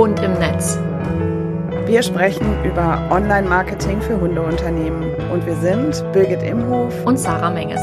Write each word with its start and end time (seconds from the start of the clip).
Hund 0.00 0.18
im 0.20 0.32
Netz. 0.32 0.78
Wir 1.84 2.02
sprechen 2.02 2.64
über 2.64 3.06
Online-Marketing 3.10 4.00
für 4.00 4.18
Hundeunternehmen 4.18 5.02
und 5.30 5.44
wir 5.44 5.54
sind 5.56 6.02
Birgit 6.14 6.42
Imhof 6.42 7.04
und 7.04 7.18
Sarah 7.18 7.50
Menges. 7.50 7.82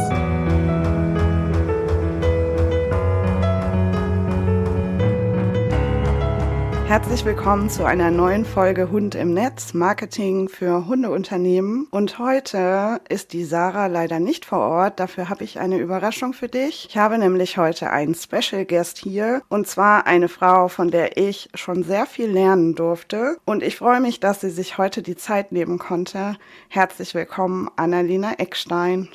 Herzlich 6.88 7.25
willkommen 7.25 7.69
zu 7.69 7.83
einer 7.83 8.11
neuen 8.11 8.45
Folge 8.45 8.89
Hund 8.89 9.13
im 9.13 9.33
Netz, 9.33 9.73
Marketing 9.73 10.47
für 10.47 10.88
Hundeunternehmen. 10.88 11.85
Und 11.91 12.17
heute 12.17 13.02
ist 13.09 13.33
die 13.33 13.43
Sarah 13.43 13.88
leider 13.88 14.21
nicht 14.21 14.45
vor 14.45 14.59
Ort. 14.59 15.02
Dafür 15.02 15.27
habe 15.27 15.43
ich 15.43 15.59
eine 15.59 15.79
Überraschung 15.79 16.31
für 16.31 16.47
dich. 16.47 16.88
Ich 16.89 16.97
habe 16.97 17.17
nämlich 17.17 17.57
heute 17.57 17.89
einen 17.89 18.15
Special 18.15 18.63
Guest 18.63 18.99
hier 18.99 19.41
und 19.49 19.67
zwar 19.67 20.07
eine 20.07 20.29
Frau, 20.29 20.70
von 20.70 20.89
der 20.89 21.17
ich 21.17 21.49
schon 21.55 21.84
sehr 21.84 22.05
viel 22.05 22.29
lernen 22.31 22.73
durfte. 22.73 23.35
Und 23.43 23.63
ich 23.63 23.76
freue 23.76 23.99
mich, 23.99 24.21
dass 24.21 24.40
sie 24.40 24.49
sich 24.49 24.77
heute 24.77 25.01
die 25.01 25.17
Zeit 25.17 25.51
nehmen 25.51 25.79
konnte. 25.79 26.38
Herzlich 26.70 27.13
willkommen, 27.13 27.70
Annalena 27.76 28.35
Eckstein. 28.38 29.09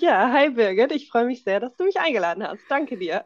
Ja, 0.00 0.32
hi 0.32 0.50
Birgit, 0.50 0.92
ich 0.92 1.08
freue 1.10 1.26
mich 1.26 1.44
sehr, 1.44 1.60
dass 1.60 1.76
du 1.76 1.84
mich 1.84 1.98
eingeladen 2.00 2.42
hast. 2.46 2.70
Danke 2.70 2.96
dir. 2.96 3.24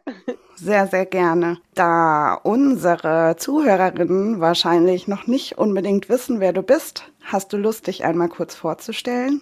Sehr, 0.56 0.88
sehr 0.88 1.06
gerne. 1.06 1.58
Da 1.74 2.34
unsere 2.34 3.36
Zuhörerinnen 3.38 4.40
wahrscheinlich 4.40 5.06
noch 5.06 5.26
nicht 5.28 5.58
unbedingt 5.58 6.08
wissen, 6.08 6.40
wer 6.40 6.52
du 6.52 6.62
bist, 6.62 7.12
hast 7.22 7.52
du 7.52 7.56
Lust, 7.56 7.86
dich 7.86 8.04
einmal 8.04 8.28
kurz 8.28 8.54
vorzustellen? 8.56 9.40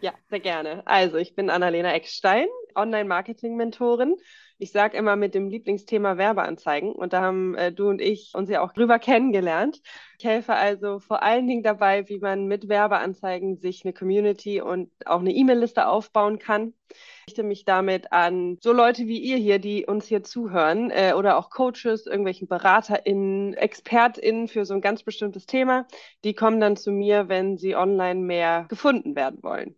Ja, 0.00 0.12
sehr 0.30 0.40
gerne. 0.40 0.82
Also, 0.86 1.16
ich 1.16 1.34
bin 1.36 1.48
Annalena 1.48 1.92
Eckstein, 1.94 2.48
Online-Marketing-Mentorin 2.74 4.16
ich 4.62 4.70
sage 4.70 4.96
immer 4.96 5.16
mit 5.16 5.34
dem 5.34 5.48
Lieblingsthema 5.48 6.18
Werbeanzeigen 6.18 6.92
und 6.92 7.12
da 7.12 7.20
haben 7.20 7.56
äh, 7.56 7.72
du 7.72 7.88
und 7.88 8.00
ich 8.00 8.30
uns 8.34 8.48
ja 8.48 8.60
auch 8.62 8.72
drüber 8.72 9.00
kennengelernt. 9.00 9.82
Ich 10.18 10.24
helfe 10.24 10.54
also 10.54 11.00
vor 11.00 11.24
allen 11.24 11.48
Dingen 11.48 11.64
dabei, 11.64 12.08
wie 12.08 12.20
man 12.20 12.46
mit 12.46 12.68
Werbeanzeigen 12.68 13.56
sich 13.56 13.84
eine 13.84 13.92
Community 13.92 14.60
und 14.60 14.92
auch 15.04 15.18
eine 15.18 15.32
E-Mail-Liste 15.32 15.88
aufbauen 15.88 16.38
kann. 16.38 16.74
Ich 16.90 17.32
richte 17.32 17.42
mich 17.42 17.64
damit 17.64 18.12
an 18.12 18.56
so 18.60 18.72
Leute 18.72 19.08
wie 19.08 19.18
ihr 19.18 19.36
hier, 19.36 19.58
die 19.58 19.84
uns 19.84 20.06
hier 20.06 20.22
zuhören 20.22 20.92
äh, 20.92 21.14
oder 21.16 21.38
auch 21.38 21.50
Coaches, 21.50 22.06
irgendwelchen 22.06 22.46
BeraterInnen, 22.46 23.54
ExpertInnen 23.54 24.46
für 24.46 24.64
so 24.64 24.74
ein 24.74 24.80
ganz 24.80 25.02
bestimmtes 25.02 25.46
Thema. 25.46 25.88
Die 26.22 26.34
kommen 26.34 26.60
dann 26.60 26.76
zu 26.76 26.92
mir, 26.92 27.28
wenn 27.28 27.58
sie 27.58 27.74
online 27.74 28.20
mehr 28.20 28.66
gefunden 28.68 29.16
werden 29.16 29.42
wollen. 29.42 29.74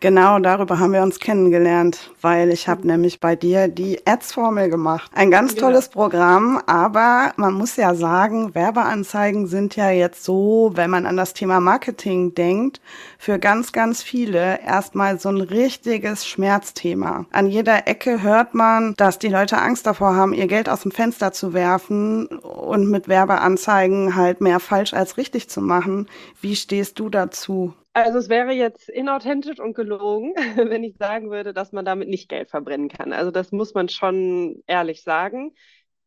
Genau, 0.00 0.38
darüber 0.38 0.78
haben 0.78 0.92
wir 0.92 1.02
uns 1.02 1.18
kennengelernt, 1.18 2.12
weil 2.20 2.50
ich 2.50 2.68
habe 2.68 2.86
nämlich 2.86 3.18
bei 3.18 3.34
dir 3.34 3.66
die 3.66 4.06
Ads-Formel 4.06 4.70
gemacht. 4.70 5.10
Ein 5.12 5.32
ganz 5.32 5.56
tolles 5.56 5.88
Programm, 5.88 6.62
aber 6.66 7.32
man 7.36 7.54
muss 7.54 7.74
ja 7.74 7.96
sagen, 7.96 8.54
Werbeanzeigen 8.54 9.48
sind 9.48 9.74
ja 9.74 9.90
jetzt 9.90 10.22
so, 10.22 10.70
wenn 10.74 10.90
man 10.90 11.04
an 11.04 11.16
das 11.16 11.34
Thema 11.34 11.58
Marketing 11.58 12.32
denkt, 12.32 12.80
für 13.18 13.40
ganz, 13.40 13.72
ganz 13.72 14.00
viele 14.00 14.60
erstmal 14.64 15.18
so 15.18 15.30
ein 15.30 15.40
richtiges 15.40 16.28
Schmerzthema. 16.28 17.26
An 17.32 17.48
jeder 17.48 17.88
Ecke 17.88 18.22
hört 18.22 18.54
man, 18.54 18.94
dass 18.96 19.18
die 19.18 19.26
Leute 19.26 19.58
Angst 19.58 19.84
davor 19.84 20.14
haben, 20.14 20.32
ihr 20.32 20.46
Geld 20.46 20.68
aus 20.68 20.82
dem 20.82 20.92
Fenster 20.92 21.32
zu 21.32 21.54
werfen 21.54 22.26
und 22.26 22.88
mit 22.88 23.08
Werbeanzeigen 23.08 24.14
halt 24.14 24.40
mehr 24.40 24.60
falsch 24.60 24.94
als 24.94 25.16
richtig 25.16 25.50
zu 25.50 25.60
machen. 25.60 26.06
Wie 26.40 26.54
stehst 26.54 27.00
du 27.00 27.08
dazu? 27.08 27.74
Also 28.04 28.18
es 28.18 28.28
wäre 28.28 28.52
jetzt 28.52 28.88
inauthentisch 28.88 29.58
und 29.60 29.74
gelogen, 29.74 30.34
wenn 30.56 30.84
ich 30.84 30.96
sagen 30.96 31.30
würde, 31.30 31.52
dass 31.52 31.72
man 31.72 31.84
damit 31.84 32.08
nicht 32.08 32.28
Geld 32.28 32.50
verbrennen 32.50 32.88
kann. 32.88 33.12
Also 33.12 33.30
das 33.30 33.52
muss 33.52 33.74
man 33.74 33.88
schon 33.88 34.62
ehrlich 34.66 35.02
sagen. 35.02 35.54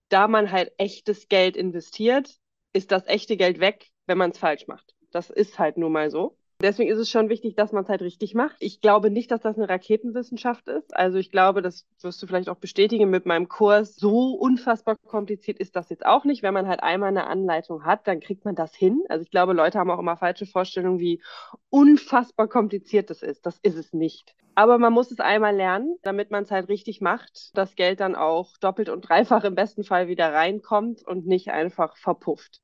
Da 0.09 0.27
man 0.27 0.51
halt 0.51 0.73
echtes 0.77 1.29
Geld 1.29 1.55
investiert, 1.57 2.29
ist 2.73 2.91
das 2.91 3.07
echte 3.07 3.37
Geld 3.37 3.59
weg, 3.59 3.87
wenn 4.07 4.17
man 4.17 4.31
es 4.31 4.37
falsch 4.39 4.67
macht. 4.67 4.95
Das 5.11 5.29
ist 5.29 5.59
halt 5.59 5.77
nun 5.77 5.91
mal 5.91 6.11
so. 6.11 6.37
Deswegen 6.61 6.91
ist 6.91 6.99
es 6.99 7.09
schon 7.09 7.29
wichtig, 7.29 7.55
dass 7.55 7.71
man 7.71 7.83
es 7.83 7.89
halt 7.89 8.01
richtig 8.01 8.35
macht. 8.35 8.55
Ich 8.59 8.81
glaube 8.81 9.09
nicht, 9.09 9.31
dass 9.31 9.41
das 9.41 9.57
eine 9.57 9.67
Raketenwissenschaft 9.67 10.67
ist. 10.67 10.95
Also 10.95 11.17
ich 11.17 11.31
glaube, 11.31 11.61
das 11.61 11.85
wirst 12.01 12.21
du 12.21 12.27
vielleicht 12.27 12.49
auch 12.49 12.57
bestätigen 12.57 13.09
mit 13.09 13.25
meinem 13.25 13.47
Kurs. 13.47 13.95
So 13.95 14.33
unfassbar 14.33 14.95
kompliziert 15.07 15.59
ist 15.59 15.75
das 15.75 15.89
jetzt 15.89 16.05
auch 16.05 16.25
nicht. 16.25 16.43
Wenn 16.43 16.53
man 16.53 16.67
halt 16.67 16.83
einmal 16.83 17.09
eine 17.09 17.27
Anleitung 17.27 17.85
hat, 17.85 18.07
dann 18.07 18.19
kriegt 18.19 18.45
man 18.45 18.55
das 18.55 18.75
hin. 18.75 19.03
Also 19.09 19.23
ich 19.23 19.31
glaube, 19.31 19.53
Leute 19.53 19.79
haben 19.79 19.89
auch 19.89 19.99
immer 19.99 20.17
falsche 20.17 20.45
Vorstellungen, 20.45 20.99
wie 20.99 21.21
unfassbar 21.69 22.47
kompliziert 22.47 23.09
das 23.09 23.23
ist. 23.23 23.45
Das 23.45 23.57
ist 23.63 23.77
es 23.77 23.93
nicht. 23.93 24.35
Aber 24.53 24.77
man 24.77 24.93
muss 24.93 25.11
es 25.11 25.19
einmal 25.19 25.55
lernen, 25.55 25.97
damit 26.03 26.29
man 26.29 26.43
es 26.43 26.51
halt 26.51 26.67
richtig 26.67 26.99
macht, 27.01 27.51
das 27.57 27.75
Geld 27.75 28.01
dann 28.01 28.15
auch 28.15 28.57
doppelt 28.57 28.89
und 28.89 29.01
dreifach 29.01 29.43
im 29.45 29.55
besten 29.55 29.83
Fall 29.83 30.07
wieder 30.07 30.33
reinkommt 30.33 31.07
und 31.07 31.25
nicht 31.25 31.51
einfach 31.51 31.95
verpufft. 31.97 32.61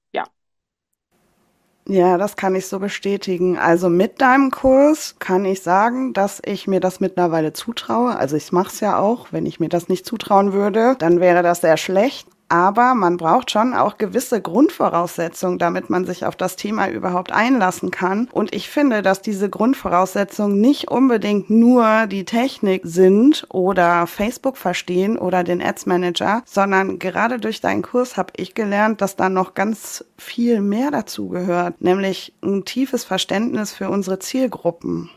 Ja. 1.87 2.17
Das 2.17 2.35
kann 2.35 2.55
ich 2.55 2.67
so 2.67 2.79
bestätigen. 2.79 3.57
Also 3.57 3.89
mit 3.89 4.21
deinem 4.21 4.51
Kurs 4.51 5.15
kann 5.19 5.45
ich 5.45 5.61
sagen, 5.61 6.13
dass 6.13 6.41
ich 6.45 6.67
mir 6.67 6.79
das 6.79 6.99
mittlerweile 6.99 7.53
zutraue. 7.53 8.15
Also 8.15 8.35
ich 8.35 8.51
mache 8.51 8.67
es 8.69 8.79
ja 8.79 8.99
auch. 8.99 9.27
Wenn 9.31 9.45
ich 9.45 9.59
mir 9.59 9.69
das 9.69 9.87
nicht 9.89 10.05
zutrauen 10.05 10.53
würde, 10.53 10.95
dann 10.99 11.19
wäre 11.19 11.43
das 11.43 11.61
sehr 11.61 11.77
schlecht 11.77 12.27
aber 12.49 12.95
man 12.95 13.17
braucht 13.17 13.51
schon 13.51 13.73
auch 13.73 13.97
gewisse 13.97 14.41
Grundvoraussetzungen, 14.41 15.59
damit 15.59 15.89
man 15.89 16.05
sich 16.05 16.25
auf 16.25 16.35
das 16.35 16.55
Thema 16.55 16.89
überhaupt 16.89 17.31
einlassen 17.31 17.91
kann. 17.91 18.29
Und 18.31 18.55
ich 18.55 18.69
finde, 18.69 19.01
dass 19.01 19.21
diese 19.21 19.49
Grundvoraussetzungen 19.49 20.59
nicht 20.59 20.89
unbedingt 20.89 21.49
nur 21.49 22.07
die 22.07 22.25
Technik 22.25 22.81
sind 22.85 23.45
oder 23.49 24.07
Facebook 24.07 24.57
verstehen 24.57 25.17
oder 25.17 25.43
den 25.43 25.61
Ads 25.61 25.85
Manager, 25.85 26.43
sondern 26.45 26.99
gerade 26.99 27.39
durch 27.39 27.61
deinen 27.61 27.81
Kurs 27.81 28.17
habe 28.17 28.33
ich 28.37 28.55
gelernt, 28.55 29.01
dass 29.01 29.15
da 29.15 29.29
noch 29.29 29.53
ganz 29.53 30.05
viel 30.17 30.61
mehr 30.61 30.91
dazu 30.91 31.29
gehört, 31.29 31.81
nämlich 31.81 32.33
ein 32.41 32.65
tiefes 32.65 33.03
Verständnis 33.03 33.73
für 33.73 33.89
unsere 33.89 34.19
Zielgruppen. 34.19 35.09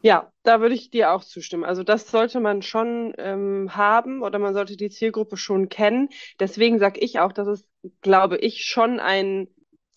Ja, 0.00 0.32
da 0.44 0.60
würde 0.60 0.74
ich 0.76 0.90
dir 0.90 1.12
auch 1.12 1.24
zustimmen. 1.24 1.64
Also 1.64 1.82
das 1.82 2.08
sollte 2.10 2.38
man 2.40 2.62
schon 2.62 3.14
ähm, 3.18 3.74
haben 3.76 4.22
oder 4.22 4.38
man 4.38 4.54
sollte 4.54 4.76
die 4.76 4.90
Zielgruppe 4.90 5.36
schon 5.36 5.68
kennen. 5.68 6.08
Deswegen 6.38 6.78
sage 6.78 7.00
ich 7.00 7.18
auch, 7.18 7.32
dass 7.32 7.48
es, 7.48 7.68
glaube 8.00 8.38
ich, 8.38 8.64
schon 8.64 9.00
ein 9.00 9.48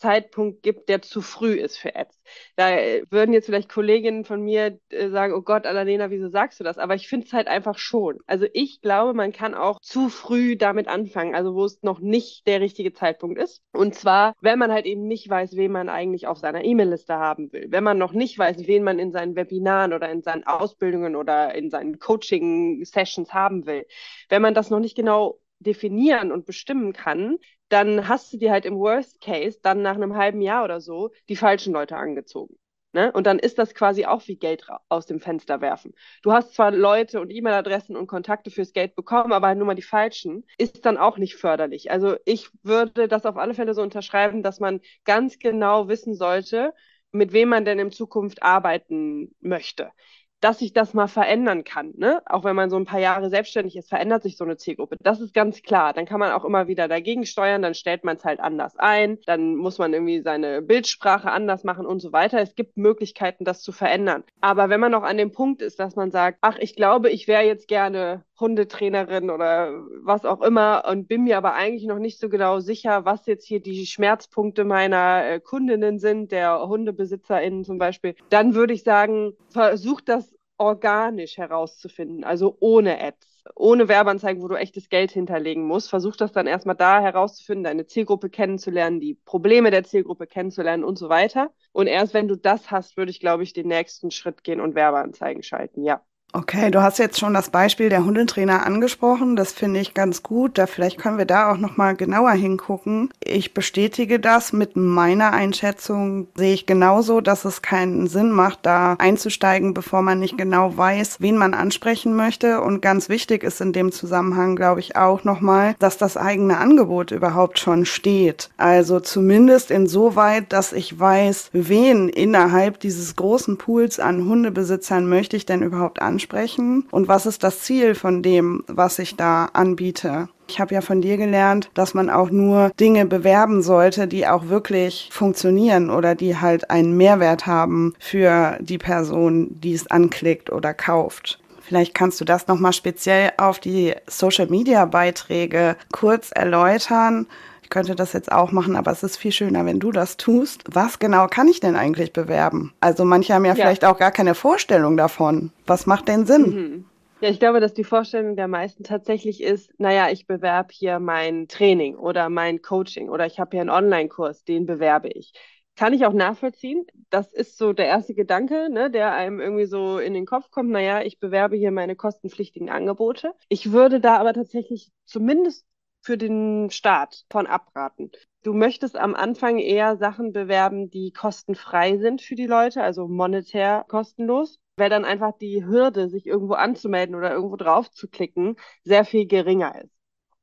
Zeitpunkt 0.02 0.64
gibt, 0.64 0.90
der 0.90 1.02
zu 1.02 1.22
früh 1.22 1.54
ist 1.54 1.78
für 1.78 1.96
Ads. 1.96 2.20
Da 2.56 2.70
würden 3.10 3.34
jetzt 3.34 3.46
vielleicht 3.46 3.70
Kolleginnen 3.70 4.26
von 4.26 4.42
mir 4.42 4.80
äh, 4.90 5.10
sagen, 5.10 5.34
oh 5.34 5.42
Gott, 5.42 5.66
Annalena, 5.66 6.10
wieso 6.10 6.30
sagst 6.30 6.60
du 6.60 6.64
das? 6.64 6.78
Aber 6.78 6.96
ich 6.96 7.08
finde 7.08 7.28
es 7.28 7.34
halt 7.34 7.48
einfach 7.48 7.78
schon. 7.78 8.20
Also 8.26 8.48
ich 8.54 8.82
glaube, 8.82 9.14
man 9.14 9.32
kann 9.32 9.54
auch 9.54 9.80
zu 9.80 10.10
früh 10.10 10.58
damit 10.58 10.88
anfangen, 10.88 11.36
also 11.36 11.54
wo 11.54 11.66
es 11.66 11.84
noch 11.84 12.00
nicht 12.00 12.48
der 12.48 12.62
richtige 12.62 12.94
Zeitpunkt 12.94 13.40
ist. 13.40 13.62
Und 13.74 13.94
zwar, 13.94 14.34
wenn 14.42 14.58
man 14.60 14.72
halt 14.72 14.86
eben 14.86 15.08
nicht 15.08 15.30
weiß, 15.30 15.56
wen 15.56 15.72
man 15.72 15.88
eigentlich 15.88 16.26
auf 16.28 16.40
seiner 16.40 16.64
E-Mail-Liste 16.64 17.16
haben 17.16 17.54
will. 17.54 17.68
Wenn 17.70 17.84
man 17.84 17.98
noch 17.98 18.14
nicht 18.14 18.38
weiß, 18.40 18.66
wen 18.68 18.84
man 18.84 18.98
in 18.98 19.12
seinen 19.12 19.36
Webinaren 19.36 19.94
oder 19.94 20.10
in 20.10 20.24
seinen 20.24 20.46
Ausbildungen 20.46 21.16
oder 21.16 21.54
in 21.54 21.70
seinen 21.70 22.00
Coaching-Sessions 22.00 23.34
haben 23.34 23.68
will. 23.68 23.86
Wenn 24.30 24.42
man 24.42 24.56
das 24.56 24.72
noch 24.72 24.80
nicht 24.80 24.96
genau 24.96 25.40
definieren 25.60 26.32
und 26.32 26.46
bestimmen 26.46 26.94
kann, 26.94 27.38
dann 27.72 28.08
hast 28.08 28.34
du 28.34 28.38
dir 28.38 28.52
halt 28.52 28.66
im 28.66 28.78
Worst 28.78 29.22
Case 29.22 29.60
dann 29.62 29.82
nach 29.82 29.96
einem 29.96 30.16
halben 30.16 30.42
Jahr 30.42 30.64
oder 30.64 30.82
so 30.82 31.12
die 31.30 31.36
falschen 31.36 31.74
Leute 31.74 31.96
angezogen. 31.98 32.56
Ne? 32.94 33.12
Und 33.14 33.26
dann 33.26 33.40
ist 33.40 33.58
das 33.58 33.74
quasi 33.74 34.06
auch 34.06 34.28
wie 34.28 34.36
Geld 34.36 34.68
aus 34.90 35.06
dem 35.06 35.22
Fenster 35.22 35.62
werfen. 35.62 35.94
Du 36.24 36.34
hast 36.34 36.54
zwar 36.54 36.72
Leute 36.72 37.22
und 37.22 37.30
E-Mail-Adressen 37.30 37.96
und 37.96 38.08
Kontakte 38.08 38.52
fürs 38.52 38.74
Geld 38.74 38.96
bekommen, 38.96 39.32
aber 39.32 39.48
halt 39.48 39.58
nur 39.58 39.68
mal 39.68 39.76
die 39.76 39.82
falschen, 39.82 40.46
ist 40.58 40.86
dann 40.86 40.98
auch 40.98 41.18
nicht 41.18 41.36
förderlich. 41.36 41.90
Also 41.90 42.18
ich 42.26 42.50
würde 42.64 43.08
das 43.08 43.26
auf 43.26 43.38
alle 43.38 43.54
Fälle 43.54 43.74
so 43.74 43.82
unterschreiben, 43.82 44.44
dass 44.44 44.60
man 44.60 44.82
ganz 45.06 45.40
genau 45.40 45.88
wissen 45.88 46.16
sollte, 46.16 46.74
mit 47.14 47.32
wem 47.32 47.50
man 47.50 47.64
denn 47.64 47.80
in 47.80 47.92
Zukunft 47.92 48.44
arbeiten 48.44 49.34
möchte 49.40 49.92
dass 50.42 50.60
sich 50.60 50.74
das 50.74 50.94
mal 50.94 51.08
verändern 51.08 51.64
kann. 51.64 51.94
Ne? 51.96 52.22
Auch 52.26 52.44
wenn 52.44 52.56
man 52.56 52.70
so 52.70 52.76
ein 52.76 52.86
paar 52.86 53.00
Jahre 53.00 53.30
selbstständig 53.30 53.76
ist, 53.78 53.90
verändert 53.90 54.24
sich 54.24 54.38
so 54.38 54.44
eine 54.44 54.58
Zielgruppe. 54.58 54.98
Das 55.00 55.22
ist 55.22 55.34
ganz 55.34 55.62
klar. 55.62 55.94
Dann 55.94 56.06
kann 56.06 56.20
man 56.20 56.32
auch 56.32 56.44
immer 56.44 56.68
wieder 56.68 56.88
dagegen 56.88 57.26
steuern, 57.26 57.62
dann 57.62 57.76
stellt 57.76 58.04
man 58.04 58.18
es 58.18 58.26
halt 58.26 58.40
anders 58.40 58.76
ein, 58.78 59.20
dann 59.26 59.56
muss 59.56 59.78
man 59.78 59.94
irgendwie 59.94 60.22
seine 60.22 60.62
Bildsprache 60.62 61.32
anders 61.32 61.64
machen 61.64 61.86
und 61.86 62.02
so 62.02 62.12
weiter. 62.12 62.40
Es 62.40 62.56
gibt 62.56 62.78
Möglichkeiten, 62.78 63.46
das 63.46 63.62
zu 63.62 63.72
verändern. 63.72 64.24
Aber 64.42 64.70
wenn 64.70 64.80
man 64.80 64.92
noch 64.92 65.04
an 65.04 65.18
dem 65.18 65.32
Punkt 65.32 65.62
ist, 65.62 65.80
dass 65.80 65.96
man 65.96 66.12
sagt, 66.12 66.40
ach, 66.42 66.58
ich 66.60 66.76
glaube, 66.76 67.10
ich 67.10 67.28
wäre 67.28 67.44
jetzt 67.44 67.68
gerne 67.68 68.24
Hundetrainerin 68.42 69.30
oder 69.30 69.72
was 70.04 70.26
auch 70.26 70.42
immer 70.42 70.84
und 70.90 71.08
bin 71.08 71.24
mir 71.24 71.38
aber 71.38 71.54
eigentlich 71.54 71.86
noch 71.86 72.00
nicht 72.00 72.20
so 72.20 72.28
genau 72.28 72.60
sicher, 72.60 73.06
was 73.06 73.26
jetzt 73.28 73.46
hier 73.46 73.62
die 73.62 73.86
Schmerzpunkte 73.86 74.66
meiner 74.66 75.26
äh, 75.26 75.40
Kundinnen 75.40 76.00
sind, 76.00 76.32
der 76.32 76.68
HundebesitzerInnen 76.68 77.64
zum 77.64 77.78
Beispiel, 77.78 78.16
dann 78.30 78.56
würde 78.56 78.74
ich 78.74 78.84
sagen, 78.84 79.34
versucht 79.50 80.10
das 80.10 80.34
organisch 80.58 81.38
herauszufinden, 81.38 82.24
also 82.24 82.56
ohne 82.60 83.02
Ads, 83.02 83.44
ohne 83.56 83.88
Werbeanzeigen, 83.88 84.44
wo 84.44 84.48
du 84.48 84.56
echtes 84.56 84.90
Geld 84.90 85.12
hinterlegen 85.12 85.64
musst. 85.64 85.90
Versuch 85.90 86.16
das 86.16 86.32
dann 86.32 86.48
erstmal 86.48 86.76
da 86.76 87.02
herauszufinden, 87.02 87.64
deine 87.64 87.88
Zielgruppe 87.88 88.30
kennenzulernen, 88.30 89.00
die 89.00 89.16
Probleme 89.16 89.72
der 89.72 89.84
Zielgruppe 89.84 90.28
kennenzulernen 90.28 90.84
und 90.84 91.00
so 91.00 91.10
weiter. 91.10 91.52
Und 91.72 91.88
erst 91.88 92.14
wenn 92.14 92.28
du 92.28 92.36
das 92.36 92.70
hast, 92.70 92.98
würde 92.98 93.12
ich, 93.12 93.20
glaube 93.20 93.44
ich, 93.44 93.54
den 93.54 93.68
nächsten 93.68 94.12
Schritt 94.12 94.44
gehen 94.44 94.62
und 94.62 94.76
Werbeanzeigen 94.76 95.42
schalten, 95.44 95.84
ja. 95.84 96.04
Okay, 96.34 96.72
du 96.72 96.82
hast 96.82 96.98
jetzt 96.98 97.20
schon 97.20 97.34
das 97.34 97.50
Beispiel 97.50 97.90
der 97.90 98.06
Hundetrainer 98.06 98.66
angesprochen. 98.66 99.36
Das 99.36 99.52
finde 99.52 99.82
ich 99.82 99.94
ganz 99.94 100.24
gut. 100.24 100.58
Da 100.58 100.66
vielleicht 100.66 100.98
können 100.98 101.18
wir 101.18 101.26
da 101.26 101.52
auch 101.52 101.58
noch 101.58 101.76
mal 101.76 101.94
genauer 101.94 102.32
hingucken. 102.32 103.10
Ich 103.22 103.54
bestätige 103.54 104.18
das 104.18 104.54
mit 104.54 104.78
meiner 104.78 105.34
Einschätzung. 105.34 106.28
Sehe 106.36 106.54
ich 106.54 106.66
genauso, 106.66 107.20
dass 107.20 107.44
es 107.44 107.62
keinen 107.62 108.08
Sinn 108.08 108.32
macht, 108.32 108.60
da 108.66 108.96
einzusteigen, 108.98 109.74
bevor 109.74 110.04
man 110.04 110.20
nicht 110.20 110.38
genau 110.38 110.78
weiß, 110.78 111.18
wen 111.20 111.36
man 111.36 111.54
ansprechen 111.54 112.16
möchte. 112.16 112.62
Und 112.62 112.82
ganz 112.82 113.10
wichtig 113.10 113.44
ist 113.44 113.60
in 113.60 113.74
dem 113.74 113.92
Zusammenhang, 113.92 114.56
glaube 114.56 114.80
ich, 114.80 114.96
auch 114.96 115.26
noch 115.26 115.42
mal, 115.42 115.76
dass 115.80 115.98
das 115.98 116.16
eigene 116.16 116.60
Angebot 116.60 117.12
überhaupt 117.12 117.60
schon 117.60 117.86
steht. 117.86 118.52
Also 118.56 119.02
zumindest 119.02 119.70
insoweit, 119.70 120.54
dass 120.54 120.72
ich 120.72 120.98
weiß, 120.98 121.50
wen 121.52 122.08
innerhalb 122.08 122.80
dieses 122.80 123.18
großen 123.18 123.58
Pools 123.58 124.00
an 124.00 124.26
Hundebesitzern 124.26 125.10
möchte 125.10 125.36
ich 125.36 125.46
denn 125.46 125.62
überhaupt 125.62 126.02
ansprechen 126.02 126.21
ansprechen 126.22 126.88
und 126.92 127.08
was 127.08 127.26
ist 127.26 127.44
das 127.44 127.62
Ziel 127.62 127.96
von 127.96 128.22
dem, 128.22 128.64
was 128.68 129.00
ich 129.00 129.16
da 129.16 129.46
anbiete. 129.54 130.30
Ich 130.48 130.60
habe 130.60 130.76
ja 130.76 130.82
von 130.82 131.02
dir 131.02 131.18
gelernt, 131.18 131.70
dass 131.74 131.94
man 131.94 132.10
auch 132.10 132.30
nur 132.30 132.72
Dinge 132.80 133.06
bewerben 133.06 133.64
sollte, 133.64 134.08
die 134.08 134.28
auch 134.28 134.48
wirklich 134.48 135.10
funktionieren 135.12 135.90
oder 135.90 136.14
die 136.14 136.38
halt 136.38 136.70
einen 136.70 136.96
Mehrwert 136.96 137.48
haben 137.48 137.94
für 138.00 138.58
die 138.60 138.78
Person, 138.78 139.48
die 139.52 139.74
es 139.74 139.90
anklickt 139.90 140.52
oder 140.52 140.74
kauft. 140.74 141.40
Vielleicht 141.62 141.94
kannst 141.94 142.20
du 142.20 142.26
das 142.26 142.48
nochmal 142.48 142.74
speziell 142.74 143.32
auf 143.38 143.60
die 143.60 143.96
Social-Media-Beiträge 144.06 145.78
kurz 145.94 146.32
erläutern. 146.32 147.28
Könnte 147.72 147.96
das 147.96 148.12
jetzt 148.12 148.34
auch 148.34 148.52
machen, 148.52 148.76
aber 148.76 148.92
es 148.92 149.02
ist 149.02 149.16
viel 149.16 149.32
schöner, 149.32 149.66
wenn 149.66 149.80
du 149.80 149.94
das 149.94 150.18
tust. 150.18 150.64
Was 150.70 151.00
genau 151.00 151.28
kann 151.28 151.48
ich 151.48 151.62
denn 151.62 151.78
eigentlich 151.78 152.12
bewerben? 152.12 152.74
Also 152.82 153.06
manche 153.06 153.34
haben 153.34 153.46
ja, 153.46 153.54
ja. 153.54 153.56
vielleicht 153.56 153.86
auch 153.86 153.98
gar 153.98 154.12
keine 154.12 154.36
Vorstellung 154.36 154.98
davon. 154.98 155.54
Was 155.66 155.86
macht 155.86 156.10
denn 156.10 156.26
Sinn? 156.26 156.42
Mhm. 156.44 156.86
Ja, 157.22 157.30
ich 157.30 157.40
glaube, 157.40 157.62
dass 157.62 157.74
die 157.74 157.86
Vorstellung 157.86 158.36
der 158.36 158.50
meisten 158.50 158.84
tatsächlich 158.84 159.42
ist, 159.42 159.72
naja, 159.78 160.10
ich 160.12 160.28
bewerbe 160.28 160.74
hier 160.74 161.00
mein 161.00 161.48
Training 161.48 161.96
oder 161.96 162.28
mein 162.28 162.62
Coaching 162.62 163.10
oder 163.10 163.26
ich 163.26 163.40
habe 163.40 163.52
hier 163.52 163.62
einen 163.62 163.70
Online-Kurs, 163.70 164.44
den 164.44 164.66
bewerbe 164.66 165.08
ich. 165.08 165.32
Kann 165.78 165.94
ich 165.94 166.06
auch 166.06 166.14
nachvollziehen. 166.14 166.86
Das 167.10 167.32
ist 167.32 167.58
so 167.58 167.72
der 167.72 167.86
erste 167.86 168.14
Gedanke, 168.14 168.70
ne, 168.70 168.92
der 168.92 169.14
einem 169.14 169.40
irgendwie 169.40 169.66
so 169.66 169.98
in 169.98 170.14
den 170.14 170.26
Kopf 170.26 170.52
kommt. 170.52 170.72
Naja, 170.72 171.04
ich 171.04 171.20
bewerbe 171.20 171.56
hier 171.56 171.72
meine 171.72 171.96
kostenpflichtigen 171.96 172.70
Angebote. 172.70 173.34
Ich 173.48 173.72
würde 173.72 174.02
da 174.02 174.18
aber 174.18 174.34
tatsächlich 174.34 174.92
zumindest 175.06 175.66
für 176.02 176.18
den 176.18 176.70
Start 176.72 177.26
von 177.30 177.48
abraten. 177.48 178.12
Du 178.44 178.54
möchtest 178.54 178.96
am 178.98 179.16
Anfang 179.16 179.60
eher 179.60 179.98
Sachen 179.98 180.34
bewerben, 180.34 180.90
die 180.90 181.12
kostenfrei 181.12 181.98
sind 181.98 182.22
für 182.22 182.36
die 182.36 182.48
Leute, 182.48 182.82
also 182.82 183.08
monetär 183.08 183.86
kostenlos, 183.88 184.60
weil 184.78 184.90
dann 184.90 185.06
einfach 185.06 185.38
die 185.38 185.64
Hürde, 185.64 186.10
sich 186.10 186.26
irgendwo 186.26 186.54
anzumelden 186.54 187.16
oder 187.16 187.32
irgendwo 187.32 187.56
drauf 187.56 187.92
zu 187.92 188.08
klicken, 188.08 188.56
sehr 188.84 189.06
viel 189.06 189.28
geringer 189.28 189.80
ist. 189.84 189.94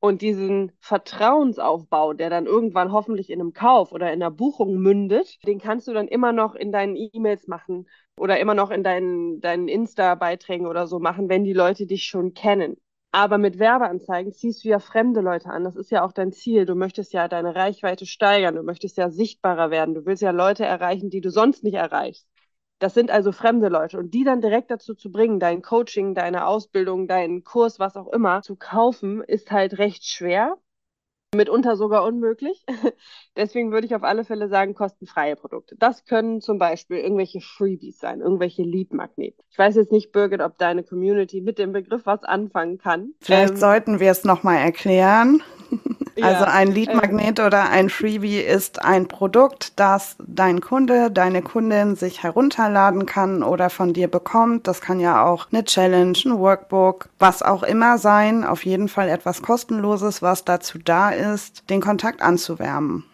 Und 0.00 0.22
diesen 0.22 0.70
Vertrauensaufbau, 0.80 2.12
der 2.12 2.30
dann 2.30 2.46
irgendwann 2.46 2.92
hoffentlich 2.92 3.30
in 3.30 3.40
einem 3.40 3.52
Kauf 3.52 3.90
oder 3.90 4.12
in 4.12 4.22
einer 4.22 4.30
Buchung 4.30 4.78
mündet, 4.78 5.38
den 5.44 5.58
kannst 5.58 5.88
du 5.88 5.92
dann 5.92 6.06
immer 6.06 6.32
noch 6.32 6.54
in 6.54 6.70
deinen 6.70 6.94
E-Mails 6.94 7.48
machen 7.48 7.88
oder 8.16 8.38
immer 8.38 8.54
noch 8.54 8.70
in 8.70 8.84
deinen, 8.84 9.40
deinen 9.40 9.66
Insta-Beiträgen 9.66 10.68
oder 10.68 10.86
so 10.86 11.00
machen, 11.00 11.28
wenn 11.28 11.42
die 11.42 11.52
Leute 11.52 11.86
dich 11.86 12.04
schon 12.04 12.32
kennen. 12.32 12.76
Aber 13.10 13.38
mit 13.38 13.58
Werbeanzeigen 13.58 14.32
ziehst 14.32 14.64
du 14.64 14.68
ja 14.68 14.78
fremde 14.78 15.20
Leute 15.20 15.48
an. 15.50 15.64
Das 15.64 15.76
ist 15.76 15.90
ja 15.90 16.04
auch 16.04 16.12
dein 16.12 16.32
Ziel. 16.32 16.66
Du 16.66 16.74
möchtest 16.74 17.12
ja 17.12 17.26
deine 17.28 17.54
Reichweite 17.54 18.06
steigern. 18.06 18.54
Du 18.54 18.62
möchtest 18.62 18.96
ja 18.98 19.10
sichtbarer 19.10 19.70
werden. 19.70 19.94
Du 19.94 20.04
willst 20.06 20.22
ja 20.22 20.30
Leute 20.30 20.64
erreichen, 20.64 21.10
die 21.10 21.20
du 21.20 21.30
sonst 21.30 21.64
nicht 21.64 21.74
erreichst. 21.74 22.28
Das 22.78 22.94
sind 22.94 23.10
also 23.10 23.32
fremde 23.32 23.68
Leute. 23.68 23.98
Und 23.98 24.12
die 24.14 24.24
dann 24.24 24.40
direkt 24.40 24.70
dazu 24.70 24.94
zu 24.94 25.10
bringen, 25.10 25.40
dein 25.40 25.62
Coaching, 25.62 26.14
deine 26.14 26.46
Ausbildung, 26.46 27.08
deinen 27.08 27.44
Kurs, 27.44 27.78
was 27.78 27.96
auch 27.96 28.08
immer, 28.12 28.42
zu 28.42 28.56
kaufen, 28.56 29.22
ist 29.22 29.50
halt 29.50 29.78
recht 29.78 30.04
schwer 30.04 30.56
mitunter 31.34 31.76
sogar 31.76 32.04
unmöglich. 32.04 32.64
Deswegen 33.36 33.70
würde 33.70 33.86
ich 33.86 33.94
auf 33.94 34.02
alle 34.02 34.24
Fälle 34.24 34.48
sagen, 34.48 34.74
kostenfreie 34.74 35.36
Produkte. 35.36 35.76
Das 35.78 36.04
können 36.04 36.40
zum 36.40 36.58
Beispiel 36.58 36.98
irgendwelche 36.98 37.40
Freebies 37.40 37.98
sein, 37.98 38.20
irgendwelche 38.20 38.62
Lead-Magneten. 38.62 39.42
Ich 39.50 39.58
weiß 39.58 39.76
jetzt 39.76 39.92
nicht, 39.92 40.12
Birgit, 40.12 40.40
ob 40.40 40.58
deine 40.58 40.82
Community 40.82 41.40
mit 41.40 41.58
dem 41.58 41.72
Begriff 41.72 42.06
was 42.06 42.24
anfangen 42.24 42.78
kann. 42.78 43.12
Vielleicht 43.20 43.54
ähm, 43.54 43.56
sollten 43.56 44.00
wir 44.00 44.10
es 44.10 44.24
nochmal 44.24 44.56
erklären. 44.56 45.42
Also 46.22 46.44
ein 46.44 46.72
Lead-Magnet 46.72 47.38
äh, 47.38 47.46
oder 47.46 47.70
ein 47.70 47.90
Freebie 47.90 48.40
ist 48.40 48.82
ein 48.82 49.08
Produkt, 49.08 49.78
das 49.78 50.16
dein 50.26 50.60
Kunde, 50.60 51.10
deine 51.10 51.42
Kundin 51.42 51.96
sich 51.96 52.22
herunterladen 52.22 53.06
kann 53.06 53.42
oder 53.42 53.70
von 53.70 53.92
dir 53.92 54.08
bekommt. 54.08 54.66
Das 54.66 54.80
kann 54.80 55.00
ja 55.00 55.24
auch 55.24 55.46
eine 55.52 55.64
Challenge, 55.64 56.18
ein 56.24 56.38
Workbook, 56.38 57.08
was 57.18 57.42
auch 57.42 57.62
immer 57.62 57.98
sein. 57.98 58.44
Auf 58.44 58.64
jeden 58.64 58.88
Fall 58.88 59.08
etwas 59.08 59.42
kostenloses, 59.42 60.22
was 60.22 60.44
dazu 60.44 60.78
da 60.78 61.10
ist, 61.10 61.68
den 61.70 61.80
Kontakt 61.80 62.22
anzuwärmen. 62.22 63.04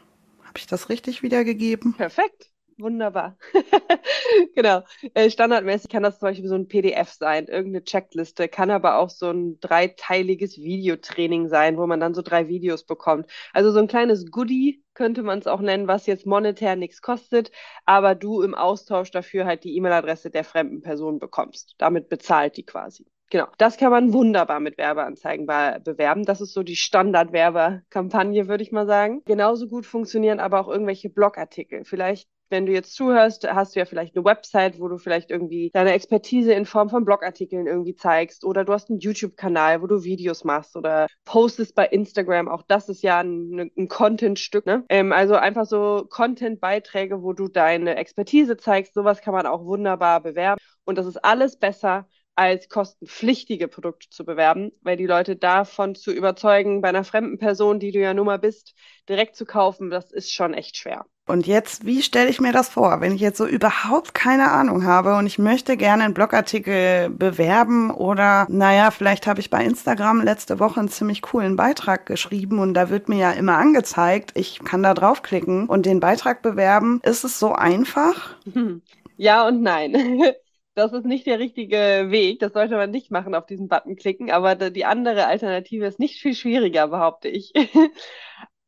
Habe 0.45 0.59
ich 0.59 0.67
das 0.67 0.89
richtig 0.89 1.23
wiedergegeben? 1.23 1.95
Perfekt. 1.95 2.54
Wunderbar. 2.79 3.37
genau. 4.55 4.83
Äh, 5.15 5.31
standardmäßig 5.31 5.91
kann 5.91 6.03
das 6.03 6.19
zum 6.19 6.29
Beispiel 6.29 6.49
so 6.49 6.57
ein 6.57 6.67
PDF 6.67 7.11
sein, 7.11 7.47
irgendeine 7.47 7.85
Checkliste, 7.85 8.49
kann 8.49 8.71
aber 8.71 8.99
auch 8.99 9.11
so 9.11 9.31
ein 9.31 9.61
dreiteiliges 9.61 10.59
Videotraining 10.59 11.49
sein, 11.49 11.77
wo 11.77 11.87
man 11.87 12.01
dann 12.01 12.15
so 12.15 12.23
drei 12.23 12.49
Videos 12.49 12.85
bekommt. 12.85 13.31
Also 13.53 13.71
so 13.71 13.79
ein 13.79 13.87
kleines 13.87 14.31
Goodie 14.31 14.83
könnte 14.95 15.23
man 15.23 15.39
es 15.39 15.47
auch 15.47 15.61
nennen, 15.61 15.89
was 15.89 16.07
jetzt 16.07 16.27
monetär 16.27 16.77
nichts 16.77 17.03
kostet, 17.03 17.51
aber 17.85 18.15
du 18.15 18.43
im 18.43 18.55
Austausch 18.55 19.11
dafür 19.11 19.45
halt 19.47 19.65
die 19.65 19.77
E-Mail-Adresse 19.77 20.31
der 20.31 20.45
fremden 20.45 20.83
Person 20.83 21.19
bekommst. 21.19 21.75
Damit 21.79 22.09
bezahlt 22.09 22.57
die 22.57 22.65
quasi. 22.65 23.07
Genau, 23.31 23.47
das 23.59 23.79
kann 23.79 23.91
man 23.91 24.13
wunderbar 24.13 24.61
mit 24.61 24.79
Werbeanzeigen 24.79 25.47
bewerben. 25.47 26.25
Das 26.25 26.41
ist 26.41 26.53
so 26.53 26.63
die 26.63 26.77
Standard-Werbekampagne, 26.77 28.49
würde 28.49 28.63
ich 28.63 28.71
mal 28.71 28.87
sagen. 28.87 29.23
Genauso 29.25 29.67
gut 29.67 29.87
funktionieren 29.87 30.41
aber 30.41 30.61
auch 30.61 30.69
irgendwelche 30.69 31.11
Blogartikel. 31.11 31.85
Vielleicht 31.85 32.29
wenn 32.51 32.67
du 32.67 32.73
jetzt 32.73 32.95
zuhörst, 32.95 33.49
hast 33.49 33.75
du 33.75 33.81
ja 33.81 33.87
vielleicht 33.87 34.17
eine 34.17 34.25
Website, 34.25 34.79
wo 34.81 34.89
du 34.89 34.99
vielleicht 34.99 35.31
irgendwie 35.31 35.71
deine 35.73 35.93
Expertise 35.93 36.53
in 36.53 36.67
Form 36.67 36.91
von 36.91 37.05
Blogartikeln 37.05 37.67
irgendwie 37.67 37.95
zeigst 37.95 38.45
oder 38.45 38.65
du 38.65 38.73
hast 38.73 38.91
einen 38.91 39.01
YouTube-Kanal, 39.01 39.83
wo 39.83 39.87
du 39.87 40.05
Videos 40.05 40.45
machst 40.45 40.77
oder 40.77 41.07
postest 41.25 41.75
bei 41.75 41.87
Instagram. 41.87 42.49
Auch 42.49 42.63
das 42.63 42.89
ist 42.89 43.03
ja 43.03 43.21
ein, 43.21 43.71
ein 43.77 43.89
Content-Stück. 43.89 44.67
Ne? 44.67 44.85
Ähm, 44.89 45.13
also 45.13 45.35
einfach 45.35 45.67
so 45.67 46.07
Content-Beiträge, 46.09 47.23
wo 47.23 47.33
du 47.33 47.49
deine 47.49 47.97
Expertise 47.97 48.57
zeigst. 48.57 48.95
Sowas 48.95 49.21
kann 49.21 49.35
man 49.35 49.47
auch 49.47 49.65
wunderbar 49.65 50.23
bewerben. 50.23 50.61
Und 50.85 50.99
das 50.99 51.07
ist 51.07 51.25
alles 51.25 51.59
besser, 51.59 52.07
als 52.37 52.69
kostenpflichtige 52.69 53.69
Produkte 53.69 54.09
zu 54.11 54.25
bewerben, 54.25 54.73
weil 54.83 54.97
die 54.97 55.07
Leute 55.07 55.37
davon 55.37 55.95
zu 55.95 56.13
überzeugen, 56.13 56.81
bei 56.81 56.89
einer 56.89 57.05
fremden 57.05 57.39
Person, 57.39 57.79
die 57.79 57.93
du 57.93 58.01
ja 58.01 58.15
nun 58.15 58.27
mal 58.27 58.39
bist, 58.39 58.75
direkt 59.09 59.37
zu 59.37 59.45
kaufen, 59.45 59.91
das 59.91 60.11
ist 60.11 60.33
schon 60.33 60.55
echt 60.55 60.77
schwer. 60.77 61.07
Und 61.27 61.47
jetzt, 61.47 61.87
wie 61.87 62.03
stelle 62.03 62.29
ich 62.29 62.41
mir 62.41 62.53
das 62.53 62.69
vor, 62.69 63.01
wenn 63.01 63.15
ich 63.15 63.21
jetzt 63.21 63.39
so 63.39 63.47
überhaupt 63.47 64.13
keine 64.13 64.51
Ahnung 64.51 64.85
habe 64.85 65.17
und 65.17 65.25
ich 65.27 65.39
möchte 65.39 65.79
gerne 65.79 66.05
einen 66.05 66.13
Blogartikel 66.13 67.09
bewerben 67.09 67.91
oder, 67.91 68.47
naja, 68.51 68.91
vielleicht 68.91 69.27
habe 69.27 69.41
ich 69.41 69.49
bei 69.49 69.65
Instagram 69.65 70.21
letzte 70.23 70.61
Woche 70.61 70.81
einen 70.81 70.91
ziemlich 70.91 71.23
coolen 71.23 71.57
Beitrag 71.57 72.05
geschrieben 72.05 72.59
und 72.59 72.75
da 72.75 72.91
wird 72.91 73.09
mir 73.09 73.17
ja 73.19 73.31
immer 73.31 73.57
angezeigt, 73.57 74.33
ich 74.35 74.61
kann 74.65 74.83
da 74.83 74.93
draufklicken 74.93 75.67
und 75.67 75.87
den 75.87 76.01
Beitrag 76.01 76.43
bewerben. 76.43 77.01
Ist 77.03 77.25
es 77.25 77.39
so 77.39 77.53
einfach? 77.53 78.37
Ja 79.17 79.47
und 79.47 79.63
nein. 79.63 79.95
Das 80.75 80.93
ist 80.93 81.05
nicht 81.05 81.27
der 81.27 81.39
richtige 81.39 82.07
Weg. 82.11 82.41
Das 82.41 82.53
sollte 82.53 82.77
man 82.77 82.91
nicht 82.91 83.11
machen, 83.11 83.35
auf 83.35 83.47
diesen 83.47 83.69
Button 83.69 83.97
klicken. 83.97 84.31
Aber 84.31 84.57
die 84.57 84.85
andere 84.85 85.27
Alternative 85.27 85.87
ist 85.87 86.01
nicht 86.01 86.21
viel 86.21 86.35
schwieriger, 86.35 86.89
behaupte 86.89 87.29
ich. 87.29 87.53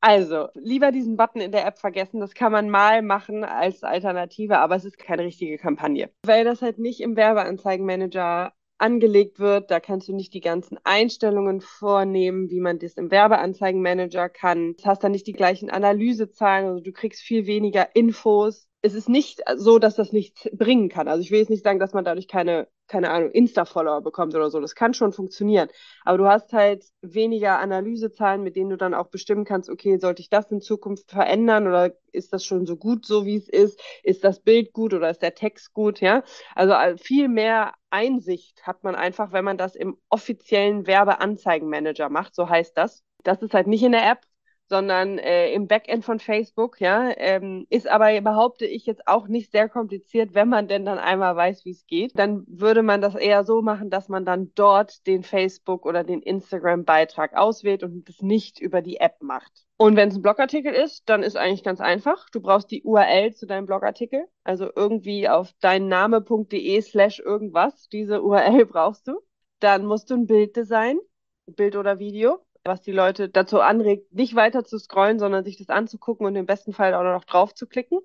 Also, 0.03 0.49
lieber 0.55 0.93
diesen 0.93 1.17
Button 1.17 1.41
in 1.41 1.51
der 1.51 1.67
App 1.67 1.79
vergessen. 1.79 2.21
Das 2.21 2.35
kann 2.35 2.53
man 2.53 2.71
mal 2.71 3.03
machen 3.03 3.43
als 3.43 3.83
Alternative, 3.83 4.59
aber 4.59 4.77
es 4.77 4.85
ist 4.85 4.99
keine 4.99 5.25
richtige 5.25 5.59
Kampagne. 5.59 6.11
Weil 6.23 6.45
das 6.45 6.63
halt 6.63 6.79
nicht 6.79 7.01
im 7.01 7.17
Werbeanzeigenmanager 7.17 8.53
angelegt 8.79 9.41
wird. 9.41 9.71
Da 9.71 9.81
kannst 9.81 10.07
du 10.07 10.15
nicht 10.15 10.35
die 10.35 10.41
ganzen 10.41 10.79
Einstellungen 10.85 11.61
vornehmen, 11.61 12.51
wie 12.51 12.61
man 12.61 12.79
das 12.79 12.95
im 12.95 13.11
Werbeanzeigenmanager 13.11 14.29
kann. 14.29 14.77
Du 14.77 14.85
hast 14.85 15.03
dann 15.03 15.13
nicht 15.13 15.27
die 15.27 15.33
gleichen 15.33 15.71
Analysezahlen, 15.71 16.67
also 16.67 16.81
du 16.81 16.93
kriegst 16.93 17.23
viel 17.23 17.47
weniger 17.47 17.97
Infos 17.97 18.66
es 18.83 18.95
ist 18.95 19.09
nicht 19.09 19.40
so, 19.56 19.78
dass 19.78 19.97
das 19.97 20.12
nichts 20.12 20.49
bringen 20.52 20.88
kann. 20.88 21.09
Also 21.09 21.21
ich 21.23 21.30
will 21.30 21.40
jetzt 21.40 21.50
nicht 21.50 21.64
sagen, 21.64 21.80
dass 21.80 21.92
man 21.92 22.04
dadurch 22.04 22.28
keine, 22.28 22.68
keine 22.87 23.11
Ahnung, 23.11 23.30
Insta-Follower 23.33 24.00
bekommt 24.00 24.35
oder 24.35 24.49
so. 24.50 24.61
Das 24.61 24.75
kann 24.76 24.95
schon 24.95 25.12
funktionieren. 25.12 25.68
Aber 26.04 26.18
du 26.18 26.26
hast 26.26 26.52
halt 26.52 26.85
weniger 27.02 27.59
Analysezahlen, 27.59 28.42
mit 28.42 28.54
denen 28.54 28.71
du 28.71 28.76
dann 28.76 28.95
auch 28.95 29.09
bestimmen 29.09 29.45
kannst, 29.45 29.71
okay, 29.71 29.99
sollte 29.99 30.23
ich 30.23 30.30
das 30.30 30.50
in 30.52 30.61
Zukunft 30.61 31.11
verändern 31.11 31.66
oder 31.66 31.95
ist 32.12 32.33
das 32.33 32.45
schon 32.45 32.64
so 32.66 32.76
gut, 32.76 33.06
so 33.06 33.26
wie 33.26 33.37
es 33.37 33.49
ist? 33.49 33.80
Ist 34.04 34.23
das 34.23 34.40
Bild 34.40 34.73
gut 34.73 34.95
oder 34.95 35.11
ist 35.11 35.23
der 35.23 35.35
Text 35.35 35.73
gut? 35.73 36.00
Ja, 36.00 36.23
also 36.54 36.75
äh, 36.75 36.97
viel 36.97 37.28
mehr 37.28 37.73
Einsicht 37.90 38.66
hat 38.66 38.85
man 38.85 38.95
einfach, 38.95 39.33
wenn 39.33 39.45
man 39.45 39.59
das 39.59 39.75
im 39.75 39.97
offiziellen 40.11 40.87
Werbeanzeigenmanager 40.87 42.09
macht. 42.09 42.35
So 42.35 42.49
heißt 42.49 42.76
das. 42.76 43.02
Das 43.25 43.42
ist 43.42 43.54
halt 43.54 43.66
nicht 43.66 43.83
in 43.83 43.92
der 43.92 44.09
App 44.09 44.21
sondern 44.69 45.19
äh, 45.19 45.53
im 45.53 45.69
Backend 45.69 46.05
von 46.05 46.19
Facebook, 46.19 46.81
ja, 46.81 47.11
ähm, 47.17 47.67
ist 47.71 47.89
aber, 47.89 48.21
behaupte 48.21 48.67
ich, 48.67 48.87
jetzt 48.87 49.07
auch 49.07 49.29
nicht 49.29 49.53
sehr 49.53 49.69
kompliziert, 49.69 50.35
wenn 50.35 50.49
man 50.49 50.69
denn 50.69 50.85
dann 50.85 50.99
einmal 50.99 51.37
weiß, 51.37 51.65
wie 51.65 51.71
es 51.71 51.87
geht. 51.87 52.19
Dann 52.19 52.45
würde 52.49 52.83
man 52.83 53.01
das 53.01 53.15
eher 53.15 53.45
so 53.45 53.63
machen, 53.63 53.91
dass 53.91 54.09
man 54.09 54.25
dann 54.25 54.53
dort 54.55 55.07
den 55.07 55.23
Facebook 55.23 55.87
oder 55.87 56.05
den 56.05 56.23
Instagram-Beitrag 56.23 57.37
auswählt 57.37 57.83
und 57.83 58.09
das 58.09 58.21
nicht 58.23 58.61
über 58.61 58.83
die 58.83 58.97
App 58.97 59.23
macht. 59.23 59.67
Und 59.79 59.97
wenn 59.97 60.09
es 60.09 60.17
ein 60.17 60.23
Blogartikel 60.23 60.73
ist, 60.73 61.09
dann 61.09 61.23
ist 61.23 61.37
eigentlich 61.37 61.63
ganz 61.63 61.81
einfach. 61.81 62.29
Du 62.31 62.41
brauchst 62.41 62.71
die 62.71 62.83
URL 62.83 63.35
zu 63.35 63.47
deinem 63.47 63.67
Blogartikel, 63.67 64.27
also 64.43 64.71
irgendwie 64.75 65.29
auf 65.29 65.53
deinname.de 65.61 66.81
slash 66.81 67.21
irgendwas. 67.21 67.89
Diese 67.91 68.23
URL 68.23 68.67
brauchst 68.67 69.07
du. 69.07 69.21
Dann 69.61 69.87
musst 69.87 70.11
du 70.11 70.15
ein 70.15 70.27
Bild 70.27 70.57
designen, 70.57 71.01
Bild 71.47 71.77
oder 71.77 71.99
Video 71.99 72.46
was 72.67 72.83
die 72.83 72.93
Leute 72.93 73.29
dazu 73.29 73.61
anregt, 73.61 74.13
nicht 74.13 74.35
weiter 74.35 74.65
zu 74.65 74.79
scrollen, 74.79 75.19
sondern 75.19 75.45
sich 75.45 75.57
das 75.57 75.69
anzugucken 75.69 76.27
und 76.27 76.37
im 76.37 76.47
besten 76.47 76.73
Fall 76.73 76.95
auch 76.95 77.03
noch 77.03 77.25
drauf 77.25 77.55
zu 77.55 77.67
klicken. 77.67 78.01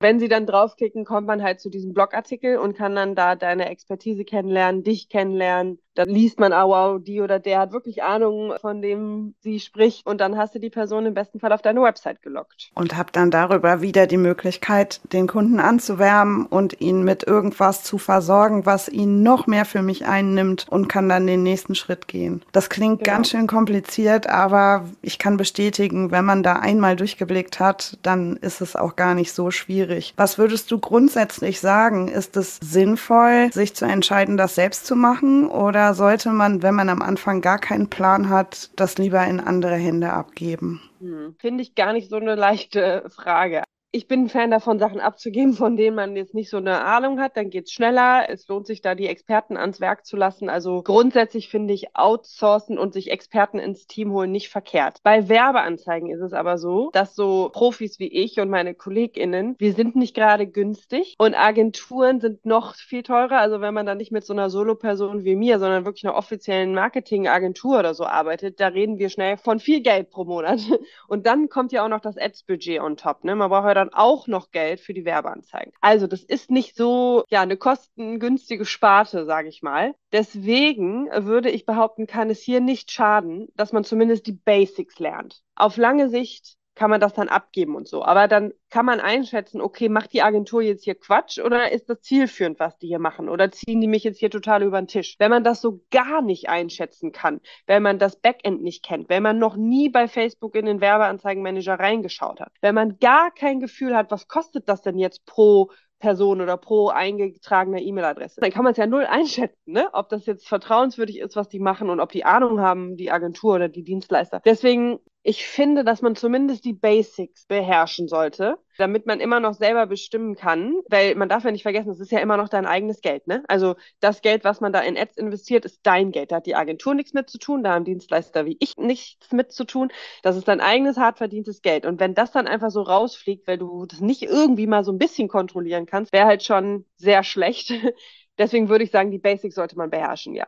Wenn 0.00 0.20
sie 0.20 0.28
dann 0.28 0.46
draufklicken, 0.46 1.04
kommt 1.04 1.26
man 1.26 1.42
halt 1.42 1.60
zu 1.60 1.70
diesem 1.70 1.94
Blogartikel 1.94 2.58
und 2.58 2.76
kann 2.76 2.94
dann 2.94 3.14
da 3.14 3.36
deine 3.36 3.68
Expertise 3.70 4.24
kennenlernen, 4.24 4.82
dich 4.82 5.08
kennenlernen, 5.08 5.80
dann 5.94 6.08
liest 6.08 6.40
man, 6.40 6.52
ah 6.52 6.66
wow, 6.66 7.00
die 7.02 7.20
oder 7.20 7.38
der 7.38 7.60
hat 7.60 7.72
wirklich 7.72 8.02
Ahnung, 8.02 8.54
von 8.60 8.82
dem 8.82 9.34
sie 9.40 9.60
spricht. 9.60 10.06
Und 10.06 10.20
dann 10.20 10.36
hast 10.36 10.54
du 10.54 10.58
die 10.58 10.70
Person 10.70 11.06
im 11.06 11.14
besten 11.14 11.40
Fall 11.40 11.52
auf 11.52 11.62
deine 11.62 11.82
Website 11.82 12.22
gelockt. 12.22 12.70
Und 12.74 12.96
hab 12.96 13.12
dann 13.12 13.30
darüber 13.30 13.80
wieder 13.80 14.06
die 14.06 14.16
Möglichkeit, 14.16 15.00
den 15.12 15.26
Kunden 15.26 15.60
anzuwärmen 15.60 16.46
und 16.46 16.80
ihn 16.80 17.04
mit 17.04 17.24
irgendwas 17.24 17.84
zu 17.84 17.98
versorgen, 17.98 18.66
was 18.66 18.88
ihn 18.88 19.22
noch 19.22 19.46
mehr 19.46 19.64
für 19.64 19.82
mich 19.82 20.06
einnimmt 20.06 20.66
und 20.68 20.88
kann 20.88 21.08
dann 21.08 21.26
den 21.26 21.42
nächsten 21.42 21.74
Schritt 21.74 22.08
gehen. 22.08 22.42
Das 22.52 22.68
klingt 22.70 23.04
genau. 23.04 23.16
ganz 23.16 23.30
schön 23.30 23.46
kompliziert, 23.46 24.28
aber 24.28 24.84
ich 25.02 25.18
kann 25.18 25.36
bestätigen, 25.36 26.10
wenn 26.10 26.24
man 26.24 26.42
da 26.42 26.54
einmal 26.54 26.96
durchgeblickt 26.96 27.60
hat, 27.60 27.98
dann 28.02 28.36
ist 28.36 28.60
es 28.60 28.76
auch 28.76 28.96
gar 28.96 29.14
nicht 29.14 29.32
so 29.32 29.50
schwierig. 29.50 30.14
Was 30.16 30.38
würdest 30.38 30.70
du 30.70 30.78
grundsätzlich 30.78 31.60
sagen? 31.60 32.08
Ist 32.08 32.36
es 32.36 32.58
sinnvoll, 32.62 33.52
sich 33.52 33.74
zu 33.74 33.84
entscheiden, 33.84 34.36
das 34.36 34.54
selbst 34.54 34.86
zu 34.86 34.96
machen 34.96 35.46
oder 35.48 35.83
oder 35.84 35.92
sollte 35.92 36.30
man, 36.30 36.62
wenn 36.62 36.74
man 36.74 36.88
am 36.88 37.02
Anfang 37.02 37.42
gar 37.42 37.58
keinen 37.58 37.90
Plan 37.90 38.30
hat, 38.30 38.70
das 38.76 38.96
lieber 38.96 39.22
in 39.26 39.38
andere 39.38 39.74
Hände 39.74 40.14
abgeben? 40.14 40.80
Hm. 41.00 41.34
Finde 41.38 41.62
ich 41.62 41.74
gar 41.74 41.92
nicht 41.92 42.08
so 42.08 42.16
eine 42.16 42.36
leichte 42.36 43.04
Frage 43.14 43.64
ich 43.94 44.08
bin 44.08 44.24
ein 44.24 44.28
Fan 44.28 44.50
davon, 44.50 44.80
Sachen 44.80 44.98
abzugeben, 44.98 45.52
von 45.52 45.76
denen 45.76 45.94
man 45.94 46.16
jetzt 46.16 46.34
nicht 46.34 46.50
so 46.50 46.56
eine 46.56 46.84
Ahnung 46.84 47.20
hat. 47.20 47.36
Dann 47.36 47.48
geht's 47.48 47.70
schneller. 47.70 48.26
Es 48.28 48.48
lohnt 48.48 48.66
sich 48.66 48.82
da, 48.82 48.96
die 48.96 49.06
Experten 49.06 49.56
ans 49.56 49.80
Werk 49.80 50.04
zu 50.04 50.16
lassen. 50.16 50.48
Also 50.48 50.82
grundsätzlich 50.82 51.48
finde 51.48 51.74
ich 51.74 51.94
outsourcen 51.94 52.76
und 52.76 52.92
sich 52.92 53.12
Experten 53.12 53.60
ins 53.60 53.86
Team 53.86 54.10
holen 54.10 54.32
nicht 54.32 54.48
verkehrt. 54.48 54.98
Bei 55.04 55.28
Werbeanzeigen 55.28 56.10
ist 56.10 56.22
es 56.22 56.32
aber 56.32 56.58
so, 56.58 56.90
dass 56.92 57.14
so 57.14 57.50
Profis 57.52 58.00
wie 58.00 58.08
ich 58.08 58.40
und 58.40 58.50
meine 58.50 58.74
KollegInnen, 58.74 59.54
wir 59.58 59.72
sind 59.74 59.94
nicht 59.94 60.16
gerade 60.16 60.48
günstig 60.48 61.14
und 61.18 61.36
Agenturen 61.36 62.18
sind 62.18 62.44
noch 62.44 62.74
viel 62.74 63.04
teurer. 63.04 63.38
Also 63.38 63.60
wenn 63.60 63.74
man 63.74 63.86
dann 63.86 63.98
nicht 63.98 64.10
mit 64.10 64.26
so 64.26 64.32
einer 64.32 64.50
Solo-Person 64.50 65.22
wie 65.22 65.36
mir, 65.36 65.60
sondern 65.60 65.84
wirklich 65.84 66.04
einer 66.04 66.16
offiziellen 66.16 66.74
Marketingagentur 66.74 67.78
oder 67.78 67.94
so 67.94 68.06
arbeitet, 68.06 68.58
da 68.58 68.66
reden 68.66 68.98
wir 68.98 69.08
schnell 69.08 69.36
von 69.36 69.60
viel 69.60 69.82
Geld 69.82 70.10
pro 70.10 70.24
Monat. 70.24 70.58
Und 71.06 71.26
dann 71.26 71.48
kommt 71.48 71.70
ja 71.70 71.84
auch 71.84 71.88
noch 71.88 72.00
das 72.00 72.18
Ads-Budget 72.18 72.80
on 72.80 72.96
top. 72.96 73.22
Ne? 73.22 73.36
Man 73.36 73.50
braucht 73.50 73.68
ja 73.68 73.83
dann 73.84 73.94
auch 73.94 74.26
noch 74.26 74.50
Geld 74.50 74.80
für 74.80 74.94
die 74.94 75.04
Werbeanzeigen. 75.04 75.72
Also 75.80 76.06
das 76.06 76.22
ist 76.22 76.50
nicht 76.50 76.76
so 76.76 77.24
ja 77.28 77.42
eine 77.42 77.56
kostengünstige 77.56 78.64
Sparte, 78.64 79.26
sage 79.26 79.48
ich 79.48 79.62
mal. 79.62 79.94
Deswegen 80.12 81.08
würde 81.12 81.50
ich 81.50 81.66
behaupten, 81.66 82.06
kann 82.06 82.30
es 82.30 82.40
hier 82.40 82.60
nicht 82.60 82.90
schaden, 82.90 83.48
dass 83.54 83.72
man 83.72 83.84
zumindest 83.84 84.26
die 84.26 84.32
Basics 84.32 84.98
lernt. 84.98 85.42
Auf 85.54 85.76
lange 85.76 86.08
Sicht 86.08 86.56
kann 86.74 86.90
man 86.90 87.00
das 87.00 87.14
dann 87.14 87.28
abgeben 87.28 87.76
und 87.76 87.86
so. 87.86 88.04
Aber 88.04 88.28
dann 88.28 88.52
kann 88.70 88.86
man 88.86 89.00
einschätzen, 89.00 89.60
okay, 89.60 89.88
macht 89.88 90.12
die 90.12 90.22
Agentur 90.22 90.62
jetzt 90.62 90.84
hier 90.84 90.94
Quatsch 90.94 91.38
oder 91.38 91.70
ist 91.70 91.88
das 91.88 92.00
zielführend, 92.00 92.58
was 92.58 92.76
die 92.78 92.88
hier 92.88 92.98
machen? 92.98 93.28
Oder 93.28 93.50
ziehen 93.50 93.80
die 93.80 93.86
mich 93.86 94.04
jetzt 94.04 94.18
hier 94.18 94.30
total 94.30 94.62
über 94.62 94.80
den 94.80 94.88
Tisch? 94.88 95.16
Wenn 95.18 95.30
man 95.30 95.44
das 95.44 95.60
so 95.60 95.80
gar 95.90 96.22
nicht 96.22 96.48
einschätzen 96.48 97.12
kann, 97.12 97.40
wenn 97.66 97.82
man 97.82 97.98
das 97.98 98.16
Backend 98.16 98.62
nicht 98.62 98.84
kennt, 98.84 99.08
wenn 99.08 99.22
man 99.22 99.38
noch 99.38 99.56
nie 99.56 99.88
bei 99.88 100.08
Facebook 100.08 100.54
in 100.56 100.66
den 100.66 100.80
Werbeanzeigenmanager 100.80 101.78
reingeschaut 101.78 102.40
hat, 102.40 102.52
wenn 102.60 102.74
man 102.74 102.98
gar 102.98 103.30
kein 103.30 103.60
Gefühl 103.60 103.96
hat, 103.96 104.10
was 104.10 104.28
kostet 104.28 104.68
das 104.68 104.82
denn 104.82 104.98
jetzt 104.98 105.24
pro 105.26 105.70
Person 106.00 106.42
oder 106.42 106.58
pro 106.58 106.88
eingetragene 106.88 107.82
E-Mail-Adresse. 107.82 108.40
Dann 108.40 108.50
kann 108.50 108.64
man 108.64 108.72
es 108.72 108.76
ja 108.76 108.86
null 108.86 109.06
einschätzen, 109.06 109.72
ne? 109.72 109.88
ob 109.94 110.10
das 110.10 110.26
jetzt 110.26 110.46
vertrauenswürdig 110.46 111.18
ist, 111.18 111.34
was 111.34 111.48
die 111.48 111.60
machen 111.60 111.88
und 111.88 111.98
ob 111.98 112.12
die 112.12 112.26
Ahnung 112.26 112.60
haben, 112.60 112.96
die 112.96 113.10
Agentur 113.10 113.54
oder 113.54 113.68
die 113.70 113.84
Dienstleister. 113.84 114.42
Deswegen 114.44 114.98
ich 115.26 115.46
finde, 115.46 115.84
dass 115.84 116.02
man 116.02 116.16
zumindest 116.16 116.66
die 116.66 116.74
Basics 116.74 117.46
beherrschen 117.46 118.08
sollte, 118.08 118.58
damit 118.76 119.06
man 119.06 119.20
immer 119.20 119.40
noch 119.40 119.54
selber 119.54 119.86
bestimmen 119.86 120.34
kann, 120.34 120.74
weil 120.90 121.14
man 121.14 121.30
darf 121.30 121.44
ja 121.44 121.50
nicht 121.50 121.62
vergessen, 121.62 121.90
es 121.90 121.98
ist 121.98 122.12
ja 122.12 122.18
immer 122.20 122.36
noch 122.36 122.50
dein 122.50 122.66
eigenes 122.66 123.00
Geld, 123.00 123.26
ne? 123.26 123.42
Also 123.48 123.74
das 124.00 124.20
Geld, 124.20 124.44
was 124.44 124.60
man 124.60 124.74
da 124.74 124.80
in 124.80 124.98
Ads 124.98 125.16
investiert, 125.16 125.64
ist 125.64 125.80
dein 125.82 126.12
Geld. 126.12 126.30
Da 126.30 126.36
hat 126.36 126.46
die 126.46 126.54
Agentur 126.54 126.94
nichts 126.94 127.14
mit 127.14 127.30
zu 127.30 127.38
tun, 127.38 127.64
da 127.64 127.72
haben 127.72 127.86
Dienstleister 127.86 128.44
wie 128.44 128.58
ich 128.60 128.76
nichts 128.76 129.32
mit 129.32 129.50
zu 129.50 129.64
tun. 129.64 129.90
Das 130.22 130.36
ist 130.36 130.46
dein 130.46 130.60
eigenes 130.60 130.98
hart 130.98 131.16
verdientes 131.16 131.62
Geld. 131.62 131.86
Und 131.86 132.00
wenn 132.00 132.14
das 132.14 132.30
dann 132.32 132.46
einfach 132.46 132.70
so 132.70 132.82
rausfliegt, 132.82 133.48
weil 133.48 133.56
du 133.58 133.86
das 133.86 134.00
nicht 134.00 134.22
irgendwie 134.22 134.66
mal 134.66 134.84
so 134.84 134.92
ein 134.92 134.98
bisschen 134.98 135.28
kontrollieren 135.28 135.86
kannst, 135.86 136.12
wäre 136.12 136.26
halt 136.26 136.42
schon 136.42 136.84
sehr 136.96 137.24
schlecht. 137.24 137.72
Deswegen 138.38 138.68
würde 138.68 138.84
ich 138.84 138.90
sagen, 138.90 139.10
die 139.10 139.18
Basics 139.18 139.54
sollte 139.54 139.76
man 139.76 139.88
beherrschen, 139.90 140.34
ja. 140.34 140.46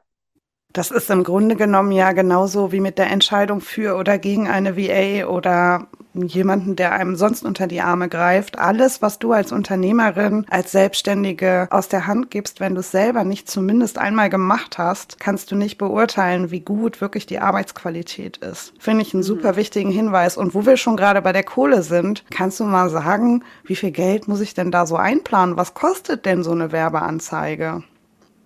Das 0.76 0.90
ist 0.90 1.08
im 1.08 1.24
Grunde 1.24 1.56
genommen 1.56 1.90
ja 1.90 2.12
genauso 2.12 2.70
wie 2.70 2.80
mit 2.80 2.98
der 2.98 3.10
Entscheidung 3.10 3.62
für 3.62 3.96
oder 3.96 4.18
gegen 4.18 4.46
eine 4.46 4.76
VA 4.76 5.26
oder 5.26 5.86
jemanden, 6.12 6.76
der 6.76 6.92
einem 6.92 7.16
sonst 7.16 7.46
unter 7.46 7.66
die 7.66 7.80
Arme 7.80 8.10
greift. 8.10 8.58
Alles, 8.58 9.00
was 9.00 9.18
du 9.18 9.32
als 9.32 9.52
Unternehmerin, 9.52 10.44
als 10.50 10.72
Selbstständige 10.72 11.66
aus 11.70 11.88
der 11.88 12.06
Hand 12.06 12.30
gibst, 12.30 12.60
wenn 12.60 12.74
du 12.74 12.80
es 12.80 12.90
selber 12.90 13.24
nicht 13.24 13.48
zumindest 13.48 13.96
einmal 13.96 14.28
gemacht 14.28 14.76
hast, 14.76 15.18
kannst 15.18 15.50
du 15.50 15.56
nicht 15.56 15.78
beurteilen, 15.78 16.50
wie 16.50 16.60
gut 16.60 17.00
wirklich 17.00 17.24
die 17.24 17.38
Arbeitsqualität 17.38 18.36
ist. 18.36 18.74
Finde 18.78 19.00
ich 19.00 19.14
einen 19.14 19.22
mhm. 19.22 19.28
super 19.28 19.56
wichtigen 19.56 19.90
Hinweis. 19.90 20.36
Und 20.36 20.54
wo 20.54 20.66
wir 20.66 20.76
schon 20.76 20.98
gerade 20.98 21.22
bei 21.22 21.32
der 21.32 21.44
Kohle 21.44 21.84
sind, 21.84 22.22
kannst 22.30 22.60
du 22.60 22.64
mal 22.64 22.90
sagen, 22.90 23.42
wie 23.64 23.76
viel 23.76 23.92
Geld 23.92 24.28
muss 24.28 24.42
ich 24.42 24.52
denn 24.52 24.70
da 24.70 24.84
so 24.84 24.96
einplanen? 24.96 25.56
Was 25.56 25.72
kostet 25.72 26.26
denn 26.26 26.42
so 26.42 26.52
eine 26.52 26.70
Werbeanzeige? 26.70 27.82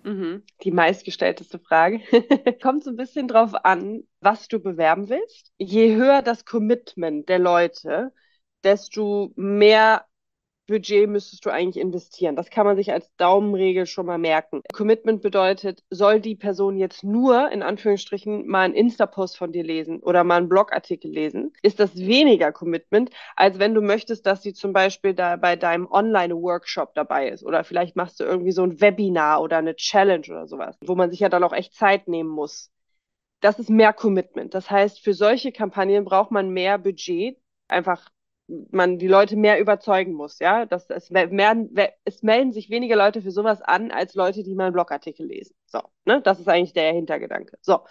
Mhm. 0.03 0.43
Die 0.63 0.71
meistgestellteste 0.71 1.59
Frage. 1.59 1.99
Kommt 2.61 2.83
so 2.83 2.89
ein 2.89 2.95
bisschen 2.95 3.27
drauf 3.27 3.53
an, 3.65 4.03
was 4.19 4.47
du 4.47 4.59
bewerben 4.59 5.09
willst. 5.09 5.51
Je 5.57 5.95
höher 5.95 6.21
das 6.21 6.45
Commitment 6.45 7.29
der 7.29 7.39
Leute, 7.39 8.11
desto 8.63 9.31
mehr 9.35 10.05
Budget 10.71 11.09
müsstest 11.09 11.45
du 11.45 11.49
eigentlich 11.49 11.81
investieren. 11.81 12.35
Das 12.35 12.49
kann 12.49 12.65
man 12.65 12.77
sich 12.77 12.91
als 12.93 13.13
Daumenregel 13.17 13.85
schon 13.85 14.05
mal 14.05 14.17
merken. 14.17 14.61
Commitment 14.73 15.21
bedeutet, 15.21 15.83
soll 15.89 16.21
die 16.21 16.35
Person 16.35 16.77
jetzt 16.77 17.03
nur 17.03 17.51
in 17.51 17.61
Anführungsstrichen 17.61 18.47
mal 18.47 18.61
einen 18.61 18.73
Insta-Post 18.73 19.37
von 19.37 19.51
dir 19.51 19.63
lesen 19.63 19.99
oder 19.99 20.23
mal 20.23 20.37
einen 20.37 20.49
Blogartikel 20.49 21.11
lesen, 21.11 21.53
ist 21.61 21.79
das 21.79 21.97
weniger 21.97 22.51
Commitment, 22.53 23.11
als 23.35 23.59
wenn 23.59 23.73
du 23.73 23.81
möchtest, 23.81 24.25
dass 24.25 24.41
sie 24.41 24.53
zum 24.53 24.71
Beispiel 24.71 25.13
da 25.13 25.35
bei 25.35 25.57
deinem 25.57 25.87
Online-Workshop 25.91 26.95
dabei 26.95 27.29
ist 27.29 27.43
oder 27.43 27.63
vielleicht 27.65 27.97
machst 27.97 28.19
du 28.21 28.23
irgendwie 28.23 28.53
so 28.53 28.63
ein 28.63 28.79
Webinar 28.79 29.41
oder 29.41 29.57
eine 29.57 29.75
Challenge 29.75 30.25
oder 30.29 30.47
sowas, 30.47 30.77
wo 30.85 30.95
man 30.95 31.11
sich 31.11 31.19
ja 31.19 31.29
dann 31.29 31.43
auch 31.43 31.53
echt 31.53 31.75
Zeit 31.75 32.07
nehmen 32.07 32.29
muss. 32.29 32.71
Das 33.41 33.59
ist 33.59 33.69
mehr 33.69 33.91
Commitment. 33.91 34.53
Das 34.53 34.71
heißt, 34.71 35.03
für 35.03 35.13
solche 35.13 35.51
Kampagnen 35.51 36.05
braucht 36.05 36.31
man 36.31 36.49
mehr 36.49 36.77
Budget, 36.77 37.37
einfach 37.67 38.09
man 38.71 38.97
die 38.97 39.07
Leute 39.07 39.35
mehr 39.35 39.59
überzeugen 39.59 40.13
muss, 40.13 40.39
ja. 40.39 40.65
Das, 40.65 40.89
es, 40.89 41.09
mehr, 41.09 41.67
es 42.05 42.23
melden 42.23 42.51
sich 42.51 42.69
weniger 42.69 42.95
Leute 42.95 43.21
für 43.21 43.31
sowas 43.31 43.61
an, 43.61 43.91
als 43.91 44.15
Leute, 44.15 44.43
die 44.43 44.55
mal 44.55 44.65
einen 44.65 44.73
Blogartikel 44.73 45.25
lesen. 45.25 45.55
So, 45.65 45.81
ne? 46.05 46.21
Das 46.21 46.39
ist 46.39 46.47
eigentlich 46.47 46.73
der 46.73 46.93
Hintergedanke. 46.93 47.57
So. 47.61 47.81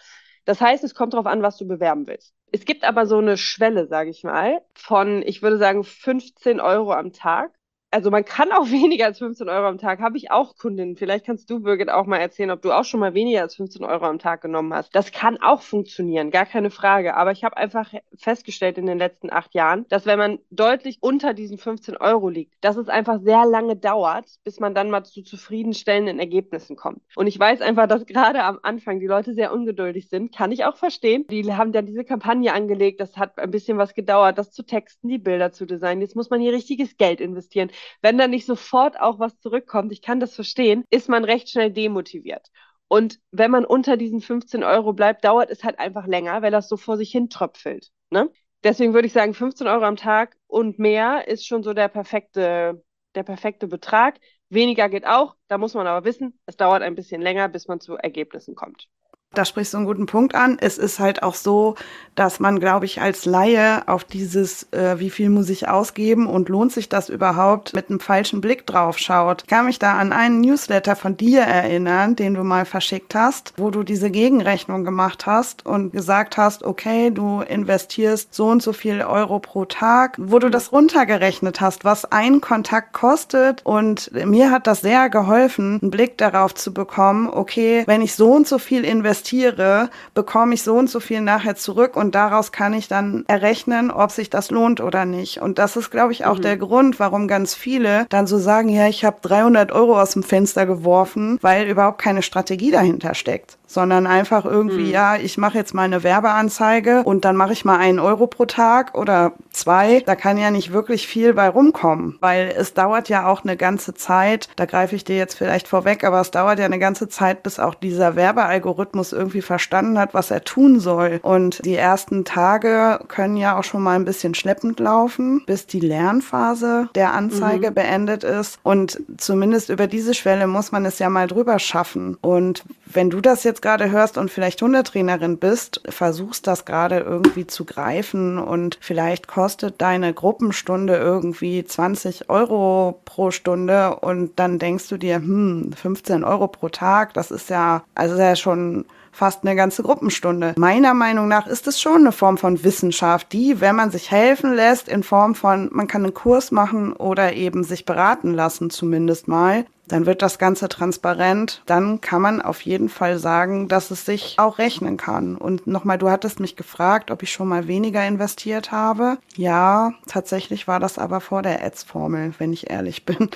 Das 0.44 0.60
heißt, 0.60 0.84
es 0.84 0.94
kommt 0.94 1.12
darauf 1.12 1.26
an, 1.26 1.42
was 1.42 1.58
du 1.58 1.66
bewerben 1.68 2.06
willst. 2.06 2.34
Es 2.50 2.64
gibt 2.64 2.84
aber 2.84 3.06
so 3.06 3.18
eine 3.18 3.36
Schwelle, 3.36 3.86
sage 3.86 4.10
ich 4.10 4.24
mal, 4.24 4.60
von, 4.74 5.22
ich 5.22 5.42
würde 5.42 5.58
sagen, 5.58 5.84
15 5.84 6.60
Euro 6.60 6.92
am 6.92 7.12
Tag 7.12 7.52
also 7.90 8.10
man 8.10 8.24
kann 8.24 8.52
auch 8.52 8.66
weniger 8.70 9.06
als 9.06 9.18
15 9.18 9.48
Euro 9.48 9.66
am 9.66 9.78
Tag, 9.78 10.00
habe 10.00 10.16
ich 10.16 10.30
auch 10.30 10.56
Kundinnen. 10.56 10.96
Vielleicht 10.96 11.26
kannst 11.26 11.50
du, 11.50 11.60
Birgit, 11.60 11.90
auch 11.90 12.06
mal 12.06 12.18
erzählen, 12.18 12.50
ob 12.50 12.62
du 12.62 12.72
auch 12.72 12.84
schon 12.84 13.00
mal 13.00 13.14
weniger 13.14 13.42
als 13.42 13.56
15 13.56 13.84
Euro 13.84 14.06
am 14.06 14.18
Tag 14.18 14.42
genommen 14.42 14.72
hast. 14.74 14.94
Das 14.94 15.12
kann 15.12 15.38
auch 15.40 15.62
funktionieren, 15.62 16.30
gar 16.30 16.46
keine 16.46 16.70
Frage. 16.70 17.16
Aber 17.16 17.32
ich 17.32 17.44
habe 17.44 17.56
einfach 17.56 17.92
festgestellt 18.16 18.78
in 18.78 18.86
den 18.86 18.98
letzten 18.98 19.30
acht 19.30 19.54
Jahren, 19.54 19.86
dass 19.88 20.06
wenn 20.06 20.18
man 20.18 20.38
deutlich 20.50 20.98
unter 21.00 21.34
diesen 21.34 21.58
15 21.58 21.96
Euro 21.96 22.28
liegt, 22.28 22.54
dass 22.60 22.76
es 22.76 22.88
einfach 22.88 23.20
sehr 23.20 23.44
lange 23.46 23.76
dauert, 23.76 24.26
bis 24.44 24.60
man 24.60 24.74
dann 24.74 24.90
mal 24.90 25.04
zu 25.04 25.22
zufriedenstellenden 25.22 26.18
Ergebnissen 26.18 26.76
kommt. 26.76 27.02
Und 27.16 27.26
ich 27.26 27.38
weiß 27.38 27.60
einfach, 27.60 27.86
dass 27.86 28.06
gerade 28.06 28.42
am 28.44 28.58
Anfang 28.62 29.00
die 29.00 29.06
Leute 29.06 29.34
sehr 29.34 29.52
ungeduldig 29.52 30.08
sind. 30.08 30.34
Kann 30.34 30.52
ich 30.52 30.64
auch 30.64 30.76
verstehen. 30.76 31.26
Die 31.30 31.52
haben 31.52 31.72
ja 31.72 31.82
diese 31.82 32.04
Kampagne 32.04 32.52
angelegt. 32.52 33.00
Das 33.00 33.16
hat 33.16 33.38
ein 33.38 33.50
bisschen 33.50 33.78
was 33.78 33.94
gedauert, 33.94 34.38
das 34.38 34.52
zu 34.52 34.62
texten, 34.62 35.08
die 35.08 35.18
Bilder 35.18 35.52
zu 35.52 35.66
designen. 35.66 36.02
Jetzt 36.02 36.16
muss 36.16 36.30
man 36.30 36.40
hier 36.40 36.52
richtiges 36.52 36.96
Geld 36.96 37.20
investieren 37.20 37.70
wenn 38.02 38.18
da 38.18 38.28
nicht 38.28 38.46
sofort 38.46 39.00
auch 39.00 39.18
was 39.18 39.38
zurückkommt, 39.40 39.92
ich 39.92 40.02
kann 40.02 40.20
das 40.20 40.34
verstehen, 40.34 40.84
ist 40.90 41.08
man 41.08 41.24
recht 41.24 41.50
schnell 41.50 41.70
demotiviert. 41.72 42.48
Und 42.88 43.20
wenn 43.30 43.50
man 43.50 43.64
unter 43.64 43.96
diesen 43.96 44.20
15 44.20 44.64
Euro 44.64 44.92
bleibt, 44.92 45.24
dauert 45.24 45.50
es 45.50 45.62
halt 45.64 45.78
einfach 45.78 46.06
länger, 46.06 46.42
weil 46.42 46.50
das 46.50 46.68
so 46.68 46.76
vor 46.76 46.96
sich 46.96 47.10
hin 47.12 47.30
tröpfelt. 47.30 47.90
Ne? 48.10 48.30
deswegen 48.64 48.94
würde 48.94 49.06
ich 49.06 49.12
sagen, 49.12 49.34
15 49.34 49.66
Euro 49.66 49.84
am 49.84 49.96
Tag 49.96 50.36
und 50.46 50.78
mehr 50.78 51.28
ist 51.28 51.46
schon 51.46 51.62
so 51.62 51.72
der 51.72 51.88
perfekte, 51.88 52.82
der 53.14 53.22
perfekte 53.22 53.66
Betrag. 53.66 54.18
Weniger 54.48 54.88
geht 54.88 55.06
auch, 55.06 55.36
da 55.48 55.58
muss 55.58 55.74
man 55.74 55.86
aber 55.86 56.04
wissen, 56.04 56.38
es 56.46 56.56
dauert 56.56 56.82
ein 56.82 56.94
bisschen 56.94 57.22
länger, 57.22 57.48
bis 57.48 57.68
man 57.68 57.80
zu 57.80 57.96
Ergebnissen 57.96 58.54
kommt. 58.54 58.88
Da 59.32 59.44
sprichst 59.44 59.74
du 59.74 59.76
einen 59.76 59.86
guten 59.86 60.06
Punkt 60.06 60.34
an. 60.34 60.58
Es 60.60 60.76
ist 60.76 60.98
halt 60.98 61.22
auch 61.22 61.36
so, 61.36 61.76
dass 62.16 62.40
man, 62.40 62.58
glaube 62.58 62.84
ich, 62.84 63.00
als 63.00 63.26
Laie 63.26 63.86
auf 63.86 64.02
dieses, 64.02 64.64
äh, 64.72 64.98
wie 64.98 65.08
viel 65.08 65.30
muss 65.30 65.48
ich 65.48 65.68
ausgeben 65.68 66.26
und 66.26 66.48
lohnt 66.48 66.72
sich 66.72 66.88
das 66.88 67.08
überhaupt, 67.08 67.72
mit 67.72 67.90
einem 67.90 68.00
falschen 68.00 68.40
Blick 68.40 68.66
drauf 68.66 68.98
schaut. 68.98 69.42
Ich 69.42 69.48
kann 69.48 69.66
mich 69.66 69.78
da 69.78 69.94
an 69.94 70.12
einen 70.12 70.40
Newsletter 70.40 70.96
von 70.96 71.16
dir 71.16 71.42
erinnern, 71.42 72.16
den 72.16 72.34
du 72.34 72.42
mal 72.42 72.64
verschickt 72.64 73.14
hast, 73.14 73.54
wo 73.56 73.70
du 73.70 73.84
diese 73.84 74.10
Gegenrechnung 74.10 74.82
gemacht 74.82 75.26
hast 75.26 75.64
und 75.64 75.92
gesagt 75.92 76.36
hast, 76.36 76.64
okay, 76.64 77.12
du 77.12 77.40
investierst 77.42 78.34
so 78.34 78.48
und 78.48 78.64
so 78.64 78.72
viel 78.72 79.00
Euro 79.00 79.38
pro 79.38 79.64
Tag, 79.64 80.16
wo 80.18 80.40
du 80.40 80.50
das 80.50 80.72
runtergerechnet 80.72 81.60
hast, 81.60 81.84
was 81.84 82.04
ein 82.04 82.40
Kontakt 82.40 82.94
kostet. 82.94 83.60
Und 83.62 84.10
mir 84.12 84.50
hat 84.50 84.66
das 84.66 84.80
sehr 84.80 85.08
geholfen, 85.08 85.78
einen 85.80 85.92
Blick 85.92 86.18
darauf 86.18 86.52
zu 86.52 86.74
bekommen, 86.74 87.30
okay, 87.30 87.84
wenn 87.86 88.02
ich 88.02 88.16
so 88.16 88.32
und 88.32 88.48
so 88.48 88.58
viel 88.58 88.84
investiere, 88.84 89.19
investiere, 89.20 89.90
bekomme 90.14 90.54
ich 90.54 90.62
so 90.62 90.74
und 90.74 90.88
so 90.88 91.00
viel 91.00 91.20
nachher 91.20 91.54
zurück 91.54 91.96
und 91.96 92.14
daraus 92.14 92.52
kann 92.52 92.72
ich 92.72 92.88
dann 92.88 93.24
errechnen, 93.28 93.90
ob 93.90 94.10
sich 94.10 94.30
das 94.30 94.50
lohnt 94.50 94.80
oder 94.80 95.04
nicht. 95.04 95.40
Und 95.40 95.58
das 95.58 95.76
ist, 95.76 95.90
glaube 95.90 96.12
ich, 96.12 96.24
auch 96.24 96.38
mhm. 96.38 96.42
der 96.42 96.56
Grund, 96.56 96.98
warum 96.98 97.28
ganz 97.28 97.54
viele 97.54 98.06
dann 98.08 98.26
so 98.26 98.38
sagen, 98.38 98.68
ja, 98.68 98.88
ich 98.88 99.04
habe 99.04 99.18
300 99.22 99.72
Euro 99.72 100.00
aus 100.00 100.12
dem 100.12 100.22
Fenster 100.22 100.66
geworfen, 100.66 101.38
weil 101.42 101.68
überhaupt 101.68 102.00
keine 102.00 102.22
Strategie 102.22 102.70
dahinter 102.70 103.14
steckt 103.14 103.59
sondern 103.70 104.08
einfach 104.08 104.44
irgendwie, 104.44 104.86
mhm. 104.86 104.90
ja, 104.90 105.16
ich 105.16 105.38
mache 105.38 105.56
jetzt 105.56 105.74
mal 105.74 105.84
eine 105.84 106.02
Werbeanzeige 106.02 107.04
und 107.04 107.24
dann 107.24 107.36
mache 107.36 107.52
ich 107.52 107.64
mal 107.64 107.78
einen 107.78 108.00
Euro 108.00 108.26
pro 108.26 108.44
Tag 108.44 108.98
oder 108.98 109.34
zwei. 109.52 110.00
Da 110.00 110.16
kann 110.16 110.38
ja 110.38 110.50
nicht 110.50 110.72
wirklich 110.72 111.06
viel 111.06 111.34
bei 111.34 111.48
rumkommen, 111.48 112.18
weil 112.20 112.52
es 112.56 112.74
dauert 112.74 113.08
ja 113.08 113.28
auch 113.28 113.44
eine 113.44 113.56
ganze 113.56 113.94
Zeit, 113.94 114.48
da 114.56 114.64
greife 114.64 114.96
ich 114.96 115.04
dir 115.04 115.16
jetzt 115.16 115.38
vielleicht 115.38 115.68
vorweg, 115.68 116.02
aber 116.02 116.20
es 116.20 116.32
dauert 116.32 116.58
ja 116.58 116.64
eine 116.64 116.80
ganze 116.80 117.08
Zeit, 117.08 117.44
bis 117.44 117.60
auch 117.60 117.76
dieser 117.76 118.16
Werbealgorithmus 118.16 119.12
irgendwie 119.12 119.40
verstanden 119.40 120.00
hat, 120.00 120.14
was 120.14 120.32
er 120.32 120.42
tun 120.42 120.80
soll. 120.80 121.20
Und 121.22 121.64
die 121.64 121.76
ersten 121.76 122.24
Tage 122.24 122.98
können 123.06 123.36
ja 123.36 123.56
auch 123.56 123.64
schon 123.64 123.84
mal 123.84 123.94
ein 123.94 124.04
bisschen 124.04 124.34
schleppend 124.34 124.80
laufen, 124.80 125.44
bis 125.46 125.68
die 125.68 125.80
Lernphase 125.80 126.88
der 126.96 127.14
Anzeige 127.14 127.70
mhm. 127.70 127.74
beendet 127.74 128.24
ist. 128.24 128.58
Und 128.64 129.00
zumindest 129.16 129.68
über 129.68 129.86
diese 129.86 130.14
Schwelle 130.14 130.48
muss 130.48 130.72
man 130.72 130.84
es 130.86 130.98
ja 130.98 131.08
mal 131.08 131.28
drüber 131.28 131.60
schaffen. 131.60 132.16
Und 132.20 132.64
wenn 132.92 133.10
du 133.10 133.20
das 133.20 133.44
jetzt 133.44 133.62
gerade 133.62 133.90
hörst 133.90 134.18
und 134.18 134.30
vielleicht 134.30 134.60
Hundetrainerin 134.62 135.38
bist, 135.38 135.80
versuchst 135.88 136.46
das 136.46 136.64
gerade 136.64 136.98
irgendwie 136.98 137.46
zu 137.46 137.64
greifen 137.64 138.38
und 138.38 138.78
vielleicht 138.80 139.28
kostet 139.28 139.80
deine 139.80 140.12
Gruppenstunde 140.12 140.96
irgendwie 140.96 141.64
20 141.64 142.28
Euro 142.28 143.00
pro 143.04 143.30
Stunde 143.30 143.96
und 143.96 144.38
dann 144.38 144.58
denkst 144.58 144.88
du 144.88 144.96
dir, 144.96 145.16
hm, 145.16 145.72
15 145.72 146.24
Euro 146.24 146.48
pro 146.48 146.68
Tag, 146.68 147.14
das 147.14 147.30
ist 147.30 147.50
ja, 147.50 147.82
also 147.94 148.16
ja 148.16 148.36
schon 148.36 148.84
fast 149.12 149.44
eine 149.44 149.56
ganze 149.56 149.82
Gruppenstunde. 149.82 150.54
Meiner 150.56 150.94
Meinung 150.94 151.28
nach 151.28 151.46
ist 151.46 151.66
es 151.66 151.80
schon 151.80 151.98
eine 151.98 152.12
Form 152.12 152.38
von 152.38 152.62
Wissenschaft, 152.64 153.32
die, 153.32 153.60
wenn 153.60 153.76
man 153.76 153.90
sich 153.90 154.10
helfen 154.10 154.54
lässt, 154.54 154.88
in 154.88 155.02
Form 155.02 155.34
von, 155.34 155.68
man 155.72 155.86
kann 155.86 156.04
einen 156.04 156.14
Kurs 156.14 156.50
machen 156.50 156.92
oder 156.92 157.32
eben 157.34 157.64
sich 157.64 157.84
beraten 157.84 158.32
lassen, 158.34 158.70
zumindest 158.70 159.28
mal, 159.28 159.66
dann 159.92 160.06
wird 160.06 160.22
das 160.22 160.38
Ganze 160.38 160.68
transparent. 160.68 161.62
Dann 161.66 162.00
kann 162.00 162.22
man 162.22 162.40
auf 162.40 162.60
jeden 162.62 162.88
Fall 162.88 163.18
sagen, 163.18 163.68
dass 163.68 163.90
es 163.90 164.04
sich 164.04 164.36
auch 164.38 164.58
rechnen 164.58 164.96
kann. 164.96 165.36
Und 165.36 165.66
nochmal, 165.66 165.98
du 165.98 166.10
hattest 166.10 166.40
mich 166.40 166.56
gefragt, 166.56 167.10
ob 167.10 167.22
ich 167.22 167.32
schon 167.32 167.48
mal 167.48 167.66
weniger 167.66 168.06
investiert 168.06 168.72
habe. 168.72 169.18
Ja, 169.36 169.92
tatsächlich 170.06 170.68
war 170.68 170.80
das 170.80 170.98
aber 170.98 171.20
vor 171.20 171.42
der 171.42 171.64
Ads-Formel, 171.64 172.34
wenn 172.38 172.52
ich 172.52 172.70
ehrlich 172.70 173.04
bin. 173.10 173.30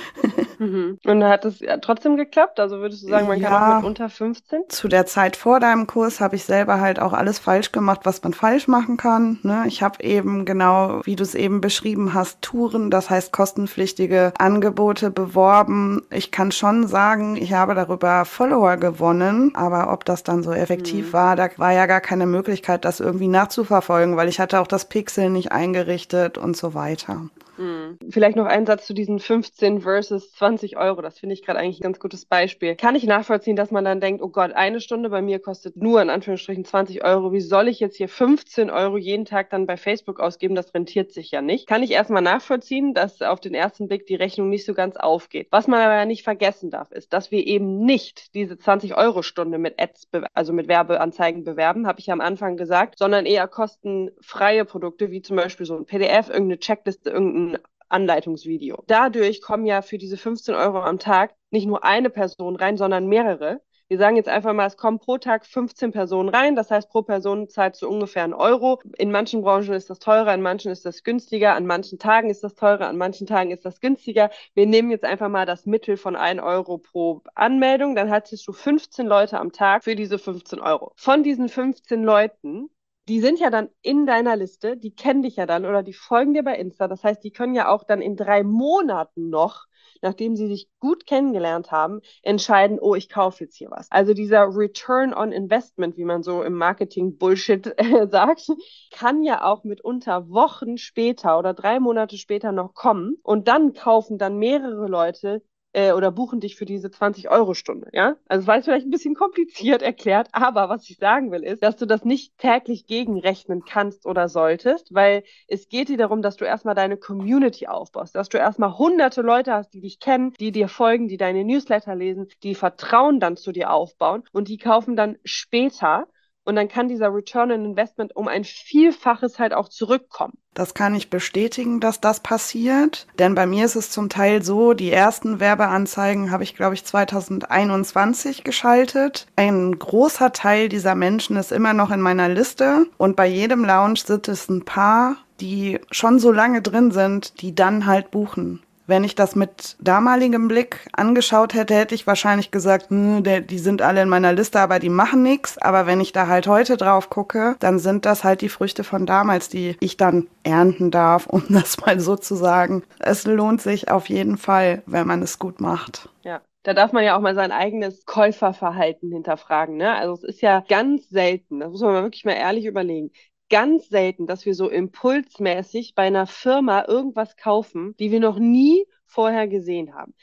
Mhm. 0.58 0.99
Und 1.04 1.25
hat 1.25 1.44
es 1.44 1.58
trotzdem 1.82 2.16
geklappt? 2.16 2.61
Also 2.61 2.78
würdest 2.78 3.02
du 3.02 3.08
sagen, 3.08 3.26
man 3.26 3.40
ja, 3.40 3.49
kann 3.49 3.73
auch 3.73 3.76
mit 3.78 3.87
unter 3.87 4.08
15? 4.08 4.62
Zu 4.68 4.88
der 4.88 5.06
Zeit 5.06 5.37
vor 5.37 5.61
deinem 5.61 5.87
Kurs 5.87 6.20
habe 6.20 6.37
ich 6.37 6.44
selber 6.44 6.80
halt 6.80 7.00
auch 7.00 7.12
alles 7.12 7.38
falsch 7.38 7.73
gemacht, 7.73 8.00
was 8.04 8.23
man 8.23 8.32
falsch 8.32 8.68
machen 8.68 8.96
kann. 8.96 9.38
Ne? 9.42 9.64
Ich 9.66 9.82
habe 9.82 10.02
eben 10.02 10.44
genau, 10.44 11.00
wie 11.04 11.16
du 11.16 11.23
es 11.23 11.34
eben 11.34 11.61
beschrieben 11.61 12.14
hast, 12.14 12.42
Touren, 12.42 12.90
das 12.90 13.11
heißt 13.11 13.33
kostenpflichtige 13.33 14.33
Angebote 14.38 15.11
beworben. 15.11 16.02
Ich 16.11 16.31
kann 16.31 16.43
kann 16.44 16.52
schon 16.52 16.87
sagen, 16.87 17.37
ich 17.37 17.54
habe 17.54 17.74
darüber 17.74 18.26
Follower 18.26 18.76
gewonnen, 18.76 19.52
aber 19.54 19.90
ob 19.90 20.04
das 20.04 20.24
dann 20.24 20.42
so 20.42 20.52
effektiv 20.52 21.09
mhm. 21.09 21.12
war, 21.14 21.37
da 21.37 21.48
war 21.57 21.72
ja 21.72 21.87
gar 21.87 22.02
keine 22.02 22.26
Möglichkeit, 22.26 22.85
das 22.85 23.00
irgendwie 23.00 23.28
nachzuverfolgen, 23.28 24.18
weil 24.18 24.28
ich 24.28 24.40
hatte 24.40 24.61
auch 24.61 24.66
das 24.66 24.85
Pixel 24.85 25.30
nicht 25.30 25.52
eingerichtet 25.52 26.37
und 26.37 26.54
so 26.54 26.74
weiter. 26.74 27.22
Hm. 27.57 27.99
Vielleicht 28.11 28.37
noch 28.37 28.47
ein 28.47 28.67
Satz 28.67 28.87
zu 28.87 28.95
diesen 28.95 29.19
15 29.19 29.81
versus 29.81 30.33
20 30.33 30.77
Euro. 30.77 31.03
Das 31.03 31.19
finde 31.19 31.35
ich 31.35 31.43
gerade 31.43 31.59
eigentlich 31.59 31.81
ein 31.81 31.85
ganz 31.85 32.01
gutes 32.01 32.25
Beispiel. 32.25 32.75
Kann 32.77 32.97
ich 32.97 33.05
nachvollziehen, 33.05 33.57
dass 33.57 33.71
man 33.71 33.85
dann 33.85 34.01
denkt, 34.01 34.23
oh 34.23 34.29
Gott, 34.29 34.53
eine 34.53 34.81
Stunde 34.81 35.11
bei 35.11 35.23
mir 35.23 35.38
kostet 35.38 35.77
nur 35.77 36.03
in 36.03 36.11
Anführungsstrichen 36.11 36.64
20 36.64 37.05
Euro. 37.05 37.33
Wie 37.33 37.40
soll 37.40 37.69
ich 37.69 37.81
jetzt 37.81 37.97
hier 37.97 38.09
15 38.09 38.71
Euro 38.71 38.97
jeden 38.97 39.25
Tag 39.25 39.51
dann 39.51 39.67
bei 39.67 39.77
Facebook 39.77 40.21
ausgeben? 40.21 40.55
Das 40.55 40.75
rentiert 40.75 41.12
sich 41.12 41.31
ja 41.31 41.43
nicht. 41.43 41.67
Kann 41.67 41.83
ich 41.83 41.93
erstmal 41.93 42.23
nachvollziehen, 42.23 42.95
dass 42.95 43.23
auf 43.23 43.40
den 43.40 43.55
ersten 43.55 43.88
Blick 43.88 44.07
die 44.07 44.17
Rechnung 44.17 44.49
nicht 44.49 44.67
so 44.67 44.75
ganz 44.75 44.97
aufgeht. 44.97 45.49
Was 45.51 45.69
man 45.69 45.81
aber 45.81 46.05
nicht 46.07 46.25
vergessen 46.25 46.71
darf, 46.71 46.90
ist, 46.93 47.12
dass 47.12 47.31
wir 47.31 47.47
eben 47.47 47.85
nicht 47.85 48.35
diese 48.35 48.59
20 48.59 48.97
Euro 48.97 49.23
Stunde 49.23 49.59
mit 49.59 49.81
Ads, 49.81 50.09
also 50.33 50.53
mit 50.53 50.69
Werbeanzeigen 50.69 51.45
bewerben, 51.45 51.87
habe 51.87 52.01
ich 52.01 52.07
ja 52.07 52.14
am 52.14 52.21
Anfang 52.21 52.57
gesagt, 52.57 52.99
sondern 52.99 53.27
eher 53.27 53.47
kostenfreie 53.47 54.64
Produkte, 54.64 55.11
wie 55.11 55.23
zum 55.23 55.37
Beispiel 55.37 55.67
so 55.67 55.77
ein 55.77 55.87
PDF, 55.87 56.29
irgendeine 56.29 56.59
Checkliste, 56.59 57.11
irgendein 57.11 57.43
Anleitungsvideo. 57.88 58.83
Dadurch 58.87 59.40
kommen 59.40 59.66
ja 59.66 59.83
für 59.83 59.98
diese 59.98 60.16
15 60.16 60.54
Euro 60.54 60.80
am 60.80 60.98
Tag 60.98 61.35
nicht 61.50 61.66
nur 61.66 61.85
eine 61.85 62.11
Person 62.11 62.57
rein, 62.57 62.76
sondern 62.76 63.07
mehrere. 63.07 63.61
Wir 63.88 63.98
sagen 63.98 64.16
jetzt 64.16 64.30
einfach 64.30 64.54
mal, 64.54 64.66
es 64.66 64.78
kommen 64.78 64.98
pro 64.98 65.18
Tag 65.18 65.44
15 65.44 65.92
Personen 65.92 66.30
rein. 66.30 66.57
Das 66.57 66.70
heißt, 66.70 66.88
pro 66.88 67.02
Person 67.02 67.48
zahlt 67.48 67.76
so 67.76 67.88
ungefähr 67.88 68.24
einen 68.24 68.33
Euro. 68.33 68.80
In 68.96 69.11
manchen 69.11 69.42
Branchen 69.42 69.74
ist 69.74 69.90
das 69.90 69.98
teurer, 69.98 70.33
in 70.33 70.40
manchen 70.40 70.72
ist 70.72 70.87
das 70.87 71.02
günstiger, 71.02 71.54
an 71.54 71.66
manchen 71.66 71.98
Tagen 71.98 72.30
ist 72.30 72.42
das 72.42 72.54
teurer, 72.54 72.88
an 72.88 72.96
manchen 72.96 73.26
Tagen 73.26 73.50
ist 73.50 73.64
das 73.66 73.80
günstiger. 73.80 74.30
Wir 74.54 74.66
nehmen 74.66 74.90
jetzt 74.90 75.04
einfach 75.04 75.28
mal 75.28 75.44
das 75.44 75.66
Mittel 75.66 75.98
von 75.98 76.16
1 76.16 76.40
Euro 76.42 76.78
pro 76.78 77.22
Anmeldung. 77.35 77.94
Dann 77.94 78.11
hattest 78.11 78.48
du 78.48 78.52
15 78.52 79.07
Leute 79.07 79.38
am 79.38 79.52
Tag 79.52 79.85
für 79.85 79.94
diese 79.94 80.18
15 80.18 80.61
Euro. 80.61 80.92
Von 80.96 81.22
diesen 81.22 81.50
15 81.50 82.02
Leuten 82.02 82.70
die 83.09 83.21
sind 83.21 83.38
ja 83.38 83.51
dann 83.51 83.69
in 83.83 84.07
deiner 84.07 84.37
Liste, 84.37 84.77
die 84.77 84.95
kennen 84.95 85.23
dich 85.23 85.37
ja 85.37 85.47
dann 85.47 85.67
oder 85.67 85.83
die 85.83 85.93
folgen 85.93 86.35
dir 86.35 86.43
bei 86.43 86.57
Insta. 86.57 86.88
Das 86.88 87.05
heißt, 87.05 87.23
die 87.23 87.33
können 87.33 87.55
ja 87.55 87.69
auch 87.69 87.85
dann 87.85 88.01
in 88.01 88.17
drei 88.17 88.43
Monaten 88.43 89.29
noch, 89.29 89.67
nachdem 90.01 90.37
sie 90.37 90.47
sich 90.47 90.69
gut 90.81 91.07
kennengelernt 91.07 91.71
haben, 91.71 92.01
entscheiden, 92.23 92.79
oh, 92.81 92.95
ich 92.95 93.09
kaufe 93.09 93.45
jetzt 93.45 93.57
hier 93.57 93.71
was. 93.71 93.90
Also 93.90 94.14
dieser 94.14 94.49
Return 94.55 95.12
on 95.12 95.33
Investment, 95.33 95.97
wie 95.97 96.05
man 96.05 96.23
so 96.23 96.43
im 96.43 96.55
Marketing 96.55 97.19
Bullshit 97.19 97.67
äh, 97.79 98.07
sagt, 98.09 98.49
kann 98.90 99.23
ja 99.23 99.45
auch 99.45 99.64
mitunter 99.64 100.29
Wochen 100.31 100.79
später 100.79 101.38
oder 101.38 101.53
drei 101.53 101.81
Monate 101.81 102.17
später 102.17 102.53
noch 102.53 102.75
kommen 102.75 103.17
und 103.23 103.49
dann 103.49 103.75
kaufen 103.75 104.19
dann 104.19 104.38
mehrere 104.38 104.87
Leute 104.88 105.43
äh, 105.74 105.92
oder 105.92 106.10
buchen 106.10 106.40
dich 106.40 106.56
für 106.56 106.64
diese 106.64 106.90
20 106.90 107.30
Euro 107.30 107.52
Stunde, 107.52 107.88
ja? 107.92 108.16
Also 108.28 108.42
es 108.42 108.46
war 108.46 108.56
jetzt 108.56 108.64
vielleicht 108.64 108.87
ein 108.87 108.90
bisschen 108.90 109.14
kompliziert 109.14 109.82
erklärt, 109.82 110.28
aber 110.32 110.68
was 110.68 110.88
ich 110.88 110.96
sagen 110.96 111.30
will 111.30 111.42
ist, 111.42 111.62
dass 111.62 111.76
du 111.76 111.87
das 111.87 112.04
nicht 112.04 112.38
täglich 112.38 112.87
gegenrechnen 112.87 113.64
kannst 113.64 114.06
oder 114.06 114.28
solltest, 114.28 114.94
weil 114.94 115.24
es 115.48 115.68
geht 115.68 115.88
dir 115.88 115.98
darum, 115.98 116.22
dass 116.22 116.37
du 116.37 116.44
erstmal 116.44 116.74
deine 116.74 116.96
Community 116.96 117.66
aufbaust, 117.66 118.14
dass 118.14 118.28
du 118.28 118.38
erstmal 118.38 118.78
hunderte 118.78 119.20
Leute 119.20 119.52
hast, 119.52 119.74
die 119.74 119.80
dich 119.80 119.98
kennen, 119.98 120.32
die 120.40 120.52
dir 120.52 120.68
folgen, 120.68 121.08
die 121.08 121.16
deine 121.16 121.44
Newsletter 121.44 121.94
lesen, 121.94 122.28
die 122.42 122.54
Vertrauen 122.54 123.20
dann 123.20 123.37
zu 123.37 123.52
dir 123.52 123.70
aufbauen 123.72 124.22
und 124.32 124.48
die 124.48 124.58
kaufen 124.58 124.96
dann 124.96 125.18
später 125.24 126.06
und 126.44 126.57
dann 126.57 126.68
kann 126.68 126.88
dieser 126.88 127.12
Return 127.12 127.50
on 127.50 127.64
Investment 127.64 128.14
um 128.16 128.28
ein 128.28 128.44
Vielfaches 128.44 129.38
halt 129.38 129.54
auch 129.54 129.68
zurückkommen. 129.68 130.35
Das 130.54 130.74
kann 130.74 130.94
ich 130.94 131.11
bestätigen, 131.11 131.80
dass 131.80 132.00
das 132.00 132.20
passiert. 132.20 133.07
Denn 133.18 133.35
bei 133.35 133.46
mir 133.46 133.64
ist 133.64 133.74
es 133.74 133.90
zum 133.90 134.09
Teil 134.09 134.42
so, 134.44 134.72
die 134.72 134.92
ersten 134.92 135.40
Werbeanzeigen 135.40 136.30
habe 136.30 136.44
ich, 136.44 136.54
glaube 136.54 136.74
ich, 136.74 136.85
2021 136.85 138.44
geschaltet. 138.44 139.26
Ein 139.37 139.76
großer 139.78 140.33
Teil 140.33 140.68
dieser 140.68 140.94
Menschen 140.94 141.37
ist 141.37 141.50
immer 141.50 141.72
noch 141.72 141.90
in 141.90 142.00
meiner 142.00 142.28
Liste. 142.28 142.87
Und 142.98 143.16
bei 143.16 143.26
jedem 143.26 143.64
Lounge 143.64 143.98
sind 144.04 144.28
es 144.28 144.48
ein 144.48 144.64
paar, 144.64 145.16
die 145.40 145.80
schon 145.90 146.20
so 146.20 146.30
lange 146.30 146.62
drin 146.62 146.92
sind, 146.92 147.40
die 147.42 147.54
dann 147.54 147.87
halt 147.87 148.12
buchen. 148.12 148.62
Wenn 148.87 149.05
ich 149.05 149.14
das 149.14 149.35
mit 149.35 149.77
damaligem 149.81 150.49
Blick 150.49 150.88
angeschaut 150.92 151.55
hätte, 151.55 151.75
hätte 151.75 151.94
ich 151.94 152.07
wahrscheinlich 152.07 152.51
gesagt, 152.51 152.88
die 152.90 153.59
sind 153.59 153.83
alle 153.83 154.03
in 154.03 154.09
meiner 154.09 154.33
Liste, 154.33 154.61
aber 154.61 154.79
die 154.79 154.90
machen 154.90 155.23
nichts. 155.23 155.59
Aber 155.59 155.87
wenn 155.87 156.01
ich 156.01 156.12
da 156.12 156.27
halt 156.27 156.47
heute 156.47 156.77
drauf 156.77 157.09
gucke, 157.09 157.57
dann 157.61 157.79
sind 157.79 158.05
das 158.05 158.25
halt 158.25 158.42
die 158.42 158.49
Früchte 158.49 158.85
von 158.85 159.07
damals, 159.07 159.49
die 159.49 159.77
ich 159.81 159.97
dann 159.97 160.29
ernten 160.42 160.90
darf, 160.90 161.27
um 161.29 161.44
das 161.49 161.79
mal 161.79 161.99
so 162.01 162.16
zu 162.16 162.35
sagen. 162.35 162.83
Es 162.99 163.25
lohnt 163.25 163.62
sich 163.62 163.90
auf 163.90 164.09
jeden 164.09 164.37
Fall, 164.37 164.83
wenn 164.87 165.07
man 165.07 165.23
es 165.23 165.38
gut 165.38 165.61
macht. 165.61 166.09
Ja. 166.23 166.40
Da 166.64 166.73
darf 166.73 166.92
man 166.92 167.05
ja 167.05 167.14
auch 167.14 167.20
mal 167.20 167.35
sein 167.35 167.53
eigenes 167.53 168.07
Käuferverhalten 168.07 169.12
hinterfragen. 169.12 169.77
Ne? 169.77 169.92
Also 169.94 170.14
es 170.14 170.25
ist 170.25 170.40
ja 170.40 170.64
ganz 170.66 171.11
selten, 171.11 171.61
das 171.61 171.70
muss 171.70 171.83
man 171.83 172.03
wirklich 172.03 172.25
mal 172.25 172.33
ehrlich 172.33 172.64
überlegen, 172.64 173.11
ganz 173.50 173.88
selten, 173.88 174.26
dass 174.26 174.46
wir 174.46 174.54
so 174.54 174.68
impulsmäßig 174.68 175.94
bei 175.94 176.04
einer 176.04 176.26
Firma 176.26 176.85
irgendwas 176.87 177.37
kaufen, 177.37 177.94
die 177.98 178.11
wir 178.11 178.20
noch 178.20 178.38
nie 178.38 178.87
vorher 179.07 179.48
gesehen 179.48 179.94
haben. 179.94 180.14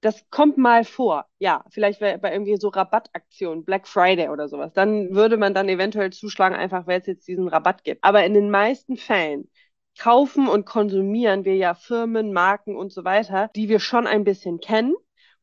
Das 0.00 0.28
kommt 0.28 0.58
mal 0.58 0.84
vor, 0.84 1.26
ja, 1.38 1.64
vielleicht 1.70 2.00
bei 2.00 2.18
irgendwie 2.22 2.58
so 2.58 2.68
Rabattaktionen, 2.68 3.64
Black 3.64 3.88
Friday 3.88 4.28
oder 4.28 4.48
sowas. 4.48 4.72
Dann 4.74 5.14
würde 5.14 5.38
man 5.38 5.54
dann 5.54 5.68
eventuell 5.70 6.12
zuschlagen, 6.12 6.54
einfach 6.54 6.86
weil 6.86 7.00
es 7.00 7.06
jetzt 7.06 7.26
diesen 7.26 7.48
Rabatt 7.48 7.84
gibt. 7.84 8.04
Aber 8.04 8.24
in 8.24 8.34
den 8.34 8.50
meisten 8.50 8.98
Fällen 8.98 9.48
kaufen 9.98 10.48
und 10.48 10.66
konsumieren 10.66 11.44
wir 11.46 11.56
ja 11.56 11.74
Firmen, 11.74 12.32
Marken 12.34 12.76
und 12.76 12.92
so 12.92 13.04
weiter, 13.04 13.50
die 13.56 13.70
wir 13.70 13.80
schon 13.80 14.06
ein 14.06 14.24
bisschen 14.24 14.60
kennen 14.60 14.94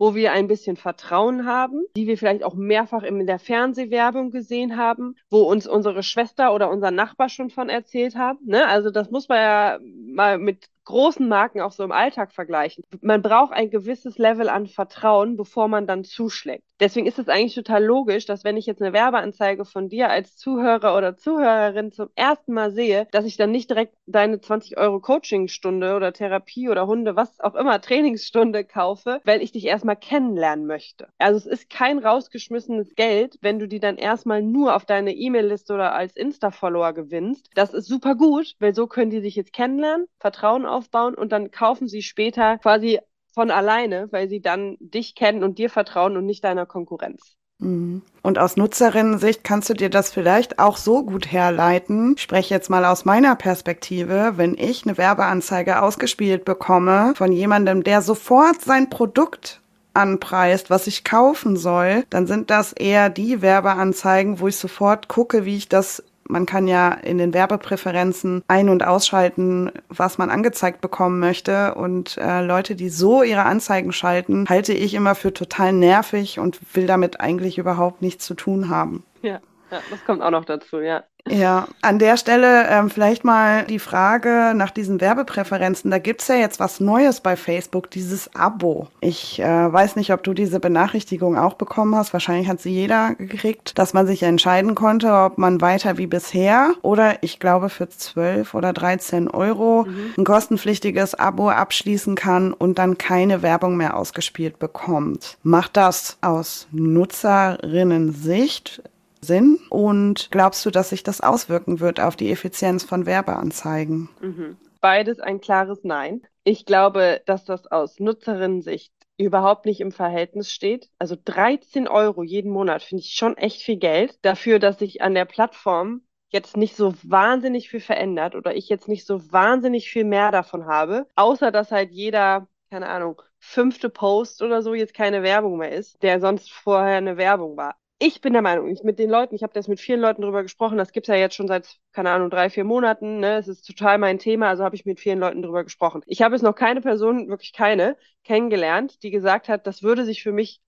wo 0.01 0.15
wir 0.15 0.31
ein 0.31 0.47
bisschen 0.47 0.77
Vertrauen 0.77 1.45
haben, 1.45 1.83
die 1.95 2.07
wir 2.07 2.17
vielleicht 2.17 2.43
auch 2.43 2.55
mehrfach 2.55 3.03
in 3.03 3.27
der 3.27 3.37
Fernsehwerbung 3.37 4.31
gesehen 4.31 4.75
haben, 4.75 5.15
wo 5.29 5.43
uns 5.43 5.67
unsere 5.67 6.01
Schwester 6.01 6.55
oder 6.55 6.71
unser 6.71 6.89
Nachbar 6.89 7.29
schon 7.29 7.51
von 7.51 7.69
erzählt 7.69 8.15
haben. 8.15 8.39
Ne? 8.47 8.67
Also 8.67 8.89
das 8.89 9.11
muss 9.11 9.29
man 9.29 9.37
ja 9.37 9.79
mal 9.79 10.39
mit 10.39 10.71
großen 10.85 11.27
Marken 11.27 11.61
auch 11.61 11.71
so 11.71 11.83
im 11.83 11.91
Alltag 11.91 12.31
vergleichen. 12.31 12.83
Man 13.01 13.21
braucht 13.21 13.53
ein 13.53 13.69
gewisses 13.69 14.17
Level 14.17 14.49
an 14.49 14.67
Vertrauen, 14.67 15.37
bevor 15.37 15.67
man 15.67 15.87
dann 15.87 16.03
zuschlägt. 16.03 16.63
Deswegen 16.79 17.05
ist 17.05 17.19
es 17.19 17.29
eigentlich 17.29 17.53
total 17.53 17.83
logisch, 17.83 18.25
dass 18.25 18.43
wenn 18.43 18.57
ich 18.57 18.65
jetzt 18.65 18.81
eine 18.81 18.91
Werbeanzeige 18.91 19.65
von 19.65 19.87
dir 19.87 20.09
als 20.09 20.35
Zuhörer 20.35 20.97
oder 20.97 21.15
Zuhörerin 21.15 21.91
zum 21.91 22.09
ersten 22.15 22.53
Mal 22.53 22.71
sehe, 22.71 23.07
dass 23.11 23.25
ich 23.25 23.37
dann 23.37 23.51
nicht 23.51 23.69
direkt 23.69 23.93
deine 24.07 24.41
20 24.41 24.77
Euro 24.79 24.99
Coachingstunde 24.99 25.95
oder 25.95 26.11
Therapie 26.11 26.69
oder 26.69 26.87
Hunde, 26.87 27.15
was 27.15 27.39
auch 27.39 27.53
immer, 27.53 27.79
Trainingsstunde 27.81 28.65
kaufe, 28.65 29.21
weil 29.25 29.43
ich 29.43 29.51
dich 29.51 29.65
erstmal 29.65 29.95
kennenlernen 29.95 30.65
möchte. 30.65 31.07
Also 31.19 31.37
es 31.37 31.45
ist 31.45 31.69
kein 31.69 31.99
rausgeschmissenes 31.99 32.95
Geld, 32.95 33.37
wenn 33.41 33.59
du 33.59 33.67
die 33.67 33.79
dann 33.79 33.97
erstmal 33.97 34.41
nur 34.41 34.75
auf 34.75 34.85
deine 34.85 35.13
E-Mail-Liste 35.13 35.75
oder 35.75 35.93
als 35.93 36.15
Insta-Follower 36.15 36.93
gewinnst. 36.93 37.51
Das 37.53 37.75
ist 37.75 37.87
super 37.87 38.15
gut, 38.15 38.55
weil 38.57 38.73
so 38.73 38.87
können 38.87 39.11
die 39.11 39.21
sich 39.21 39.35
jetzt 39.35 39.53
kennenlernen, 39.53 40.07
Vertrauen 40.19 40.65
aufbauen 40.71 41.15
und 41.15 41.31
dann 41.31 41.51
kaufen 41.51 41.87
sie 41.87 42.01
später 42.01 42.57
quasi 42.57 42.99
von 43.33 43.51
alleine, 43.51 44.07
weil 44.11 44.29
sie 44.29 44.41
dann 44.41 44.77
dich 44.79 45.15
kennen 45.15 45.43
und 45.43 45.57
dir 45.57 45.69
vertrauen 45.69 46.17
und 46.17 46.25
nicht 46.25 46.43
deiner 46.43 46.65
Konkurrenz. 46.65 47.37
Mhm. 47.61 48.01
Und 48.23 48.39
aus 48.39 48.57
Nutzerinnensicht 48.57 49.43
kannst 49.43 49.69
du 49.69 49.73
dir 49.73 49.89
das 49.89 50.11
vielleicht 50.11 50.59
auch 50.59 50.77
so 50.77 51.03
gut 51.03 51.31
herleiten. 51.31 52.15
Ich 52.15 52.23
spreche 52.23 52.53
jetzt 52.53 52.69
mal 52.69 52.85
aus 52.85 53.05
meiner 53.05 53.35
Perspektive. 53.35 54.33
Wenn 54.35 54.55
ich 54.57 54.85
eine 54.85 54.97
Werbeanzeige 54.97 55.81
ausgespielt 55.81 56.43
bekomme 56.43 57.13
von 57.15 57.31
jemandem, 57.31 57.83
der 57.83 58.01
sofort 58.01 58.61
sein 58.61 58.89
Produkt 58.89 59.61
anpreist, 59.93 60.69
was 60.69 60.87
ich 60.87 61.03
kaufen 61.03 61.57
soll, 61.57 62.05
dann 62.09 62.25
sind 62.25 62.49
das 62.49 62.73
eher 62.73 63.09
die 63.09 63.41
Werbeanzeigen, 63.41 64.39
wo 64.39 64.47
ich 64.47 64.57
sofort 64.57 65.07
gucke, 65.07 65.45
wie 65.45 65.57
ich 65.57 65.69
das 65.69 66.03
man 66.31 66.45
kann 66.45 66.67
ja 66.67 66.91
in 66.91 67.17
den 67.17 67.33
Werbepräferenzen 67.33 68.43
ein- 68.47 68.69
und 68.69 68.83
ausschalten, 68.85 69.71
was 69.89 70.17
man 70.17 70.29
angezeigt 70.29 70.81
bekommen 70.81 71.19
möchte. 71.19 71.75
Und 71.75 72.17
äh, 72.17 72.43
Leute, 72.43 72.75
die 72.75 72.89
so 72.89 73.21
ihre 73.21 73.43
Anzeigen 73.43 73.91
schalten, 73.91 74.45
halte 74.49 74.73
ich 74.73 74.93
immer 74.93 75.13
für 75.13 75.33
total 75.33 75.73
nervig 75.73 76.39
und 76.39 76.59
will 76.73 76.87
damit 76.87 77.19
eigentlich 77.19 77.57
überhaupt 77.57 78.01
nichts 78.01 78.25
zu 78.25 78.33
tun 78.33 78.69
haben. 78.69 79.03
Ja, 79.21 79.39
ja 79.71 79.79
das 79.89 80.05
kommt 80.05 80.21
auch 80.21 80.31
noch 80.31 80.45
dazu, 80.45 80.79
ja. 80.79 81.03
Ja, 81.29 81.67
an 81.81 81.99
der 81.99 82.17
Stelle 82.17 82.67
ähm, 82.67 82.89
vielleicht 82.89 83.23
mal 83.23 83.63
die 83.65 83.77
Frage 83.79 84.53
nach 84.55 84.71
diesen 84.71 84.99
Werbepräferenzen. 85.01 85.91
Da 85.91 85.99
gibt's 85.99 86.27
ja 86.27 86.33
jetzt 86.35 86.59
was 86.59 86.79
Neues 86.79 87.21
bei 87.21 87.35
Facebook, 87.35 87.91
dieses 87.91 88.35
Abo. 88.35 88.87
Ich 89.01 89.39
äh, 89.39 89.71
weiß 89.71 89.97
nicht, 89.97 90.11
ob 90.13 90.23
du 90.23 90.33
diese 90.33 90.59
Benachrichtigung 90.59 91.37
auch 91.37 91.53
bekommen 91.53 91.95
hast. 91.95 92.11
Wahrscheinlich 92.13 92.47
hat 92.47 92.59
sie 92.59 92.71
jeder 92.71 93.13
gekriegt, 93.15 93.77
dass 93.77 93.93
man 93.93 94.07
sich 94.07 94.23
entscheiden 94.23 94.73
konnte, 94.73 95.13
ob 95.13 95.37
man 95.37 95.61
weiter 95.61 95.99
wie 95.99 96.07
bisher 96.07 96.71
oder 96.81 97.21
ich 97.21 97.39
glaube 97.39 97.69
für 97.69 97.87
12 97.87 98.55
oder 98.55 98.73
13 98.73 99.29
Euro 99.29 99.85
mhm. 99.87 100.15
ein 100.17 100.23
kostenpflichtiges 100.23 101.13
Abo 101.15 101.49
abschließen 101.49 102.15
kann 102.15 102.53
und 102.53 102.79
dann 102.79 102.97
keine 102.97 103.43
Werbung 103.43 103.77
mehr 103.77 103.95
ausgespielt 103.95 104.57
bekommt. 104.59 105.37
Macht 105.43 105.77
das 105.77 106.17
aus 106.21 106.67
Nutzerinnen-Sicht 106.71 108.81
Sinn? 109.23 109.59
Und 109.69 110.29
glaubst 110.31 110.65
du, 110.65 110.71
dass 110.71 110.89
sich 110.89 111.03
das 111.03 111.21
auswirken 111.21 111.79
wird 111.79 111.99
auf 111.99 112.15
die 112.15 112.31
Effizienz 112.31 112.83
von 112.83 113.05
Werbeanzeigen? 113.05 114.09
Mhm. 114.19 114.57
Beides 114.81 115.19
ein 115.19 115.41
klares 115.41 115.83
Nein. 115.83 116.21
Ich 116.43 116.65
glaube, 116.65 117.21
dass 117.25 117.45
das 117.45 117.67
aus 117.67 117.99
Nutzerinnensicht 117.99 118.91
überhaupt 119.17 119.65
nicht 119.65 119.79
im 119.79 119.91
Verhältnis 119.91 120.51
steht. 120.51 120.89
Also 120.97 121.15
13 121.23 121.87
Euro 121.87 122.23
jeden 122.23 122.51
Monat 122.51 122.81
finde 122.81 123.03
ich 123.03 123.13
schon 123.13 123.37
echt 123.37 123.61
viel 123.61 123.77
Geld 123.77 124.17
dafür, 124.23 124.57
dass 124.57 124.79
sich 124.79 125.01
an 125.01 125.13
der 125.13 125.25
Plattform 125.25 126.01
jetzt 126.29 126.57
nicht 126.57 126.75
so 126.75 126.93
wahnsinnig 127.03 127.69
viel 127.69 127.81
verändert 127.81 128.35
oder 128.35 128.55
ich 128.55 128.69
jetzt 128.69 128.87
nicht 128.87 129.05
so 129.05 129.31
wahnsinnig 129.31 129.89
viel 129.89 130.05
mehr 130.05 130.31
davon 130.31 130.65
habe, 130.65 131.05
außer 131.15 131.51
dass 131.51 131.71
halt 131.71 131.91
jeder, 131.91 132.47
keine 132.71 132.87
Ahnung, 132.87 133.21
fünfte 133.37 133.89
Post 133.89 134.41
oder 134.41 134.61
so 134.63 134.73
jetzt 134.73 134.93
keine 134.93 135.23
Werbung 135.23 135.57
mehr 135.57 135.71
ist, 135.71 136.01
der 136.01 136.19
sonst 136.19 136.51
vorher 136.51 136.97
eine 136.97 137.17
Werbung 137.17 137.57
war 137.57 137.75
ich 138.03 138.19
bin 138.21 138.33
der 138.33 138.41
Meinung, 138.41 138.67
ich 138.69 138.81
mit 138.83 138.97
den 138.99 139.09
Leuten, 139.11 139.35
ich 139.35 139.43
habe 139.43 139.53
das 139.53 139.67
mit 139.67 139.79
vielen 139.79 140.01
Leuten 140.01 140.21
drüber 140.23 140.41
gesprochen, 140.43 140.77
das 140.77 140.91
gibt's 140.91 141.07
ja 141.07 141.15
jetzt 141.15 141.35
schon 141.35 141.47
seit, 141.47 141.77
keine 141.93 142.09
Ahnung, 142.11 142.29
drei, 142.31 142.49
vier 142.49 142.63
Monaten, 142.63 143.19
ne? 143.19 143.37
Es 143.37 143.47
ist 143.47 143.61
total 143.63 143.97
mein 143.99 144.17
Thema, 144.19 144.49
also 144.49 144.63
habe 144.63 144.75
ich 144.75 144.85
mit 144.85 144.99
vielen 144.99 145.19
Leuten 145.19 145.41
drüber 145.43 145.63
gesprochen. 145.63 146.01
Ich 146.07 146.21
habe 146.23 146.35
jetzt 146.35 146.41
noch 146.41 146.55
keine 146.55 146.81
Person, 146.81 147.29
wirklich 147.29 147.53
keine, 147.53 147.97
kennengelernt, 148.23 149.03
die 149.03 149.11
gesagt 149.11 149.49
hat, 149.49 149.67
das 149.67 149.83
würde 149.83 150.03
sich 150.05 150.23
für 150.23 150.31
mich 150.31 150.61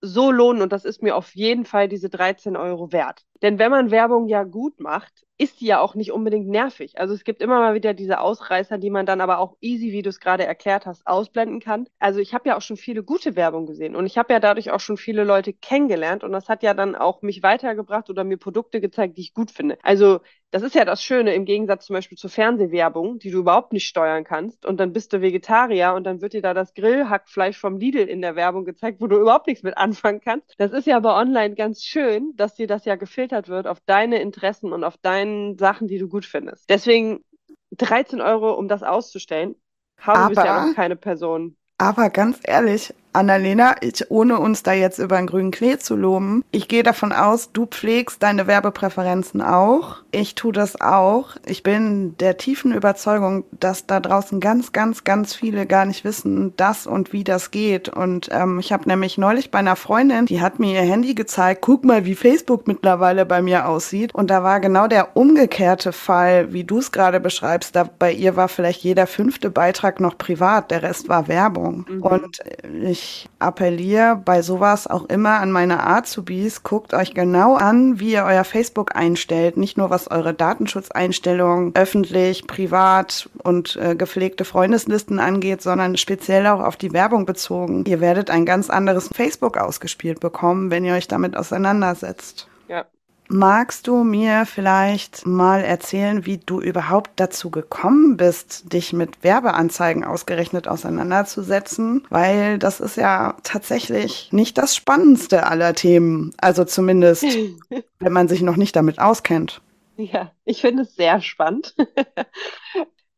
so 0.00 0.32
lohnen 0.32 0.62
und 0.62 0.72
das 0.72 0.84
ist 0.84 1.02
mir 1.02 1.14
auf 1.16 1.34
jeden 1.36 1.64
Fall 1.64 1.88
diese 1.88 2.10
13 2.10 2.56
Euro 2.56 2.90
wert. 2.92 3.24
Denn 3.42 3.58
wenn 3.58 3.70
man 3.70 3.90
Werbung 3.90 4.28
ja 4.28 4.44
gut 4.44 4.80
macht, 4.80 5.24
ist 5.40 5.62
die 5.62 5.66
ja 5.66 5.80
auch 5.80 5.94
nicht 5.94 6.12
unbedingt 6.12 6.48
nervig. 6.48 6.98
Also 6.98 7.14
es 7.14 7.24
gibt 7.24 7.40
immer 7.40 7.60
mal 7.60 7.72
wieder 7.72 7.94
diese 7.94 8.20
Ausreißer, 8.20 8.76
die 8.76 8.90
man 8.90 9.06
dann 9.06 9.22
aber 9.22 9.38
auch 9.38 9.56
easy, 9.62 9.90
wie 9.90 10.02
du 10.02 10.10
es 10.10 10.20
gerade 10.20 10.44
erklärt 10.44 10.84
hast, 10.84 11.06
ausblenden 11.06 11.60
kann. 11.60 11.88
Also 11.98 12.20
ich 12.20 12.34
habe 12.34 12.50
ja 12.50 12.58
auch 12.58 12.60
schon 12.60 12.76
viele 12.76 13.02
gute 13.02 13.36
Werbung 13.36 13.64
gesehen 13.64 13.96
und 13.96 14.04
ich 14.04 14.18
habe 14.18 14.34
ja 14.34 14.38
dadurch 14.40 14.70
auch 14.70 14.80
schon 14.80 14.98
viele 14.98 15.24
Leute 15.24 15.54
kennengelernt 15.54 16.24
und 16.24 16.32
das 16.32 16.50
hat 16.50 16.62
ja 16.62 16.74
dann 16.74 16.94
auch 16.94 17.22
mich 17.22 17.42
weitergebracht 17.42 18.10
oder 18.10 18.22
mir 18.22 18.36
Produkte 18.36 18.82
gezeigt, 18.82 19.16
die 19.16 19.22
ich 19.22 19.32
gut 19.32 19.50
finde. 19.50 19.78
Also 19.82 20.20
das 20.50 20.62
ist 20.62 20.74
ja 20.74 20.84
das 20.84 21.02
Schöne 21.02 21.32
im 21.32 21.46
Gegensatz 21.46 21.86
zum 21.86 21.94
Beispiel 21.94 22.18
zur 22.18 22.28
Fernsehwerbung, 22.28 23.18
die 23.18 23.30
du 23.30 23.38
überhaupt 23.38 23.72
nicht 23.72 23.86
steuern 23.86 24.24
kannst 24.24 24.66
und 24.66 24.78
dann 24.78 24.92
bist 24.92 25.14
du 25.14 25.22
Vegetarier 25.22 25.94
und 25.94 26.04
dann 26.04 26.20
wird 26.20 26.34
dir 26.34 26.42
da 26.42 26.52
das 26.52 26.74
Grillhackfleisch 26.74 27.56
vom 27.56 27.78
Lidl 27.78 28.00
in 28.00 28.20
der 28.20 28.36
Werbung 28.36 28.66
gezeigt, 28.66 29.00
wo 29.00 29.06
du 29.06 29.16
überhaupt 29.18 29.46
nichts 29.46 29.62
mit 29.62 29.78
anfangen 29.78 30.20
kannst. 30.20 30.54
Das 30.58 30.72
ist 30.72 30.86
ja 30.86 30.98
aber 30.98 31.16
online 31.16 31.54
ganz 31.54 31.82
schön, 31.82 32.34
dass 32.36 32.56
dir 32.56 32.66
das 32.66 32.84
ja 32.84 32.96
gefiltert 32.96 33.29
wird 33.48 33.66
auf 33.66 33.78
deine 33.86 34.20
Interessen 34.20 34.72
und 34.72 34.84
auf 34.84 34.96
deine 34.98 35.20
deinen 35.20 35.58
Sachen, 35.58 35.88
die 35.88 35.98
du 35.98 36.08
gut 36.08 36.24
findest. 36.24 36.68
Deswegen 36.68 37.24
13 37.72 38.20
Euro, 38.20 38.52
um 38.54 38.68
das 38.68 38.82
auszustellen, 38.82 39.54
haben 39.98 40.34
wir 40.34 40.44
ja 40.44 40.64
auch 40.64 40.74
keine 40.74 40.96
Person. 40.96 41.56
Aber 41.78 42.10
ganz 42.10 42.40
ehrlich, 42.42 42.94
Annalena, 43.12 43.76
ich, 43.80 44.10
ohne 44.10 44.38
uns 44.38 44.62
da 44.62 44.72
jetzt 44.72 44.98
über 44.98 45.16
den 45.16 45.26
grünen 45.26 45.50
Klee 45.50 45.78
zu 45.78 45.96
loben, 45.96 46.44
ich 46.52 46.68
gehe 46.68 46.82
davon 46.82 47.12
aus, 47.12 47.50
du 47.52 47.66
pflegst 47.66 48.22
deine 48.22 48.46
Werbepräferenzen 48.46 49.42
auch. 49.42 49.96
Ich 50.12 50.34
tue 50.34 50.52
das 50.52 50.80
auch. 50.80 51.36
Ich 51.46 51.62
bin 51.62 52.16
der 52.18 52.36
tiefen 52.36 52.72
Überzeugung, 52.72 53.44
dass 53.52 53.86
da 53.86 54.00
draußen 54.00 54.40
ganz, 54.40 54.72
ganz, 54.72 55.04
ganz 55.04 55.34
viele 55.34 55.66
gar 55.66 55.84
nicht 55.84 56.04
wissen, 56.04 56.54
dass 56.56 56.86
und 56.86 57.12
wie 57.12 57.24
das 57.24 57.50
geht. 57.50 57.88
Und 57.88 58.28
ähm, 58.32 58.58
ich 58.58 58.72
habe 58.72 58.88
nämlich 58.88 59.18
neulich 59.18 59.50
bei 59.50 59.60
einer 59.60 59.76
Freundin, 59.76 60.26
die 60.26 60.40
hat 60.40 60.58
mir 60.58 60.74
ihr 60.74 60.88
Handy 60.88 61.14
gezeigt, 61.14 61.60
guck 61.62 61.84
mal, 61.84 62.04
wie 62.04 62.14
Facebook 62.14 62.66
mittlerweile 62.66 63.26
bei 63.26 63.42
mir 63.42 63.68
aussieht. 63.68 64.14
Und 64.14 64.30
da 64.30 64.42
war 64.42 64.60
genau 64.60 64.86
der 64.86 65.16
umgekehrte 65.16 65.92
Fall, 65.92 66.52
wie 66.52 66.64
du 66.64 66.78
es 66.78 66.92
gerade 66.92 67.20
beschreibst. 67.20 67.76
Da 67.76 67.88
bei 67.98 68.12
ihr 68.12 68.36
war 68.36 68.48
vielleicht 68.48 68.82
jeder 68.82 69.06
fünfte 69.06 69.50
Beitrag 69.50 70.00
noch 70.00 70.18
privat, 70.18 70.70
der 70.70 70.82
Rest 70.82 71.08
war 71.08 71.28
Werbung. 71.28 71.86
Mhm. 71.88 72.02
Und 72.02 72.38
ich 72.82 72.99
ich 73.00 73.28
appelliere 73.38 74.16
bei 74.16 74.42
sowas 74.42 74.86
auch 74.86 75.06
immer 75.06 75.40
an 75.40 75.50
meine 75.50 75.86
Azubis, 75.86 76.62
guckt 76.62 76.92
euch 76.92 77.14
genau 77.14 77.56
an, 77.56 77.98
wie 77.98 78.12
ihr 78.12 78.24
euer 78.24 78.44
Facebook 78.44 78.94
einstellt. 78.94 79.56
Nicht 79.56 79.78
nur 79.78 79.90
was 79.90 80.10
eure 80.10 80.34
Datenschutzeinstellungen 80.34 81.74
öffentlich, 81.74 82.46
privat 82.46 83.28
und 83.42 83.76
äh, 83.76 83.94
gepflegte 83.96 84.44
Freundeslisten 84.44 85.18
angeht, 85.18 85.62
sondern 85.62 85.96
speziell 85.96 86.46
auch 86.46 86.60
auf 86.60 86.76
die 86.76 86.92
Werbung 86.92 87.26
bezogen. 87.26 87.84
Ihr 87.86 88.00
werdet 88.00 88.30
ein 88.30 88.44
ganz 88.44 88.68
anderes 88.68 89.08
Facebook 89.08 89.56
ausgespielt 89.56 90.20
bekommen, 90.20 90.70
wenn 90.70 90.84
ihr 90.84 90.94
euch 90.94 91.08
damit 91.08 91.36
auseinandersetzt. 91.36 92.48
Ja, 92.68 92.84
Magst 93.32 93.86
du 93.86 94.02
mir 94.02 94.44
vielleicht 94.44 95.24
mal 95.24 95.60
erzählen, 95.60 96.26
wie 96.26 96.38
du 96.38 96.60
überhaupt 96.60 97.12
dazu 97.14 97.48
gekommen 97.48 98.16
bist, 98.16 98.72
dich 98.72 98.92
mit 98.92 99.22
Werbeanzeigen 99.22 100.02
ausgerechnet 100.02 100.66
auseinanderzusetzen? 100.66 102.04
Weil 102.10 102.58
das 102.58 102.80
ist 102.80 102.96
ja 102.96 103.36
tatsächlich 103.44 104.32
nicht 104.32 104.58
das 104.58 104.74
Spannendste 104.74 105.46
aller 105.46 105.74
Themen. 105.74 106.34
Also 106.40 106.64
zumindest, 106.64 107.22
wenn 108.00 108.12
man 108.12 108.26
sich 108.26 108.42
noch 108.42 108.56
nicht 108.56 108.74
damit 108.74 108.98
auskennt. 108.98 109.62
Ja, 109.96 110.32
ich 110.44 110.60
finde 110.60 110.82
es 110.82 110.96
sehr 110.96 111.20
spannend. 111.20 111.76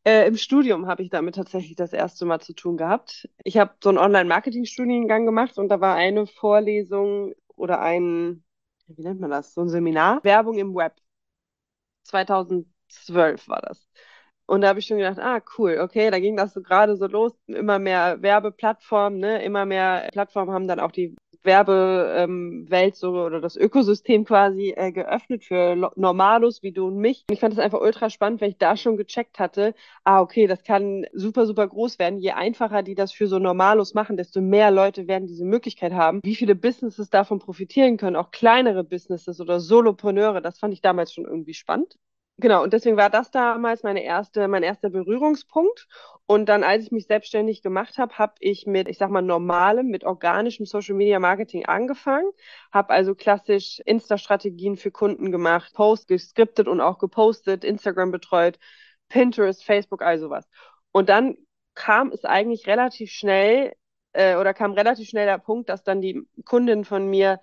Äh, 0.05 0.27
Im 0.27 0.35
Studium 0.35 0.87
habe 0.87 1.01
ich 1.01 1.09
damit 1.09 1.35
tatsächlich 1.35 1.77
das 1.77 1.93
erste 1.93 2.25
Mal 2.25 2.41
zu 2.41 2.51
tun 2.51 2.75
gehabt. 2.75 3.29
Ich 3.45 3.57
habe 3.57 3.71
so 3.81 3.87
einen 3.87 3.97
Online-Marketing-Studiengang 3.97 5.25
gemacht 5.25 5.57
und 5.57 5.69
da 5.69 5.79
war 5.79 5.95
eine 5.95 6.27
Vorlesung 6.27 7.31
oder 7.55 7.79
ein 7.79 8.43
wie 8.87 9.03
nennt 9.03 9.19
man 9.19 9.29
das? 9.31 9.53
So 9.53 9.61
ein 9.61 9.69
Seminar. 9.69 10.23
Werbung 10.23 10.57
im 10.57 10.75
Web. 10.75 10.95
2010 12.03 12.73
2012 12.89 13.47
war 13.47 13.61
das. 13.61 13.87
Und 14.45 14.61
da 14.61 14.69
habe 14.69 14.79
ich 14.79 14.85
schon 14.85 14.97
gedacht, 14.97 15.19
ah, 15.19 15.41
cool, 15.57 15.79
okay, 15.81 16.11
da 16.11 16.19
ging 16.19 16.35
das 16.35 16.53
so 16.53 16.61
gerade 16.61 16.95
so 16.97 17.07
los, 17.07 17.33
immer 17.47 17.79
mehr 17.79 18.21
Werbeplattformen, 18.21 19.19
ne, 19.19 19.43
immer 19.43 19.65
mehr 19.65 20.09
Plattformen 20.11 20.51
haben 20.51 20.67
dann 20.67 20.79
auch 20.79 20.91
die 20.91 21.15
Werbewelt 21.43 22.93
ähm, 22.93 22.93
so 22.93 23.11
oder 23.11 23.41
das 23.41 23.55
Ökosystem 23.55 24.25
quasi 24.25 24.73
äh, 24.75 24.91
geöffnet 24.91 25.43
für 25.43 25.75
Normalos 25.95 26.63
wie 26.63 26.71
du 26.71 26.87
und 26.87 26.97
mich. 26.97 27.25
Und 27.29 27.33
ich 27.33 27.39
fand 27.39 27.53
das 27.53 27.63
einfach 27.63 27.81
ultra 27.81 28.09
spannend, 28.09 28.41
weil 28.41 28.49
ich 28.49 28.57
da 28.57 28.77
schon 28.77 28.97
gecheckt 28.97 29.39
hatte, 29.39 29.73
ah, 30.03 30.21
okay, 30.21 30.47
das 30.47 30.63
kann 30.63 31.05
super, 31.13 31.45
super 31.45 31.67
groß 31.67 31.99
werden. 31.99 32.19
Je 32.19 32.31
einfacher 32.31 32.83
die 32.83 32.95
das 32.95 33.11
für 33.11 33.27
so 33.27 33.39
Normalos 33.39 33.93
machen, 33.93 34.17
desto 34.17 34.41
mehr 34.41 34.71
Leute 34.71 35.07
werden 35.07 35.27
diese 35.27 35.45
Möglichkeit 35.45 35.93
haben. 35.93 36.21
Wie 36.23 36.35
viele 36.35 36.55
Businesses 36.55 37.09
davon 37.09 37.39
profitieren 37.39 37.97
können, 37.97 38.15
auch 38.15 38.31
kleinere 38.31 38.83
Businesses 38.83 39.39
oder 39.41 39.59
Solopreneure, 39.59 40.41
das 40.41 40.59
fand 40.59 40.73
ich 40.73 40.81
damals 40.81 41.13
schon 41.13 41.25
irgendwie 41.25 41.53
spannend. 41.53 41.97
Genau, 42.37 42.63
und 42.63 42.73
deswegen 42.73 42.97
war 42.97 43.09
das 43.11 43.29
damals 43.31 43.83
meine 43.83 44.03
erste, 44.03 44.47
mein 44.47 44.63
erster 44.63 44.89
Berührungspunkt. 44.89 45.87
Und 46.25 46.47
dann, 46.47 46.63
als 46.63 46.83
ich 46.83 46.91
mich 46.91 47.05
selbstständig 47.05 47.61
gemacht 47.61 47.97
habe, 47.97 48.17
habe 48.17 48.33
ich 48.39 48.65
mit, 48.65 48.87
ich 48.87 48.97
sag 48.97 49.11
mal, 49.11 49.21
normalem, 49.21 49.87
mit 49.87 50.03
organischem 50.03 50.65
Social 50.65 50.95
Media 50.95 51.19
Marketing 51.19 51.65
angefangen, 51.65 52.29
habe 52.71 52.89
also 52.91 53.13
klassisch 53.13 53.79
Insta-Strategien 53.85 54.77
für 54.77 54.89
Kunden 54.91 55.31
gemacht, 55.31 55.73
Post 55.75 56.07
geskriptet 56.07 56.67
und 56.67 56.81
auch 56.81 56.97
gepostet, 56.97 57.63
Instagram 57.63 58.11
betreut, 58.11 58.57
Pinterest, 59.09 59.63
Facebook, 59.63 60.01
all 60.01 60.17
sowas. 60.19 60.47
Und 60.91 61.09
dann 61.09 61.37
kam 61.75 62.11
es 62.11 62.25
eigentlich 62.25 62.67
relativ 62.67 63.11
schnell 63.11 63.73
äh, 64.13 64.35
oder 64.37 64.53
kam 64.53 64.71
relativ 64.73 65.07
schnell 65.09 65.25
der 65.25 65.37
Punkt, 65.39 65.69
dass 65.69 65.83
dann 65.83 66.01
die 66.01 66.27
Kundinnen 66.45 66.85
von 66.85 67.07
mir 67.07 67.39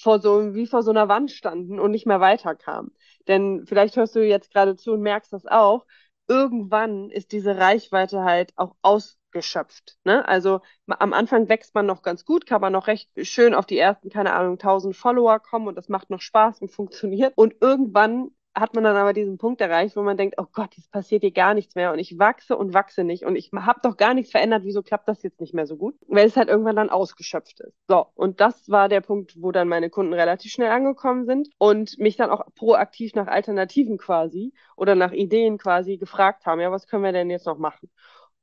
vor 0.00 0.20
so, 0.20 0.54
wie 0.54 0.66
vor 0.66 0.82
so 0.82 0.90
einer 0.90 1.08
Wand 1.08 1.30
standen 1.30 1.78
und 1.78 1.90
nicht 1.90 2.06
mehr 2.06 2.20
weiterkamen. 2.20 2.94
Denn 3.28 3.64
vielleicht 3.66 3.96
hörst 3.96 4.16
du 4.16 4.26
jetzt 4.26 4.52
gerade 4.52 4.76
zu 4.76 4.92
und 4.92 5.00
merkst 5.02 5.32
das 5.32 5.46
auch. 5.46 5.86
Irgendwann 6.28 7.10
ist 7.10 7.32
diese 7.32 7.56
Reichweite 7.58 8.22
halt 8.22 8.52
auch 8.56 8.76
ausgeschöpft. 8.82 9.98
Ne? 10.04 10.26
Also 10.26 10.60
am 10.86 11.12
Anfang 11.12 11.48
wächst 11.48 11.74
man 11.74 11.86
noch 11.86 12.02
ganz 12.02 12.24
gut, 12.24 12.46
kann 12.46 12.60
man 12.60 12.72
noch 12.72 12.86
recht 12.86 13.10
schön 13.26 13.54
auf 13.54 13.66
die 13.66 13.78
ersten, 13.78 14.10
keine 14.10 14.32
Ahnung, 14.32 14.58
1000 14.58 14.96
Follower 14.96 15.40
kommen 15.40 15.66
und 15.68 15.76
das 15.76 15.88
macht 15.88 16.10
noch 16.10 16.20
Spaß 16.20 16.60
und 16.60 16.70
funktioniert. 16.70 17.32
Und 17.36 17.56
irgendwann 17.60 18.30
hat 18.54 18.74
man 18.74 18.84
dann 18.84 18.96
aber 18.96 19.12
diesen 19.12 19.38
Punkt 19.38 19.60
erreicht, 19.60 19.96
wo 19.96 20.02
man 20.02 20.16
denkt, 20.16 20.36
oh 20.38 20.46
Gott, 20.52 20.74
jetzt 20.76 20.90
passiert 20.90 21.22
hier 21.22 21.30
gar 21.30 21.54
nichts 21.54 21.74
mehr 21.74 21.92
und 21.92 21.98
ich 21.98 22.18
wachse 22.18 22.56
und 22.56 22.74
wachse 22.74 23.04
nicht 23.04 23.24
und 23.24 23.36
ich 23.36 23.50
habe 23.54 23.80
doch 23.82 23.96
gar 23.96 24.12
nichts 24.14 24.32
verändert, 24.32 24.64
wieso 24.64 24.82
klappt 24.82 25.08
das 25.08 25.22
jetzt 25.22 25.40
nicht 25.40 25.54
mehr 25.54 25.66
so 25.66 25.76
gut? 25.76 25.94
Weil 26.08 26.26
es 26.26 26.36
halt 26.36 26.48
irgendwann 26.48 26.76
dann 26.76 26.90
ausgeschöpft 26.90 27.60
ist. 27.60 27.76
So, 27.88 28.06
und 28.14 28.40
das 28.40 28.68
war 28.68 28.88
der 28.88 29.00
Punkt, 29.00 29.34
wo 29.40 29.52
dann 29.52 29.68
meine 29.68 29.88
Kunden 29.88 30.12
relativ 30.12 30.52
schnell 30.52 30.70
angekommen 30.70 31.26
sind 31.26 31.48
und 31.58 31.98
mich 31.98 32.16
dann 32.16 32.30
auch 32.30 32.44
proaktiv 32.56 33.14
nach 33.14 33.28
Alternativen 33.28 33.98
quasi 33.98 34.52
oder 34.76 34.94
nach 34.94 35.12
Ideen 35.12 35.58
quasi 35.58 35.96
gefragt 35.96 36.44
haben, 36.46 36.60
ja, 36.60 36.72
was 36.72 36.86
können 36.86 37.04
wir 37.04 37.12
denn 37.12 37.30
jetzt 37.30 37.46
noch 37.46 37.58
machen? 37.58 37.88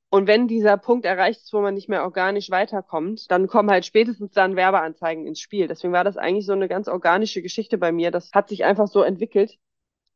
Und 0.09 0.25
wenn 0.25 0.47
dieser 0.47 0.77
Punkt 0.77 1.05
erreicht 1.05 1.41
ist, 1.41 1.51
wo 1.51 1.59
man 1.59 1.73
nicht 1.73 1.89
mehr 1.89 2.03
organisch 2.03 2.49
weiterkommt, 2.49 3.29
dann 3.29 3.47
kommen 3.47 3.69
halt 3.69 3.85
spätestens 3.85 4.31
dann 4.31 4.55
Werbeanzeigen 4.55 5.27
ins 5.27 5.41
Spiel. 5.41 5.67
Deswegen 5.67 5.91
war 5.91 6.05
das 6.05 6.15
eigentlich 6.15 6.45
so 6.45 6.53
eine 6.53 6.69
ganz 6.69 6.87
organische 6.87 7.41
Geschichte 7.41 7.77
bei 7.77 7.91
mir. 7.91 8.09
Das 8.09 8.31
hat 8.33 8.47
sich 8.47 8.63
einfach 8.63 8.87
so 8.87 9.01
entwickelt, 9.01 9.57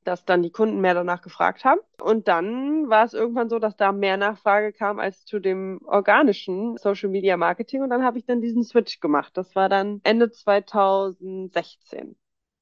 dass 0.04 0.26
dann 0.26 0.42
die 0.42 0.52
Kunden 0.52 0.82
mehr 0.82 0.94
danach 0.94 1.22
gefragt 1.22 1.64
haben. 1.66 1.80
Und 2.02 2.28
dann 2.28 2.90
war 2.90 3.06
es 3.06 3.14
irgendwann 3.14 3.50
so, 3.50 3.60
dass 3.60 3.76
da 3.76 3.92
mehr 3.92 4.18
Nachfrage 4.18 4.74
kam 4.74 5.00
als 5.00 5.26
zu 5.26 5.40
dem 5.40 5.80
organischen 5.86 6.78
Social 6.78 7.10
Media 7.10 7.38
Marketing. 7.38 7.82
Und 7.82 7.90
dann 7.90 8.04
habe 8.04 8.18
ich 8.18 8.26
dann 8.26 8.42
diesen 8.42 8.64
Switch 8.64 9.00
gemacht. 9.00 9.32
Das 9.36 9.56
war 9.56 9.70
dann 9.70 10.02
Ende 10.04 10.32
2016. 10.32 12.16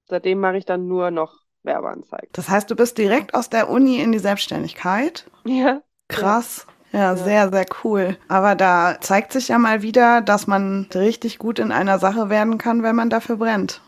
Seitdem 0.07 0.39
mache 0.39 0.57
ich 0.57 0.65
dann 0.65 0.87
nur 0.87 1.11
noch 1.11 1.39
Werbeanzeigen. 1.63 2.29
Das 2.33 2.49
heißt, 2.49 2.69
du 2.69 2.75
bist 2.75 2.97
direkt 2.97 3.33
aus 3.33 3.49
der 3.49 3.69
Uni 3.69 4.01
in 4.01 4.11
die 4.11 4.19
Selbstständigkeit? 4.19 5.29
Ja. 5.45 5.81
Krass. 6.07 6.65
Ja. 6.67 6.73
Ja, 6.91 7.15
sehr, 7.15 7.51
sehr 7.51 7.65
cool. 7.83 8.17
Aber 8.27 8.55
da 8.55 8.97
zeigt 8.99 9.31
sich 9.31 9.49
ja 9.49 9.59
mal 9.59 9.83
wieder, 9.83 10.21
dass 10.21 10.47
man 10.47 10.87
richtig 10.93 11.37
gut 11.37 11.59
in 11.59 11.71
einer 11.71 11.99
Sache 11.99 12.29
werden 12.29 12.57
kann, 12.57 12.81
wenn 12.81 12.95
man 12.95 13.11
dafür 13.11 13.37
brennt. 13.37 13.81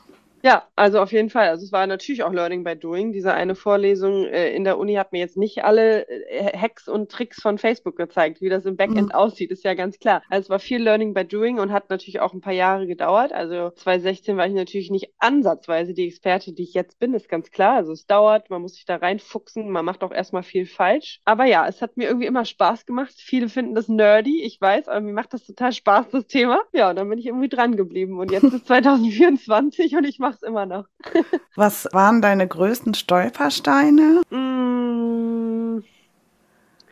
Ja, 0.44 0.68
also 0.76 1.00
auf 1.00 1.12
jeden 1.12 1.30
Fall. 1.30 1.50
Also 1.50 1.66
es 1.66 1.72
war 1.72 1.86
natürlich 1.88 2.24
auch 2.24 2.34
Learning 2.34 2.64
by 2.64 2.76
Doing. 2.76 3.12
Diese 3.12 3.34
eine 3.34 3.56
Vorlesung 3.56 4.26
äh, 4.26 4.54
in 4.56 4.64
der 4.64 4.78
Uni 4.78 4.96
hat 4.96 5.12
mir 5.12 5.20
jetzt 5.20 5.38
nicht 5.38 5.64
alle 5.64 6.08
äh, 6.08 6.58
Hacks 6.58 6.88
und 6.88 7.12
Tricks 7.12 7.42
von 7.42 7.58
Facebook 7.58 7.96
gezeigt, 7.96 8.42
wie 8.42 8.50
das 8.50 8.66
im 8.66 8.76
Backend 8.76 9.10
mhm. 9.10 9.12
aussieht, 9.12 9.52
ist 9.52 9.64
ja 9.64 9.74
ganz 9.74 10.00
klar. 10.00 10.24
Also 10.30 10.46
es 10.46 10.50
war 10.50 10.60
viel 10.60 10.82
Learning 10.82 11.14
by 11.14 11.26
Doing 11.26 11.60
und 11.60 11.72
hat 11.72 11.90
natürlich 11.90 12.20
auch 12.20 12.34
ein 12.34 12.42
paar 12.42 12.54
Jahre 12.54 12.88
gedauert. 12.88 13.34
Also 13.34 13.70
2016 13.72 14.38
war 14.38 14.48
ich 14.48 14.54
natürlich 14.54 14.90
nicht 14.90 15.14
ansatzweise 15.20 15.94
die 15.94 16.08
Experte, 16.08 16.54
die 16.54 16.64
ich 16.64 16.74
jetzt 16.74 17.00
bin, 17.00 17.14
ist 17.14 17.30
ganz 17.30 17.52
klar. 17.52 17.76
Also 17.76 17.92
es 17.92 18.06
dauert, 18.06 18.50
man 18.50 18.62
muss 18.62 18.76
sich 18.76 18.86
da 18.86 18.96
reinfuchsen, 18.96 19.70
man 19.70 19.86
macht 19.86 20.04
auch 20.04 20.12
erstmal 20.12 20.44
viel 20.44 20.66
falsch. 20.66 21.20
Aber 21.26 21.46
ja, 21.46 21.68
es 21.68 21.82
hat 21.82 21.98
mir 21.98 22.08
irgendwie 22.08 22.28
immer 22.28 22.46
Spaß 22.46 22.86
gemacht. 22.86 23.14
Viele 23.16 23.50
finden 23.50 23.76
das 23.76 23.88
nerdy, 23.88 24.42
ich 24.44 24.60
weiß, 24.60 24.88
aber 24.88 25.02
mir 25.02 25.14
macht 25.14 25.34
das 25.34 25.46
total 25.46 25.72
Spaß, 25.74 26.10
das 26.12 26.28
Thema. 26.28 26.62
Ja, 26.74 26.90
und 26.90 26.96
dann 26.96 27.10
bin 27.10 27.20
ich 27.20 27.28
irgendwie 27.28 27.50
dran 27.50 27.76
geblieben. 27.76 28.20
Und 28.20 28.32
jetzt 28.32 28.44
ist 28.44 28.66
2024 28.68 29.96
und 29.96 30.06
ich 30.06 30.20
mache 30.20 30.31
mach's 30.32 30.44
immer 30.44 30.66
noch. 30.66 30.86
Was 31.56 31.88
waren 31.92 32.22
deine 32.22 32.48
größten 32.48 32.94
Stolpersteine? 32.94 34.22
Mm, 34.32 35.84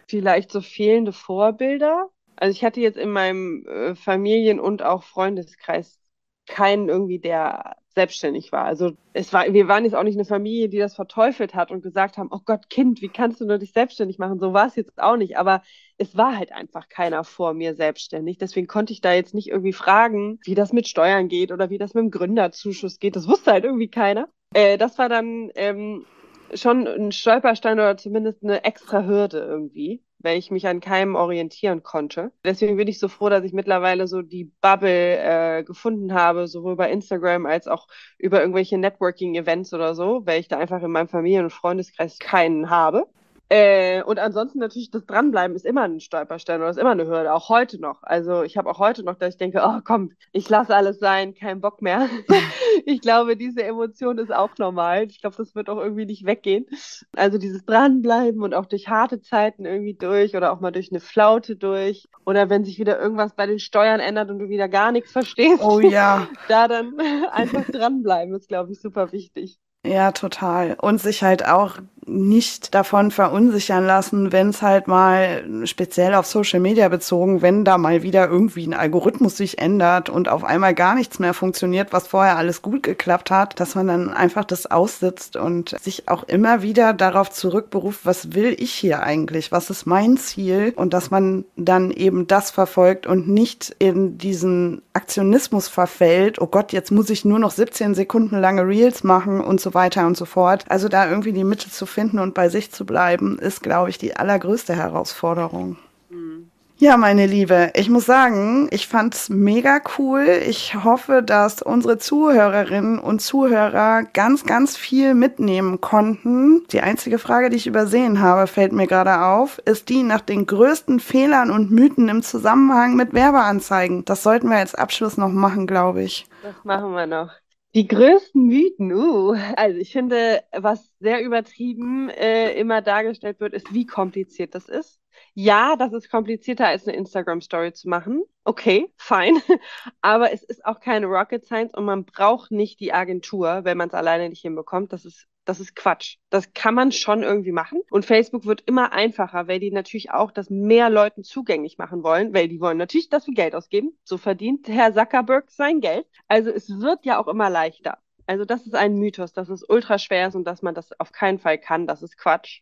vielleicht 0.07 0.51
so 0.51 0.61
fehlende 0.61 1.13
Vorbilder. 1.13 2.09
Also 2.35 2.51
ich 2.51 2.63
hatte 2.63 2.81
jetzt 2.81 2.97
in 2.97 3.11
meinem 3.11 3.65
äh, 3.67 3.95
Familien- 3.95 4.59
und 4.59 4.81
auch 4.81 5.03
Freundeskreis 5.03 5.99
keinen 6.47 6.89
irgendwie, 6.89 7.19
der 7.19 7.75
selbstständig 7.93 8.51
war. 8.51 8.65
Also 8.65 8.91
es 9.13 9.33
war, 9.33 9.51
wir 9.51 9.67
waren 9.67 9.83
jetzt 9.83 9.95
auch 9.95 10.03
nicht 10.03 10.15
eine 10.15 10.25
Familie, 10.25 10.69
die 10.69 10.77
das 10.77 10.95
verteufelt 10.95 11.55
hat 11.55 11.71
und 11.71 11.81
gesagt 11.81 12.17
haben, 12.17 12.29
oh 12.31 12.39
Gott, 12.45 12.69
Kind, 12.69 13.01
wie 13.01 13.09
kannst 13.09 13.41
du 13.41 13.45
nur 13.45 13.57
dich 13.57 13.71
selbstständig 13.71 14.19
machen? 14.19 14.39
So 14.39 14.53
war 14.53 14.67
es 14.67 14.75
jetzt 14.75 15.01
auch 15.01 15.17
nicht. 15.17 15.37
Aber 15.37 15.61
es 15.97 16.15
war 16.15 16.37
halt 16.37 16.51
einfach 16.51 16.87
keiner 16.89 17.23
vor 17.23 17.53
mir 17.53 17.75
selbstständig. 17.75 18.37
Deswegen 18.37 18.67
konnte 18.67 18.93
ich 18.93 19.01
da 19.01 19.13
jetzt 19.13 19.33
nicht 19.33 19.49
irgendwie 19.49 19.73
fragen, 19.73 20.39
wie 20.43 20.55
das 20.55 20.73
mit 20.73 20.87
Steuern 20.87 21.27
geht 21.27 21.51
oder 21.51 21.69
wie 21.69 21.77
das 21.77 21.93
mit 21.93 22.03
dem 22.03 22.11
Gründerzuschuss 22.11 22.99
geht. 22.99 23.15
Das 23.15 23.27
wusste 23.27 23.51
halt 23.51 23.65
irgendwie 23.65 23.89
keiner. 23.89 24.29
Äh, 24.53 24.77
das 24.77 24.97
war 24.97 25.09
dann 25.09 25.51
ähm, 25.55 26.05
schon 26.53 26.87
ein 26.87 27.11
Stolperstein 27.11 27.79
oder 27.79 27.97
zumindest 27.97 28.43
eine 28.43 28.63
extra 28.63 29.05
Hürde 29.05 29.39
irgendwie 29.39 30.03
weil 30.19 30.37
ich 30.37 30.51
mich 30.51 30.67
an 30.67 30.79
keinem 30.79 31.15
orientieren 31.15 31.83
konnte. 31.83 32.31
Deswegen 32.43 32.77
bin 32.77 32.87
ich 32.87 32.99
so 32.99 33.07
froh, 33.07 33.29
dass 33.29 33.43
ich 33.43 33.53
mittlerweile 33.53 34.07
so 34.07 34.21
die 34.21 34.51
Bubble 34.61 35.17
äh, 35.17 35.63
gefunden 35.63 36.13
habe, 36.13 36.47
sowohl 36.47 36.75
bei 36.75 36.91
Instagram 36.91 37.45
als 37.45 37.67
auch 37.67 37.87
über 38.17 38.41
irgendwelche 38.41 38.77
Networking-Events 38.77 39.73
oder 39.73 39.95
so, 39.95 40.25
weil 40.25 40.39
ich 40.39 40.47
da 40.47 40.57
einfach 40.57 40.83
in 40.83 40.91
meinem 40.91 41.07
Familien- 41.07 41.45
und 41.45 41.53
Freundeskreis 41.53 42.19
keinen 42.19 42.69
habe. 42.69 43.07
Äh, 43.49 44.03
und 44.03 44.19
ansonsten 44.19 44.59
natürlich 44.59 44.91
das 44.91 45.07
Dranbleiben 45.07 45.55
ist 45.55 45.65
immer 45.65 45.81
ein 45.81 45.99
Stolperstein 45.99 46.61
oder 46.61 46.69
ist 46.69 46.77
immer 46.77 46.91
eine 46.91 47.07
Hürde, 47.07 47.33
auch 47.33 47.49
heute 47.49 47.81
noch. 47.81 48.03
Also 48.03 48.43
ich 48.43 48.57
habe 48.57 48.69
auch 48.69 48.77
heute 48.77 49.03
noch, 49.03 49.15
dass 49.15 49.33
ich 49.33 49.37
denke, 49.37 49.61
oh 49.63 49.79
komm, 49.83 50.11
ich 50.31 50.47
lasse 50.49 50.75
alles 50.75 50.99
sein, 50.99 51.33
kein 51.33 51.59
Bock 51.59 51.81
mehr. 51.81 52.07
ich 52.85 53.01
glaube, 53.01 53.35
diese 53.35 53.63
Emotion 53.63 54.19
ist 54.19 54.31
auch 54.31 54.51
normal. 54.59 55.07
Ich 55.09 55.19
glaube, 55.19 55.35
das 55.35 55.55
wird 55.55 55.67
auch 55.67 55.77
irgendwie 55.77 56.05
nicht 56.05 56.27
weggehen. 56.27 56.67
Also 57.15 57.39
dieses 57.39 57.65
Dranbleiben 57.65 58.43
und 58.43 58.53
auch 58.53 58.67
durch 58.67 58.87
harte 58.87 59.19
Zeiten 59.19 59.65
irgendwie 59.65 59.95
durch 59.95 60.35
oder 60.35 60.53
auch 60.53 60.59
mal 60.59 60.71
durch 60.71 60.91
eine 60.91 60.99
Flaute 60.99 61.55
durch. 61.55 62.07
Oder 62.27 62.51
wenn 62.51 62.63
sich 62.63 62.77
wieder 62.77 62.99
irgendwas 62.99 63.33
bei 63.33 63.47
den 63.47 63.59
Steuern 63.59 63.99
ändert 63.99 64.29
und 64.29 64.37
du 64.37 64.49
wieder 64.49 64.69
gar 64.69 64.91
nichts 64.91 65.11
verstehst. 65.11 65.63
Oh 65.63 65.79
ja. 65.79 66.27
da 66.49 66.67
dann 66.67 66.93
einfach 67.31 67.65
dranbleiben 67.65 68.35
ist, 68.35 68.47
glaube 68.47 68.71
ich, 68.73 68.79
super 68.79 69.11
wichtig. 69.11 69.59
Ja, 69.85 70.11
total. 70.11 70.75
Und 70.81 71.01
sich 71.01 71.23
halt 71.23 71.45
auch 71.45 71.77
nicht 72.09 72.73
davon 72.73 73.11
verunsichern 73.11 73.85
lassen, 73.85 74.31
wenn 74.31 74.49
es 74.49 74.61
halt 74.61 74.87
mal 74.87 75.43
speziell 75.65 76.15
auf 76.15 76.25
Social 76.25 76.59
Media 76.59 76.89
bezogen, 76.89 77.41
wenn 77.41 77.63
da 77.63 77.77
mal 77.77 78.03
wieder 78.03 78.27
irgendwie 78.27 78.65
ein 78.65 78.73
Algorithmus 78.73 79.37
sich 79.37 79.59
ändert 79.59 80.09
und 80.09 80.27
auf 80.27 80.43
einmal 80.43 80.73
gar 80.73 80.95
nichts 80.95 81.19
mehr 81.19 81.33
funktioniert, 81.33 81.93
was 81.93 82.07
vorher 82.07 82.37
alles 82.37 82.61
gut 82.61 82.83
geklappt 82.83 83.31
hat, 83.31 83.59
dass 83.59 83.75
man 83.75 83.87
dann 83.87 84.09
einfach 84.09 84.43
das 84.43 84.65
aussitzt 84.65 85.35
und 85.35 85.75
sich 85.81 86.09
auch 86.09 86.23
immer 86.23 86.61
wieder 86.61 86.93
darauf 86.93 87.29
zurückberuft, 87.29 88.05
was 88.05 88.33
will 88.33 88.55
ich 88.57 88.71
hier 88.71 89.03
eigentlich? 89.03 89.51
Was 89.51 89.69
ist 89.69 89.85
mein 89.85 90.17
Ziel? 90.17 90.73
Und 90.75 90.93
dass 90.93 91.11
man 91.11 91.45
dann 91.55 91.91
eben 91.91 92.27
das 92.27 92.51
verfolgt 92.51 93.07
und 93.07 93.27
nicht 93.27 93.75
in 93.79 94.17
diesen 94.17 94.81
Aktionismus 94.93 95.67
verfällt. 95.67 96.41
Oh 96.41 96.47
Gott, 96.47 96.73
jetzt 96.73 96.91
muss 96.91 97.09
ich 97.09 97.23
nur 97.23 97.39
noch 97.39 97.51
17 97.51 97.93
Sekunden 97.93 98.39
lange 98.39 98.65
Reels 98.65 99.03
machen 99.03 99.41
und 99.41 99.61
so 99.61 99.68
weiter 99.73 100.05
und 100.07 100.17
so 100.17 100.25
fort. 100.25 100.65
Also 100.69 100.87
da 100.87 101.09
irgendwie 101.09 101.33
die 101.33 101.43
Mitte 101.43 101.69
zu 101.69 101.85
finden 101.85 102.19
und 102.19 102.33
bei 102.33 102.49
sich 102.49 102.71
zu 102.71 102.85
bleiben, 102.85 103.39
ist, 103.39 103.63
glaube 103.63 103.89
ich, 103.89 103.97
die 103.97 104.15
allergrößte 104.15 104.75
Herausforderung. 104.75 105.77
Mhm. 106.09 106.49
Ja, 106.81 106.95
meine 106.95 107.25
Liebe, 107.25 107.71
ich 107.75 107.89
muss 107.89 108.05
sagen, 108.05 108.69
ich 108.71 108.87
fand's 108.87 109.27
mega 109.27 109.81
cool. 109.97 110.25
Ich 110.47 110.75
hoffe, 110.81 111.21
dass 111.21 111.61
unsere 111.61 111.97
Zuhörerinnen 111.97 112.99
und 112.99 113.19
Zuhörer 113.19 114.03
ganz, 114.13 114.45
ganz 114.45 114.77
viel 114.77 115.13
mitnehmen 115.13 115.81
konnten. 115.81 116.63
Die 116.71 116.79
einzige 116.79 117.19
Frage, 117.19 117.49
die 117.49 117.57
ich 117.57 117.67
übersehen 117.67 118.21
habe, 118.21 118.47
fällt 118.47 118.71
mir 118.71 118.87
gerade 118.87 119.25
auf, 119.25 119.59
ist 119.65 119.89
die 119.89 120.03
nach 120.03 120.21
den 120.21 120.45
größten 120.45 121.01
Fehlern 121.01 121.51
und 121.51 121.69
Mythen 121.69 122.07
im 122.07 122.23
Zusammenhang 122.23 122.95
mit 122.95 123.13
Werbeanzeigen. 123.13 124.05
Das 124.05 124.23
sollten 124.23 124.47
wir 124.47 124.59
als 124.59 124.73
Abschluss 124.73 125.17
noch 125.17 125.33
machen, 125.33 125.67
glaube 125.67 126.03
ich. 126.03 126.27
Das 126.43 126.55
machen 126.63 126.93
wir 126.93 127.07
noch. 127.07 127.31
Die 127.79 127.87
größten 127.87 128.45
Mythen, 128.45 128.91
uh. 128.91 129.37
Also 129.55 129.77
ich 129.79 129.93
finde, 129.93 130.43
was 130.51 130.91
sehr 130.99 131.23
übertrieben 131.23 132.09
äh, 132.09 132.51
immer 132.59 132.81
dargestellt 132.81 133.39
wird, 133.39 133.53
ist, 133.53 133.73
wie 133.73 133.85
kompliziert 133.85 134.53
das 134.53 134.67
ist. 134.67 134.99
Ja, 135.41 135.77
das 135.77 135.93
ist 135.93 136.09
komplizierter 136.09 136.67
als 136.67 136.85
eine 136.85 136.97
Instagram-Story 136.97 137.71
zu 137.71 137.87
machen. 137.87 138.23
Okay, 138.43 138.91
fein. 138.97 139.37
Aber 140.01 140.33
es 140.33 140.43
ist 140.43 140.65
auch 140.65 140.81
keine 140.81 141.05
Rocket 141.05 141.45
Science 141.45 141.73
und 141.73 141.85
man 141.85 142.03
braucht 142.03 142.51
nicht 142.51 142.81
die 142.81 142.91
Agentur, 142.91 143.61
wenn 143.63 143.77
man 143.77 143.87
es 143.87 143.93
alleine 143.93 144.27
nicht 144.27 144.41
hinbekommt. 144.41 144.91
Das 144.91 145.05
ist 145.05 145.27
das 145.45 145.61
ist 145.61 145.77
Quatsch. 145.77 146.17
Das 146.29 146.51
kann 146.53 146.75
man 146.75 146.91
schon 146.91 147.23
irgendwie 147.23 147.53
machen. 147.53 147.79
Und 147.89 148.05
Facebook 148.05 148.45
wird 148.45 148.63
immer 148.65 148.91
einfacher, 148.91 149.47
weil 149.47 149.61
die 149.61 149.71
natürlich 149.71 150.11
auch 150.11 150.31
das 150.31 150.49
mehr 150.49 150.89
Leuten 150.89 151.23
zugänglich 151.23 151.77
machen 151.77 152.03
wollen, 152.03 152.33
weil 152.33 152.49
die 152.49 152.59
wollen 152.59 152.77
natürlich, 152.77 153.07
dass 153.07 153.25
wir 153.25 153.33
Geld 153.33 153.55
ausgeben. 153.55 153.97
So 154.03 154.17
verdient 154.17 154.67
Herr 154.67 154.93
Zuckerberg 154.93 155.49
sein 155.51 155.79
Geld. 155.79 156.05
Also 156.27 156.49
es 156.49 156.67
wird 156.81 157.05
ja 157.05 157.17
auch 157.17 157.29
immer 157.29 157.49
leichter. 157.49 157.97
Also 158.27 158.43
das 158.43 158.65
ist 158.67 158.75
ein 158.75 158.95
Mythos, 158.95 159.31
dass 159.31 159.47
es 159.47 159.63
ultra 159.67 159.99
schwer 159.99 160.27
ist 160.27 160.35
und 160.35 160.43
dass 160.43 160.61
man 160.61 160.75
das 160.75 160.91
auf 160.99 161.13
keinen 161.13 161.39
Fall 161.39 161.57
kann. 161.57 161.87
Das 161.87 162.03
ist 162.03 162.17
Quatsch. 162.17 162.61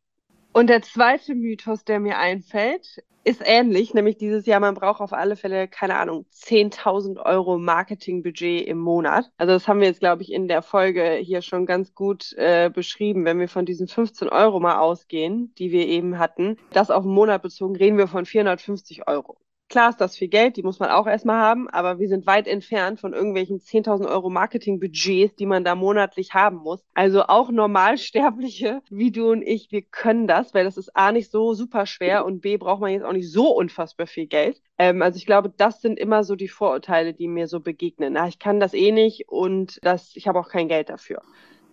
Und 0.57 0.71
der 0.71 0.81
zweite 0.81 1.35
Mythos, 1.35 1.85
der 1.85 1.99
mir 1.99 2.17
einfällt, 2.17 3.03
ist 3.23 3.43
ähnlich, 3.45 3.93
nämlich 3.93 4.17
dieses 4.17 4.47
Jahr, 4.47 4.59
man 4.59 4.73
braucht 4.73 5.01
auf 5.01 5.13
alle 5.13 5.35
Fälle, 5.35 5.67
keine 5.67 5.97
Ahnung, 5.97 6.25
10.000 6.33 7.23
Euro 7.23 7.59
Marketingbudget 7.59 8.65
im 8.65 8.79
Monat. 8.79 9.29
Also 9.37 9.53
das 9.53 9.67
haben 9.67 9.81
wir 9.81 9.87
jetzt, 9.87 9.99
glaube 9.99 10.23
ich, 10.23 10.33
in 10.33 10.47
der 10.47 10.63
Folge 10.63 11.11
hier 11.21 11.43
schon 11.43 11.67
ganz 11.67 11.93
gut 11.93 12.33
äh, 12.37 12.71
beschrieben. 12.71 13.23
Wenn 13.23 13.39
wir 13.39 13.49
von 13.49 13.67
diesen 13.67 13.87
15 13.87 14.29
Euro 14.29 14.59
mal 14.59 14.79
ausgehen, 14.79 15.53
die 15.59 15.71
wir 15.71 15.85
eben 15.85 16.17
hatten, 16.17 16.57
das 16.73 16.89
auf 16.89 17.03
den 17.03 17.13
Monat 17.13 17.43
bezogen, 17.43 17.75
reden 17.75 17.99
wir 17.99 18.07
von 18.07 18.25
450 18.25 19.07
Euro. 19.07 19.37
Klar 19.69 19.89
ist 19.89 19.99
das 19.99 20.15
viel 20.15 20.29
Geld, 20.29 20.55
die 20.55 20.63
muss 20.63 20.79
man 20.79 20.89
auch 20.89 21.07
erstmal 21.07 21.41
haben, 21.41 21.69
aber 21.69 21.99
wir 21.99 22.07
sind 22.07 22.25
weit 22.25 22.47
entfernt 22.47 23.01
von 23.01 23.13
irgendwelchen 23.13 23.59
10.000 23.59 24.07
Euro 24.07 24.29
Marketingbudgets, 24.29 25.35
die 25.35 25.45
man 25.45 25.65
da 25.65 25.75
monatlich 25.75 26.33
haben 26.33 26.57
muss. 26.57 26.85
Also 26.93 27.23
auch 27.23 27.51
Normalsterbliche 27.51 28.81
wie 28.89 29.11
du 29.11 29.29
und 29.29 29.41
ich, 29.41 29.69
wir 29.71 29.81
können 29.81 30.25
das, 30.25 30.53
weil 30.53 30.63
das 30.63 30.77
ist 30.77 30.95
A 30.95 31.11
nicht 31.11 31.29
so 31.29 31.53
super 31.53 31.85
schwer 31.85 32.25
und 32.25 32.39
B 32.39 32.55
braucht 32.55 32.79
man 32.79 32.91
jetzt 32.91 33.03
auch 33.03 33.11
nicht 33.11 33.29
so 33.29 33.53
unfassbar 33.53 34.07
viel 34.07 34.27
Geld. 34.27 34.61
Ähm, 34.77 35.01
also 35.01 35.17
ich 35.17 35.25
glaube, 35.25 35.53
das 35.55 35.81
sind 35.81 35.99
immer 35.99 36.23
so 36.23 36.37
die 36.37 36.47
Vorurteile, 36.47 37.13
die 37.13 37.27
mir 37.27 37.47
so 37.47 37.59
begegnen. 37.59 38.13
Na, 38.13 38.27
ich 38.29 38.39
kann 38.39 38.61
das 38.61 38.73
eh 38.73 38.93
nicht 38.93 39.27
und 39.27 39.79
das, 39.81 40.15
ich 40.15 40.29
habe 40.29 40.39
auch 40.39 40.47
kein 40.47 40.69
Geld 40.69 40.89
dafür. 40.89 41.21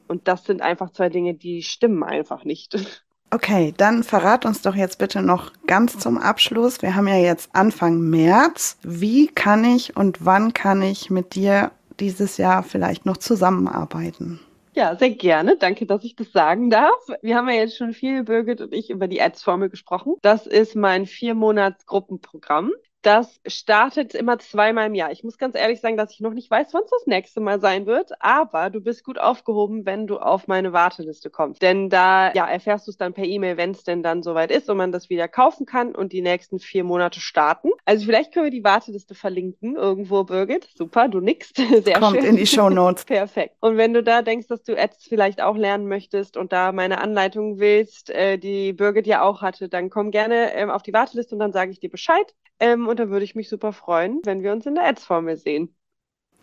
Und 0.09 0.27
das 0.27 0.45
sind 0.45 0.63
einfach 0.63 0.91
zwei 0.91 1.11
Dinge, 1.11 1.35
die 1.35 1.63
stimmen 1.63 2.03
einfach 2.03 2.45
nicht. 2.45 2.75
Okay, 3.35 3.75
dann 3.77 4.05
verrat 4.05 4.47
uns 4.47 4.63
doch 4.63 4.77
jetzt 4.77 4.99
bitte 4.99 5.21
noch 5.21 5.51
ganz 5.67 5.99
zum 5.99 6.19
Abschluss. 6.19 6.83
Wir 6.83 6.95
haben 6.95 7.09
ja 7.09 7.17
jetzt 7.17 7.51
Anfang 7.53 8.01
März. 8.01 8.79
Wie 8.85 9.27
kann 9.27 9.65
ich 9.65 9.97
und 9.97 10.25
wann 10.25 10.55
kann 10.55 10.83
ich 10.83 11.11
mit 11.11 11.35
dir 11.35 11.73
dieses 11.99 12.37
Jahr 12.37 12.63
vielleicht 12.63 13.07
noch 13.07 13.17
zusammenarbeiten? 13.17 14.39
Ja, 14.75 14.95
sehr 14.95 15.11
gerne. 15.11 15.57
Danke, 15.57 15.85
dass 15.85 16.05
ich 16.05 16.15
das 16.15 16.31
sagen 16.31 16.71
darf. 16.71 16.95
Wir 17.23 17.35
haben 17.35 17.49
ja 17.49 17.57
jetzt 17.57 17.77
schon 17.77 17.93
viel, 17.93 18.23
Birgit 18.23 18.61
und 18.61 18.73
ich, 18.73 18.89
über 18.91 19.09
die 19.09 19.21
Ads-Formel 19.21 19.69
gesprochen. 19.69 20.15
Das 20.23 20.47
ist 20.47 20.77
mein 20.77 21.05
Vier-Monats-Gruppenprogramm. 21.05 22.71
Das 23.05 23.39
startet 23.47 24.15
immer 24.15 24.39
zweimal 24.39 24.87
im 24.87 24.95
Jahr. 24.95 25.13
Ich 25.13 25.23
muss 25.25 25.37
ganz 25.37 25.55
ehrlich 25.55 25.83
sagen, 25.83 25.99
dass 25.99 26.11
ich 26.13 26.21
noch 26.21 26.33
nicht 26.33 26.51
weiß, 26.51 26.73
wann 26.73 26.85
es 26.85 26.91
das 26.91 27.07
nächste 27.07 27.39
Mal 27.43 27.61
sein 27.61 27.85
wird, 27.85 28.13
aber 28.19 28.71
du 28.71 28.81
bist 28.81 29.05
gut 29.05 29.19
aufgehoben, 29.19 29.85
wenn 29.85 30.07
du 30.07 30.17
auf 30.17 30.49
meine 30.49 30.73
Warteliste 30.73 31.29
kommst. 31.29 31.61
Denn 31.61 31.91
da 31.91 32.33
ja, 32.33 32.47
erfährst 32.47 32.87
du 32.87 32.91
es 32.91 32.97
dann 32.97 33.13
per 33.13 33.25
E-Mail, 33.25 33.59
wenn 33.59 33.73
es 33.73 33.85
denn 33.85 34.03
dann 34.03 34.23
soweit 34.23 34.51
ist 34.51 34.71
und 34.71 34.79
man 34.79 34.91
das 34.91 35.11
wieder 35.11 35.29
kaufen 35.29 35.67
kann 35.67 35.95
und 35.95 36.15
die 36.15 36.23
nächsten 36.23 36.59
vier 36.59 36.83
Monate 36.83 37.21
starten. 37.21 37.69
Also 37.85 38.07
vielleicht 38.07 38.33
können 38.33 38.47
wir 38.47 38.51
die 38.51 38.65
Warteliste 38.65 39.15
verlinken 39.15 39.77
irgendwo, 39.77 40.25
Birgit. 40.25 40.67
Super, 40.75 41.09
du 41.09 41.21
nickst. 41.21 41.57
Sehr 41.85 41.99
Kommt 41.99 42.17
schön. 42.17 42.25
in 42.25 42.37
die 42.37 42.47
Show 42.47 42.71
Notes. 42.71 43.05
Perfekt. 43.05 43.57
Und 43.61 43.77
wenn 43.77 43.93
du 43.93 44.03
da 44.03 44.23
denkst, 44.23 44.47
dass 44.47 44.63
du 44.63 44.81
Ads 44.81 45.05
vielleicht 45.05 45.43
auch 45.43 45.59
lernen 45.59 45.89
möchtest 45.89 46.39
und 46.39 46.55
da 46.55 46.73
meine 46.73 47.03
Anleitung 47.03 47.59
willst, 47.59 48.09
äh, 48.09 48.39
die 48.39 48.73
Birgit 48.73 49.07
ja 49.07 49.21
auch 49.21 49.43
hatte, 49.43 49.69
dann 49.69 49.91
komm 49.91 50.11
gerne 50.11 50.55
ähm, 50.55 50.71
auf 50.71 50.83
die 50.83 50.95
Warteliste 50.95 51.35
und 51.35 51.41
dann 51.41 51.53
sage 51.53 51.71
ich 51.71 51.81
dir 51.81 51.91
Bescheid. 51.91 52.35
Ähm, 52.61 52.87
und 52.95 53.01
da 53.01 53.11
würde 53.11 53.25
ich 53.25 53.35
mich 53.35 53.49
super 53.49 53.73
freuen, 53.73 54.21
wenn 54.23 54.45
wir 54.45 54.53
uns 54.53 54.67
in 54.67 54.77
der 54.77 54.85
Ads-Formel 54.85 55.37
sehen. 55.37 55.75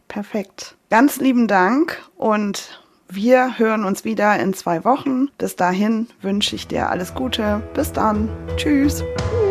Perfekt. 0.09 0.75
Ganz 0.89 1.21
lieben 1.21 1.47
Dank 1.47 2.01
und 2.17 2.83
wir 3.07 3.57
hören 3.57 3.85
uns 3.85 4.03
wieder 4.03 4.37
in 4.37 4.53
zwei 4.53 4.83
Wochen. 4.83 5.29
Bis 5.37 5.55
dahin 5.55 6.07
wünsche 6.21 6.57
ich 6.57 6.67
dir 6.67 6.89
alles 6.89 7.15
Gute. 7.15 7.61
Bis 7.73 7.93
dann. 7.93 8.27
Tschüss. 8.57 9.01
Tschüss. 9.01 9.50